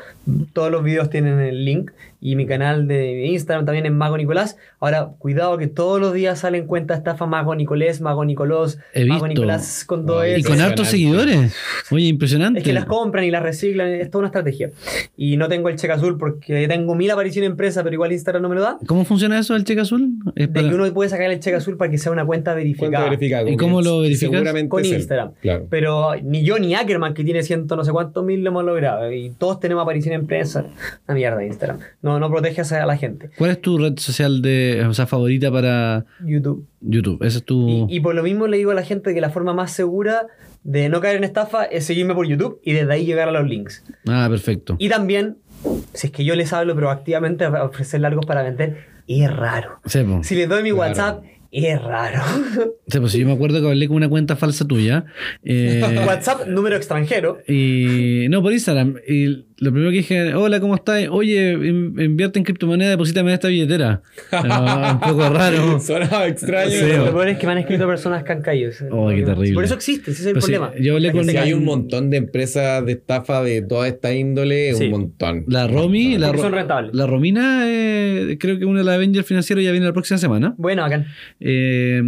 todos 0.52 0.70
los 0.70 0.82
videos 0.82 1.10
tienen 1.10 1.40
el 1.40 1.64
link. 1.64 1.90
Y 2.20 2.34
mi 2.34 2.46
canal 2.46 2.88
de 2.88 3.26
Instagram 3.26 3.66
también 3.66 3.86
es 3.86 3.92
Mago 3.92 4.16
Nicolás. 4.16 4.56
Ahora, 4.80 5.10
cuidado 5.18 5.58
que 5.58 5.66
todos 5.68 6.00
los 6.00 6.12
días 6.12 6.40
salen 6.40 6.66
cuenta 6.66 6.94
estafa 6.94 7.26
Mago 7.26 7.54
Nicolás, 7.54 8.00
Mago 8.00 8.24
Nicolás, 8.24 8.78
He 8.92 9.04
Mago 9.04 9.26
visto. 9.26 9.40
Nicolás 9.40 9.84
con 9.84 10.06
dos 10.06 10.22
Ay, 10.22 10.40
Y 10.40 10.42
con 10.42 10.60
hartos 10.60 10.88
seguidores. 10.88 11.54
Oye, 11.90 12.06
impresionante. 12.06 12.60
Es 12.60 12.64
que 12.64 12.72
las 12.72 12.86
compran 12.86 13.24
y 13.24 13.30
las 13.30 13.42
reciclan, 13.42 13.88
es 13.88 14.10
toda 14.10 14.20
una 14.20 14.28
estrategia. 14.28 14.70
Y 15.16 15.36
no 15.36 15.48
tengo 15.48 15.68
el 15.68 15.76
cheque 15.76 15.92
azul 15.92 16.16
porque 16.18 16.66
tengo 16.66 16.94
mil 16.94 17.10
apariciones 17.10 17.46
en 17.46 17.52
empresa, 17.52 17.82
pero 17.82 17.94
igual 17.94 18.12
Instagram 18.12 18.42
no 18.42 18.48
me 18.48 18.54
lo 18.56 18.62
da. 18.62 18.78
¿Cómo 18.86 19.04
funciona 19.04 19.38
eso 19.38 19.54
del 19.54 19.64
cheque 19.64 19.82
azul? 19.82 20.10
Es 20.34 20.52
De 20.52 20.68
que 20.68 20.74
uno 20.74 20.92
puede 20.92 21.10
sacar 21.10 21.30
el 21.30 21.38
cheque 21.40 21.56
azul 21.56 21.76
para 21.76 21.90
que 21.90 21.98
sea 21.98 22.10
una 22.10 22.24
cuenta 22.24 22.38
Cuenta 22.38 22.54
verificada. 22.54 23.50
¿Y 23.50 23.56
cómo 23.56 23.82
lo 23.82 24.00
verificas? 24.00 24.30
Seguramente 24.30 24.68
Con. 24.68 24.84
Instagram. 24.84 25.32
Claro. 25.40 25.66
Pero 25.68 26.12
ni 26.22 26.42
yo 26.42 26.58
ni 26.58 26.74
Ackerman, 26.74 27.14
que 27.14 27.24
tiene 27.24 27.42
ciento 27.42 27.76
no 27.76 27.84
sé 27.84 27.92
cuántos 27.92 28.24
mil, 28.24 28.42
lo 28.42 28.50
hemos 28.50 28.64
logrado. 28.64 29.10
Y 29.12 29.30
todos 29.30 29.60
tenemos 29.60 29.82
aparición 29.82 30.14
en 30.14 30.26
prensa. 30.26 30.64
Una 31.06 31.14
mierda 31.14 31.44
Instagram. 31.44 31.78
No, 32.02 32.07
no 32.18 32.30
protege 32.30 32.62
a 32.76 32.86
la 32.86 32.96
gente. 32.96 33.30
¿Cuál 33.36 33.50
es 33.50 33.60
tu 33.60 33.76
red 33.78 33.98
social 33.98 34.40
de, 34.40 34.84
o 34.88 34.94
sea, 34.94 35.06
favorita 35.06 35.50
para 35.50 36.04
YouTube. 36.24 36.66
YouTube? 36.80 37.22
Ese 37.24 37.38
es 37.38 37.44
tu. 37.44 37.86
Y, 37.88 37.96
y 37.96 38.00
por 38.00 38.14
lo 38.14 38.22
mismo 38.22 38.46
le 38.46 38.56
digo 38.56 38.70
a 38.70 38.74
la 38.74 38.82
gente 38.84 39.12
que 39.14 39.20
la 39.20 39.30
forma 39.30 39.52
más 39.52 39.72
segura 39.72 40.26
de 40.64 40.88
no 40.88 41.00
caer 41.00 41.16
en 41.16 41.24
estafa 41.24 41.64
es 41.64 41.84
seguirme 41.84 42.14
por 42.14 42.26
YouTube 42.26 42.60
y 42.64 42.72
desde 42.72 42.92
ahí 42.92 43.04
llegar 43.04 43.28
a 43.28 43.32
los 43.32 43.48
links. 43.48 43.84
Ah, 44.06 44.26
perfecto. 44.30 44.76
Y 44.78 44.88
también, 44.88 45.38
si 45.92 46.06
es 46.08 46.12
que 46.12 46.24
yo 46.24 46.34
les 46.36 46.52
hablo 46.52 46.74
proactivamente 46.74 47.44
a 47.44 47.64
ofrecer 47.64 48.04
algo 48.04 48.20
para 48.22 48.42
vender, 48.42 48.86
es 49.06 49.34
raro. 49.34 49.80
Sí. 49.86 50.00
Si 50.22 50.34
les 50.34 50.48
doy 50.48 50.62
mi 50.62 50.70
Claro. 50.70 50.88
WhatsApp, 50.90 51.22
Es 51.50 51.80
raro. 51.82 52.20
O 52.88 52.90
sea, 52.90 53.02
pues 53.02 53.12
yo 53.12 53.26
me 53.26 53.32
acuerdo 53.34 53.60
que 53.60 53.66
hablé 53.68 53.86
con 53.86 53.98
una 53.98 54.08
cuenta 54.08 54.34
falsa 54.34 54.66
tuya. 54.66 55.04
eh, 55.44 55.82
WhatsApp, 56.06 56.46
número 56.46 56.74
extranjero. 56.74 57.38
y 57.46 58.26
no, 58.30 58.40
por 58.42 58.50
Instagram. 58.54 58.96
Y 59.06 59.44
lo 59.58 59.72
primero 59.72 59.90
que 59.90 59.98
dije, 59.98 60.34
hola, 60.34 60.58
¿cómo 60.58 60.74
estás? 60.74 61.06
Oye, 61.10 61.52
in- 61.52 61.94
invierte 62.00 62.38
en 62.38 62.46
criptomoneda, 62.46 62.88
deposítame 62.88 63.28
en 63.30 63.34
esta 63.34 63.48
billetera. 63.48 64.00
Un 64.32 65.00
poco 65.00 65.28
raro. 65.28 65.78
Sonaba 65.80 66.28
extraño. 66.28 66.70
Sí, 66.70 66.86
Lo 66.96 67.12
peor 67.12 67.28
es 67.28 67.36
que 67.38 67.44
me 67.46 67.52
han 67.52 67.58
escrito 67.58 67.86
personas 67.86 68.24
que 68.24 68.32
han 68.32 68.40
caído. 68.40 68.70
Oh, 68.90 69.10
qué 69.10 69.22
terrible. 69.22 69.52
Por 69.52 69.64
eso 69.64 69.74
existe, 69.74 70.12
ese 70.12 70.22
es 70.22 70.26
el 70.28 70.32
Pues 70.32 70.46
sí, 70.46 70.52
problema. 70.52 70.74
yo 70.80 70.94
hablé 70.94 71.12
con- 71.12 71.26
Sí, 71.28 71.36
hay 71.36 71.52
un 71.52 71.64
montón 71.66 72.08
de 72.08 72.16
empresas 72.16 72.86
de 72.86 72.92
estafa 72.92 73.42
de 73.42 73.60
toda 73.60 73.86
esta 73.86 74.14
índole, 74.14 74.72
Sí. 74.74 74.84
un 74.86 74.92
montón. 74.92 75.44
La 75.46 75.66
Romy, 75.66 76.16
la, 76.16 76.32
Ro- 76.32 76.90
la 76.92 77.06
Romina, 77.06 77.64
eh, 77.66 78.38
creo 78.40 78.58
que 78.58 78.64
una 78.64 78.78
de 78.78 78.84
las 78.86 78.94
Avengers 78.94 79.26
financieros 79.26 79.62
ya 79.62 79.72
viene 79.72 79.84
la 79.84 79.92
próxima 79.92 80.16
semana. 80.16 80.54
Bueno, 80.56 80.80
bacán. 80.80 81.06
Eh, 81.40 82.02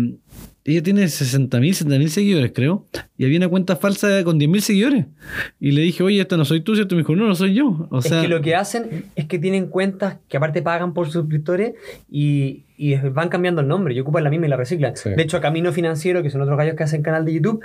ella 0.64 0.83
tiene 0.83 1.05
60.000, 1.05 1.49
70.000 1.49 2.09
seguidores, 2.09 2.53
creo. 2.55 2.87
Y 3.16 3.25
había 3.25 3.38
una 3.38 3.49
cuenta 3.49 3.77
falsa 3.77 4.23
con 4.25 4.38
10.000 4.38 4.61
seguidores. 4.61 5.07
Y 5.59 5.73
le 5.73 5.83
dije, 5.83 6.03
oye, 6.03 6.21
esta 6.21 6.37
no 6.37 6.45
soy 6.45 6.61
tú, 6.61 6.75
¿cierto? 6.75 6.95
Y 6.95 6.97
me 6.97 7.03
dijo, 7.03 7.16
no, 7.16 7.27
no 7.27 7.35
soy 7.35 7.55
yo. 7.55 7.88
O 7.90 8.03
sea, 8.03 8.19
es 8.19 8.23
que 8.25 8.29
lo 8.29 8.43
que 8.43 8.55
hacen 8.55 9.07
es 9.16 9.27
que 9.27 9.38
tienen 9.38 9.69
cuentas 9.69 10.19
que 10.29 10.37
aparte 10.37 10.61
pagan 10.61 10.93
por 10.93 11.11
suscriptores 11.11 11.73
y, 12.11 12.64
y 12.81 12.95
van 12.97 13.29
cambiando 13.29 13.61
el 13.61 13.69
nombre 13.69 13.93
y 13.95 14.01
ocupan 14.01 14.25
la 14.25 14.31
misma 14.31 14.47
y 14.47 14.49
la 14.49 14.57
reciclan. 14.57 14.97
Sí. 14.97 15.11
De 15.11 15.23
hecho, 15.23 15.37
a 15.37 15.40
Camino 15.43 15.71
Financiero, 15.73 16.23
que 16.23 16.31
son 16.31 16.40
otros 16.40 16.57
gallos 16.57 16.77
que 16.77 16.83
hacen 16.85 17.03
canal 17.03 17.27
de 17.27 17.35
YouTube, 17.35 17.61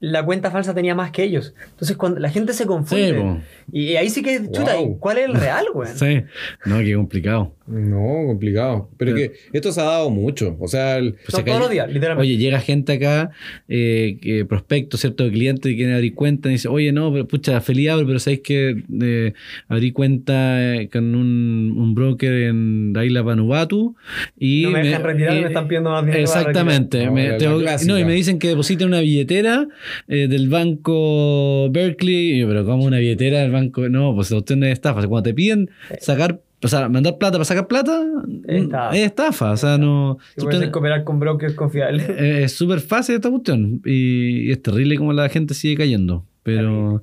la 0.00 0.24
cuenta 0.24 0.50
falsa 0.50 0.74
tenía 0.74 0.94
más 0.94 1.10
que 1.12 1.22
ellos. 1.22 1.54
Entonces, 1.70 1.96
cuando 1.96 2.20
la 2.20 2.28
gente 2.28 2.52
se 2.52 2.66
confunde. 2.66 3.40
Sí, 3.70 3.78
y 3.78 3.96
ahí 3.96 4.10
sí 4.10 4.22
que, 4.22 4.40
chuta, 4.50 4.74
Wow. 4.76 4.96
¿y 4.96 4.98
¿cuál 4.98 5.18
es 5.18 5.24
el 5.26 5.34
real, 5.34 5.64
güey? 5.72 5.88
Sí, 5.94 6.22
no, 6.66 6.80
qué 6.80 6.94
complicado. 6.94 7.54
No, 7.66 8.26
complicado. 8.26 8.90
Pero 8.98 9.14
Pero- 9.14 9.30
que 9.32 9.38
esto 9.56 9.72
se 9.72 9.80
ha 9.80 9.84
dado 9.84 10.10
mucho. 10.10 10.56
O 10.60 10.66
sea, 10.68 10.98
el- 10.98 11.14
Pues 11.14 11.38
No, 11.38 11.44
todos 11.44 11.60
los 11.60 11.70
días, 11.70 11.88
literalmente. 11.90 12.28
Oye, 12.28 12.36
llega 12.36 12.58
gente 12.60 12.92
acá, 12.94 13.30
eh, 13.68 14.18
que 14.20 14.44
prospecto, 14.44 14.96
¿cierto? 14.98 15.28
Cliente 15.30 15.70
que 15.70 15.76
quiere 15.76 15.94
abrir 15.94 16.14
cuenta 16.14 16.48
y 16.48 16.52
dice, 16.52 16.68
oye, 16.68 16.92
no, 16.92 17.12
pero 17.12 17.26
pucha, 17.28 17.60
feliz 17.60 17.88
abro, 17.90 18.06
pero 18.06 18.18
sabéis 18.18 18.40
que 18.40 18.82
eh, 19.00 19.32
abrí 19.68 19.92
cuenta 19.92 20.74
eh, 20.74 20.88
con 20.92 21.14
un, 21.14 21.74
un 21.78 21.94
broker 21.94 22.32
en 22.32 22.92
la 22.92 23.04
isla 23.04 23.22
Vanuatu 23.22 23.94
y 24.44 24.62
No 24.64 24.70
me 24.72 24.82
dejan 24.82 25.04
retirar, 25.04 25.34
me 25.40 25.46
están 25.46 25.68
pidiendo 25.68 25.90
más 25.90 26.04
dinero 26.04 26.22
Exactamente. 26.22 27.08
me- 27.10 27.28
No, 27.28 27.36
tengo- 27.36 27.60
no, 27.86 27.98
y 27.98 28.04
me 28.04 28.12
dicen 28.14 28.40
que 28.40 28.48
depositen 28.48 28.88
una 28.88 28.98
billetera 29.00 29.68
eh, 30.08 30.26
del 30.26 30.48
banco 30.48 31.70
Berkeley. 31.70 32.32
Y 32.32 32.38
yo, 32.40 32.48
pero 32.48 32.64
¿cómo 32.64 32.84
una 32.84 32.98
billetera 32.98 33.40
del 33.40 33.52
banco? 33.52 33.88
No, 33.88 34.14
pues 34.16 34.30
la 34.32 34.38
opción 34.38 34.64
es 34.64 34.72
estafa. 34.72 35.06
Cuando 35.06 35.22
te 35.22 35.34
piden 35.34 35.70
sacar, 36.00 36.40
o 36.64 36.68
sea, 36.68 36.88
mandar 36.88 37.18
plata 37.18 37.32
para 37.34 37.44
sacar 37.44 37.68
plata, 37.68 38.02
Estafa. 38.48 38.96
es 38.96 39.04
estafa. 39.06 39.52
O 39.52 39.56
sea, 39.56 39.78
no. 39.78 40.18
Y 40.36 40.40
tú 40.40 40.44
puedes 40.46 40.60
ten- 40.60 40.70
cooperar 40.70 41.04
con 41.04 41.20
brokers 41.20 41.54
confiables. 41.54 42.08
eh, 42.08 42.42
es 42.44 42.52
súper 42.52 42.80
fácil 42.80 43.14
esta 43.16 43.30
cuestión 43.30 43.80
y, 43.84 44.48
y 44.48 44.50
es 44.50 44.60
terrible 44.60 44.96
como 44.96 45.12
la 45.12 45.28
gente 45.28 45.54
sigue 45.54 45.76
cayendo. 45.76 46.24
Pero, 46.44 47.02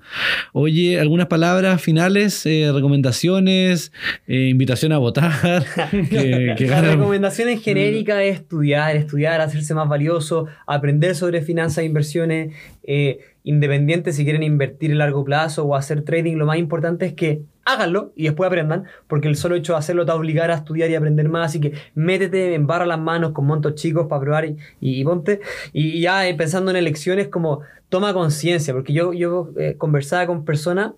oye, 0.52 1.00
algunas 1.00 1.28
palabras 1.28 1.82
finales, 1.82 2.46
eh, 2.46 2.72
recomendaciones, 2.74 3.94
eh, 4.28 4.50
invitación 4.50 4.92
a 4.92 4.98
votar. 4.98 5.64
que, 5.92 6.56
que 6.58 6.68
La 6.68 6.82
recomendación 6.82 7.48
en 7.48 7.62
genérica 7.62 8.22
es 8.22 8.36
estudiar, 8.36 8.98
estudiar, 8.98 9.40
hacerse 9.40 9.74
más 9.74 9.88
valioso, 9.88 10.48
aprender 10.68 11.16
sobre 11.16 11.42
finanzas 11.42 11.80
e 11.80 11.86
inversiones, 11.86 12.54
eh, 12.84 13.20
independiente 13.44 14.12
si 14.12 14.26
quieren 14.26 14.44
invertir 14.44 14.92
a 14.92 14.96
largo 14.96 15.24
plazo 15.24 15.64
o 15.64 15.76
hacer 15.76 16.02
trading, 16.02 16.36
lo 16.36 16.46
más 16.46 16.58
importante 16.58 17.06
es 17.06 17.14
que 17.14 17.42
háganlo 17.74 18.12
y 18.16 18.24
después 18.24 18.48
aprendan, 18.48 18.86
porque 19.08 19.28
el 19.28 19.36
solo 19.36 19.56
hecho 19.56 19.74
de 19.74 19.80
hacerlo 19.80 20.06
te 20.06 20.12
va 20.12 20.20
a 20.20 20.54
estudiar 20.54 20.90
y 20.90 20.96
aprender 20.96 21.30
más, 21.30 21.48
así 21.48 21.60
que 21.60 21.74
métete, 21.96 22.54
embarra 22.54 22.86
las 22.86 23.00
manos 23.00 23.32
con 23.32 23.46
montos 23.46 23.76
chicos 23.76 24.08
para 24.08 24.22
probar 24.22 24.46
y, 24.46 24.58
y- 24.80 25.04
ponte. 25.04 25.40
Y, 25.74 26.02
ya 26.02 26.28
eh, 26.28 26.34
pensando 26.36 26.72
en 26.72 26.78
elecciones 26.78 27.28
como 27.28 27.62
toma 27.90 28.14
conciencia, 28.14 28.74
porque 28.74 28.94
yo, 28.94 29.14
yo 29.14 29.50
eh, 29.58 29.76
conversaba 29.78 30.28
con 30.28 30.46
personas 30.46 30.92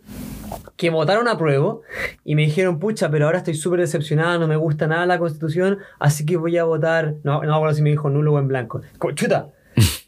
que 0.76 0.90
votaron 0.90 1.28
a 1.28 1.38
prueba 1.38 1.78
y 2.26 2.36
me 2.36 2.42
dijeron, 2.44 2.80
pucha, 2.80 3.10
pero 3.10 3.26
ahora 3.26 3.38
estoy 3.38 3.54
súper 3.54 3.80
decepcionada, 3.80 4.38
no 4.38 4.48
me 4.48 4.56
gusta 4.58 4.88
nada 4.88 5.06
la 5.06 5.18
constitución, 5.20 5.78
así 6.00 6.26
que 6.26 6.38
voy 6.38 6.58
a 6.58 6.64
votar, 6.66 7.16
no, 7.24 7.42
no 7.44 7.56
acuerdo 7.56 7.76
si 7.76 7.82
me 7.82 7.92
dijo 7.92 8.10
nulo 8.10 8.34
o 8.34 8.40
en 8.40 8.48
blanco. 8.48 8.82
Chuta, 9.16 9.50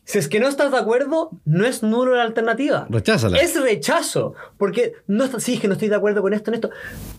si 0.06 0.18
es 0.18 0.28
que 0.28 0.40
no 0.40 0.48
estás 0.48 0.72
de 0.72 0.78
acuerdo, 0.78 1.32
no 1.46 1.66
es 1.66 1.82
nulo 1.84 2.16
la 2.16 2.24
alternativa. 2.24 2.86
Recházala. 2.90 3.38
Es 3.38 3.60
rechazo, 3.62 4.36
porque 4.58 4.94
no 5.08 5.24
está, 5.24 5.40
sí, 5.40 5.54
es 5.56 5.60
que 5.62 5.68
no 5.68 5.74
estoy 5.74 5.88
de 5.90 5.96
acuerdo 5.96 6.22
con 6.22 6.34
esto, 6.34 6.52
en 6.52 6.56
esto. 6.56 6.70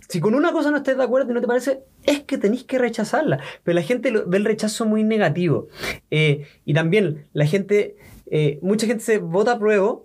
Si 0.09 0.21
con 0.21 0.35
una 0.35 0.53
cosa 0.53 0.71
no 0.71 0.77
estás 0.77 0.97
de 0.97 1.03
acuerdo 1.03 1.31
y 1.31 1.35
no 1.35 1.41
te 1.41 1.47
parece, 1.47 1.81
es 2.05 2.23
que 2.25 2.37
tenéis 2.39 2.65
que 2.65 2.79
rechazarla. 2.79 3.41
Pero 3.63 3.75
la 3.77 3.83
gente 3.83 4.11
lo- 4.11 4.27
ve 4.27 4.37
el 4.37 4.45
rechazo 4.45 4.85
muy 4.87 5.03
negativo. 5.03 5.69
Eh, 6.11 6.47
y 6.65 6.75
también 6.75 7.27
la 7.33 7.47
gente, 7.47 7.97
eh, 8.31 8.59
mucha 8.63 8.87
gente 8.87 9.03
se 9.03 9.19
vota 9.19 9.53
a 9.53 9.59
prueba 9.59 9.97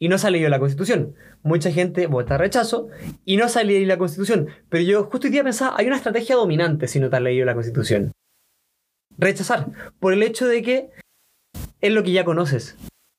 y 0.00 0.08
no 0.08 0.18
se 0.18 0.26
ha 0.26 0.30
leído 0.30 0.48
la 0.48 0.58
constitución. 0.58 1.14
Mucha 1.44 1.70
gente 1.70 2.08
vota 2.08 2.36
rechazo 2.36 2.88
y 3.24 3.36
no 3.36 3.48
se 3.48 3.60
ha 3.60 3.64
leído 3.64 3.86
la 3.86 3.96
constitución. 3.96 4.48
Pero 4.68 4.82
yo 4.82 5.04
justo 5.04 5.28
hoy 5.28 5.32
día 5.32 5.44
pensaba, 5.44 5.74
hay 5.78 5.86
una 5.86 5.96
estrategia 5.96 6.34
dominante 6.34 6.88
si 6.88 6.98
no 6.98 7.08
te 7.10 7.16
has 7.16 7.22
leído 7.22 7.46
la 7.46 7.54
constitución. 7.54 8.10
Rechazar. 9.16 9.66
Por 10.00 10.12
el 10.12 10.22
hecho 10.22 10.46
de 10.46 10.62
que 10.62 10.90
es 11.80 11.92
lo 11.92 12.02
que 12.02 12.12
ya 12.12 12.24
conoces. 12.24 12.76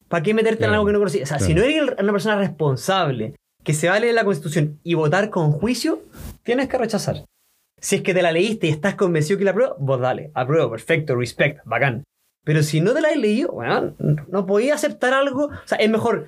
¿Para 0.07 0.23
qué 0.23 0.33
meterte 0.33 0.65
en 0.65 0.71
algo 0.71 0.85
que 0.85 0.93
no 0.93 0.99
conoces? 0.99 1.23
O 1.23 1.25
sea, 1.25 1.39
si 1.39 1.53
no 1.53 1.61
eres 1.61 1.93
una 1.99 2.11
persona 2.11 2.37
responsable, 2.37 3.35
que 3.63 3.73
se 3.73 3.89
va 3.89 3.95
a 3.95 3.99
leer 3.99 4.15
la 4.15 4.23
constitución 4.23 4.79
y 4.83 4.95
votar 4.95 5.29
con 5.29 5.51
juicio, 5.51 6.01
tienes 6.43 6.67
que 6.67 6.77
rechazar. 6.77 7.25
Si 7.79 7.97
es 7.97 8.01
que 8.01 8.13
te 8.13 8.21
la 8.21 8.31
leíste 8.31 8.67
y 8.67 8.71
estás 8.71 8.95
convencido 8.95 9.37
que 9.37 9.45
la 9.45 9.51
apruebo, 9.51 9.75
vos 9.79 9.99
dale, 9.99 10.31
apruebo, 10.33 10.71
perfecto, 10.71 11.15
respect, 11.15 11.61
bacán. 11.65 12.03
Pero 12.43 12.63
si 12.63 12.81
no 12.81 12.93
te 12.93 13.01
la 13.01 13.09
has 13.09 13.17
leído, 13.17 13.51
bueno, 13.51 13.93
no 13.99 14.45
podías 14.45 14.83
aceptar 14.83 15.13
algo. 15.13 15.45
O 15.45 15.67
sea, 15.67 15.77
es 15.77 15.89
mejor 15.89 16.27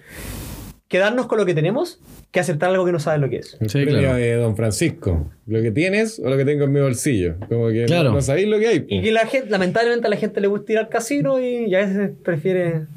quedarnos 0.91 1.25
con 1.27 1.37
lo 1.39 1.45
que 1.45 1.53
tenemos 1.55 1.99
que 2.31 2.39
aceptar 2.41 2.69
algo 2.69 2.85
que 2.85 2.91
no 2.91 2.99
sabes 2.99 3.21
lo 3.21 3.29
que 3.29 3.37
es. 3.37 3.57
el 3.61 3.69
Sí, 3.69 3.81
premio 3.83 4.01
claro. 4.01 4.15
de 4.17 4.33
Don 4.35 4.55
Francisco. 4.57 5.31
Lo 5.47 5.61
que 5.61 5.71
tienes 5.71 6.19
o 6.19 6.29
lo 6.29 6.35
que 6.37 6.43
tengo 6.45 6.65
en 6.65 6.71
mi 6.73 6.81
bolsillo. 6.81 7.35
Como 7.49 7.69
que 7.69 7.81
no- 7.81 7.87
Claro. 7.87 8.11
no, 8.11 8.21
sabéis 8.21 8.47
lo 8.49 8.59
que 8.59 8.67
hay. 8.67 8.85
Y 8.89 9.01
que 9.01 9.11
la 9.11 9.25
gente, 9.25 9.49
lamentablemente 9.49 10.05
a 10.07 10.09
la 10.09 10.17
gente 10.17 10.41
le 10.41 10.47
gusta 10.47 10.73
ir 10.73 10.77
al 10.79 10.89
casino 10.89 11.39
y, 11.39 11.65
y 11.65 11.75
a 11.75 11.79
veces 11.79 12.11
prefiere 12.23 12.87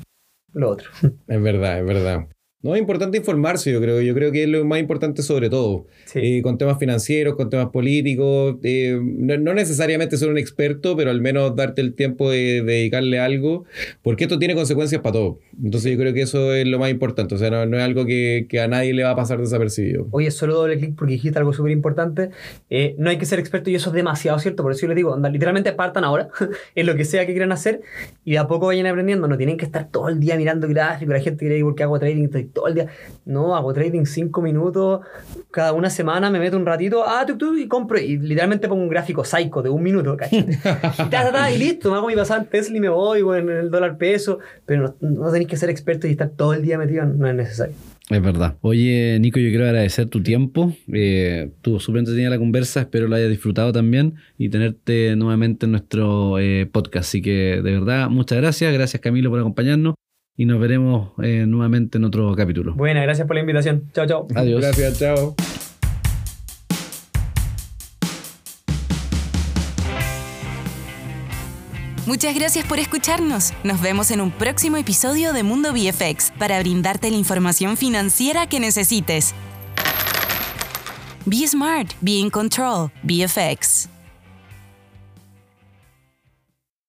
lo 0.53 0.71
otro. 0.71 0.91
Es 1.29 1.41
verdad, 1.43 1.79
es 1.79 1.87
verdad. 1.87 2.27
No, 2.65 2.75
es 2.75 2.81
importante 2.81 3.19
informarse, 3.19 3.71
yo 3.71 3.79
creo. 3.79 4.01
Yo 4.01 4.15
creo 4.15 4.33
que 4.33 4.45
es 4.45 4.49
lo 4.49 4.65
más 4.65 4.81
importante 4.81 5.23
sobre 5.23 5.51
todo. 5.51 5.87
Sí. 6.07 6.21
Eh, 6.23 6.43
con 6.43 6.57
temas 6.57 6.79
financieros, 6.79 7.35
con 7.37 7.51
temas 7.51 7.69
políticos. 7.69 8.57
eh, 8.63 8.99
no, 9.03 9.37
no 9.37 9.53
necesariamente 9.53 10.17
ser 10.17 10.31
un 10.31 10.39
experto, 10.39 10.97
pero 10.97 11.11
al 11.11 11.21
menos 11.21 11.55
darte 11.55 11.83
el 11.83 11.93
tiempo 11.95 12.31
de, 12.31 12.63
de 12.63 12.73
dedicarle 12.73 13.19
algo, 13.19 13.65
porque 14.03 14.25
esto 14.25 14.39
tiene 14.39 14.55
consecuencias 14.55 15.03
para 15.03 15.13
todo. 15.13 15.41
Entonces 15.63 15.93
yo 15.93 15.99
creo 15.99 16.15
que 16.15 16.23
eso 16.23 16.55
es 16.55 16.67
lo 16.67 16.79
más 16.79 16.91
importante. 16.91 17.35
O 17.35 17.39
sea, 17.39 17.51
no, 17.51 17.67
no 17.67 17.77
es 17.77 17.83
algo 17.83 18.07
que, 18.07 18.47
que 18.49 18.61
a 18.61 18.67
nadie 18.67 18.95
le 18.95 19.03
va 19.03 19.11
a 19.11 19.17
pasar 19.17 19.39
desapercibido. 19.41 20.09
Oye, 20.11 20.31
solo 20.31 20.55
doble 20.55 20.79
clic 20.79 20.95
porque 20.97 21.13
dijiste 21.13 21.39
algo 21.39 21.53
súper 21.53 21.73
importante. 21.73 22.31
Eh, 22.71 22.95
no 22.97 23.11
hay 23.11 23.19
que 23.19 23.27
ser 23.27 23.41
experto 23.41 23.69
y 23.69 23.75
eso 23.75 23.91
es 23.91 23.95
demasiado 23.95 24.39
cierto. 24.39 24.63
Por 24.63 24.73
eso 24.73 24.81
yo 24.81 24.89
les 24.89 24.97
digo, 24.97 25.13
anda, 25.13 25.29
literalmente 25.29 25.71
partan 25.73 26.05
ahora 26.05 26.31
en 26.75 26.87
lo 26.87 26.95
que 26.97 27.05
sea 27.05 27.27
que 27.27 27.33
quieran 27.33 27.53
hacer 27.53 27.83
y 28.25 28.33
de 28.33 28.39
a 28.39 28.47
poco 28.47 28.69
vayan 28.69 28.87
aprendiendo. 28.87 29.29
No 29.29 29.37
tienen 29.37 29.59
que 29.59 29.67
estar 29.67 29.91
todo 29.91 30.09
el 30.09 30.19
día 30.19 30.39
mirando 30.39 30.67
gráficos. 30.67 31.13
La 31.13 31.21
gente 31.21 31.45
cree 31.45 31.63
porque 31.63 31.83
hago 31.83 31.99
trading 31.99 32.25
estoy 32.25 32.54
todo 32.55 32.69
el 32.69 32.75
día. 32.75 32.87
No, 33.27 33.55
hago 33.55 33.75
trading 33.75 34.05
cinco 34.05 34.41
minutos. 34.41 35.01
Cada 35.51 35.73
una 35.73 35.91
semana 35.91 36.31
me 36.31 36.39
meto 36.39 36.57
un 36.57 36.65
ratito 36.65 37.05
ah, 37.07 37.25
tuk, 37.27 37.39
tuk, 37.39 37.59
y 37.59 37.69
compro. 37.69 37.99
Y 37.99 38.17
literalmente 38.19 38.69
pongo 38.69 38.83
un 38.83 38.89
gráfico 38.89 39.25
psycho 39.25 39.61
de 39.63 39.69
un 39.69 39.83
minuto. 39.83 40.17
y, 40.31 41.59
listo, 41.59 41.91
me 41.91 41.97
hago 41.97 42.07
mi 42.07 42.15
pasada 42.15 42.43
en 42.43 42.49
Tesla 42.49 42.77
y 42.77 42.81
me 42.81 42.89
voy 42.89 43.23
bueno, 43.23 43.53
en 43.53 43.59
el 43.59 43.71
dólar 43.71 43.99
peso. 43.99 44.39
Pero 44.65 44.95
no, 45.01 45.31
tenéis 45.31 45.49
que 45.49 45.57
ser 45.57 45.71
experto 45.71 46.07
y 46.07 46.13
estar 46.13 46.31
todo 46.31 46.55
el 46.55 46.63
día 46.63 46.79
metido. 46.79 47.05
No 47.05 47.29
es 47.29 47.35
necesario. 47.35 47.75
Es 48.11 48.23
verdad. 48.23 48.57
Oye, 48.61 49.19
Nico, 49.19 49.41
yo 49.41 49.49
quiero 49.49 49.65
agradecer 49.65 50.09
tu 50.09 50.23
tiempo. 50.23 50.75
Eh, 50.93 51.51
Estuvo 51.57 51.81
súper 51.81 52.01
entretenida 52.01 52.31
la 52.31 52.39
conversa. 52.39 52.81
Espero 52.81 53.09
lo 53.09 53.17
hayas 53.17 53.31
disfrutado 53.31 53.73
también 53.73 54.15
y 54.37 54.51
tenerte 54.51 55.17
nuevamente 55.17 55.65
en 55.65 55.73
nuestro 55.73 56.39
eh, 56.39 56.69
podcast. 56.71 57.09
Así 57.09 57.23
que, 57.23 57.61
de 57.63 57.73
verdad, 57.73 58.11
muchas 58.11 58.39
gracias. 58.39 58.73
Gracias, 58.75 59.01
Camilo, 59.01 59.31
por 59.31 59.41
acompañarnos 59.41 59.95
y 60.37 60.47
nos 60.47 60.61
veremos 60.61 61.11
eh, 61.23 61.45
nuevamente 61.47 61.99
en 61.99 62.05
otro 62.05 62.35
capítulo. 62.35 62.75
Buena, 62.75 63.03
gracias 63.03 63.27
por 63.27 63.37
la 63.37 63.41
invitación. 63.41 63.85
Chao, 63.93 64.07
chao. 64.07 64.27
Adiós. 64.35 64.61
Gracias, 64.61 64.99
chao. 64.99 65.35
Muchas 72.07 72.35
gracias 72.35 72.67
por 72.67 72.79
escucharnos. 72.79 73.55
Nos 73.65 73.81
vemos 73.81 74.11
en 74.11 74.21
un 74.21 74.31
próximo 74.31 74.77
episodio 74.77 75.33
de 75.33 75.43
Mundo 75.43 75.73
VFX 75.73 76.33
para 76.39 76.59
brindarte 76.61 77.11
la 77.11 77.17
información 77.17 77.79
financiera 77.79 78.47
que 78.47 78.61
necesites. 78.61 79.35
Be 81.25 81.47
smart, 81.47 81.93
be 82.03 82.19
in 82.19 82.29
control, 82.29 82.91
VFX. 83.03 83.94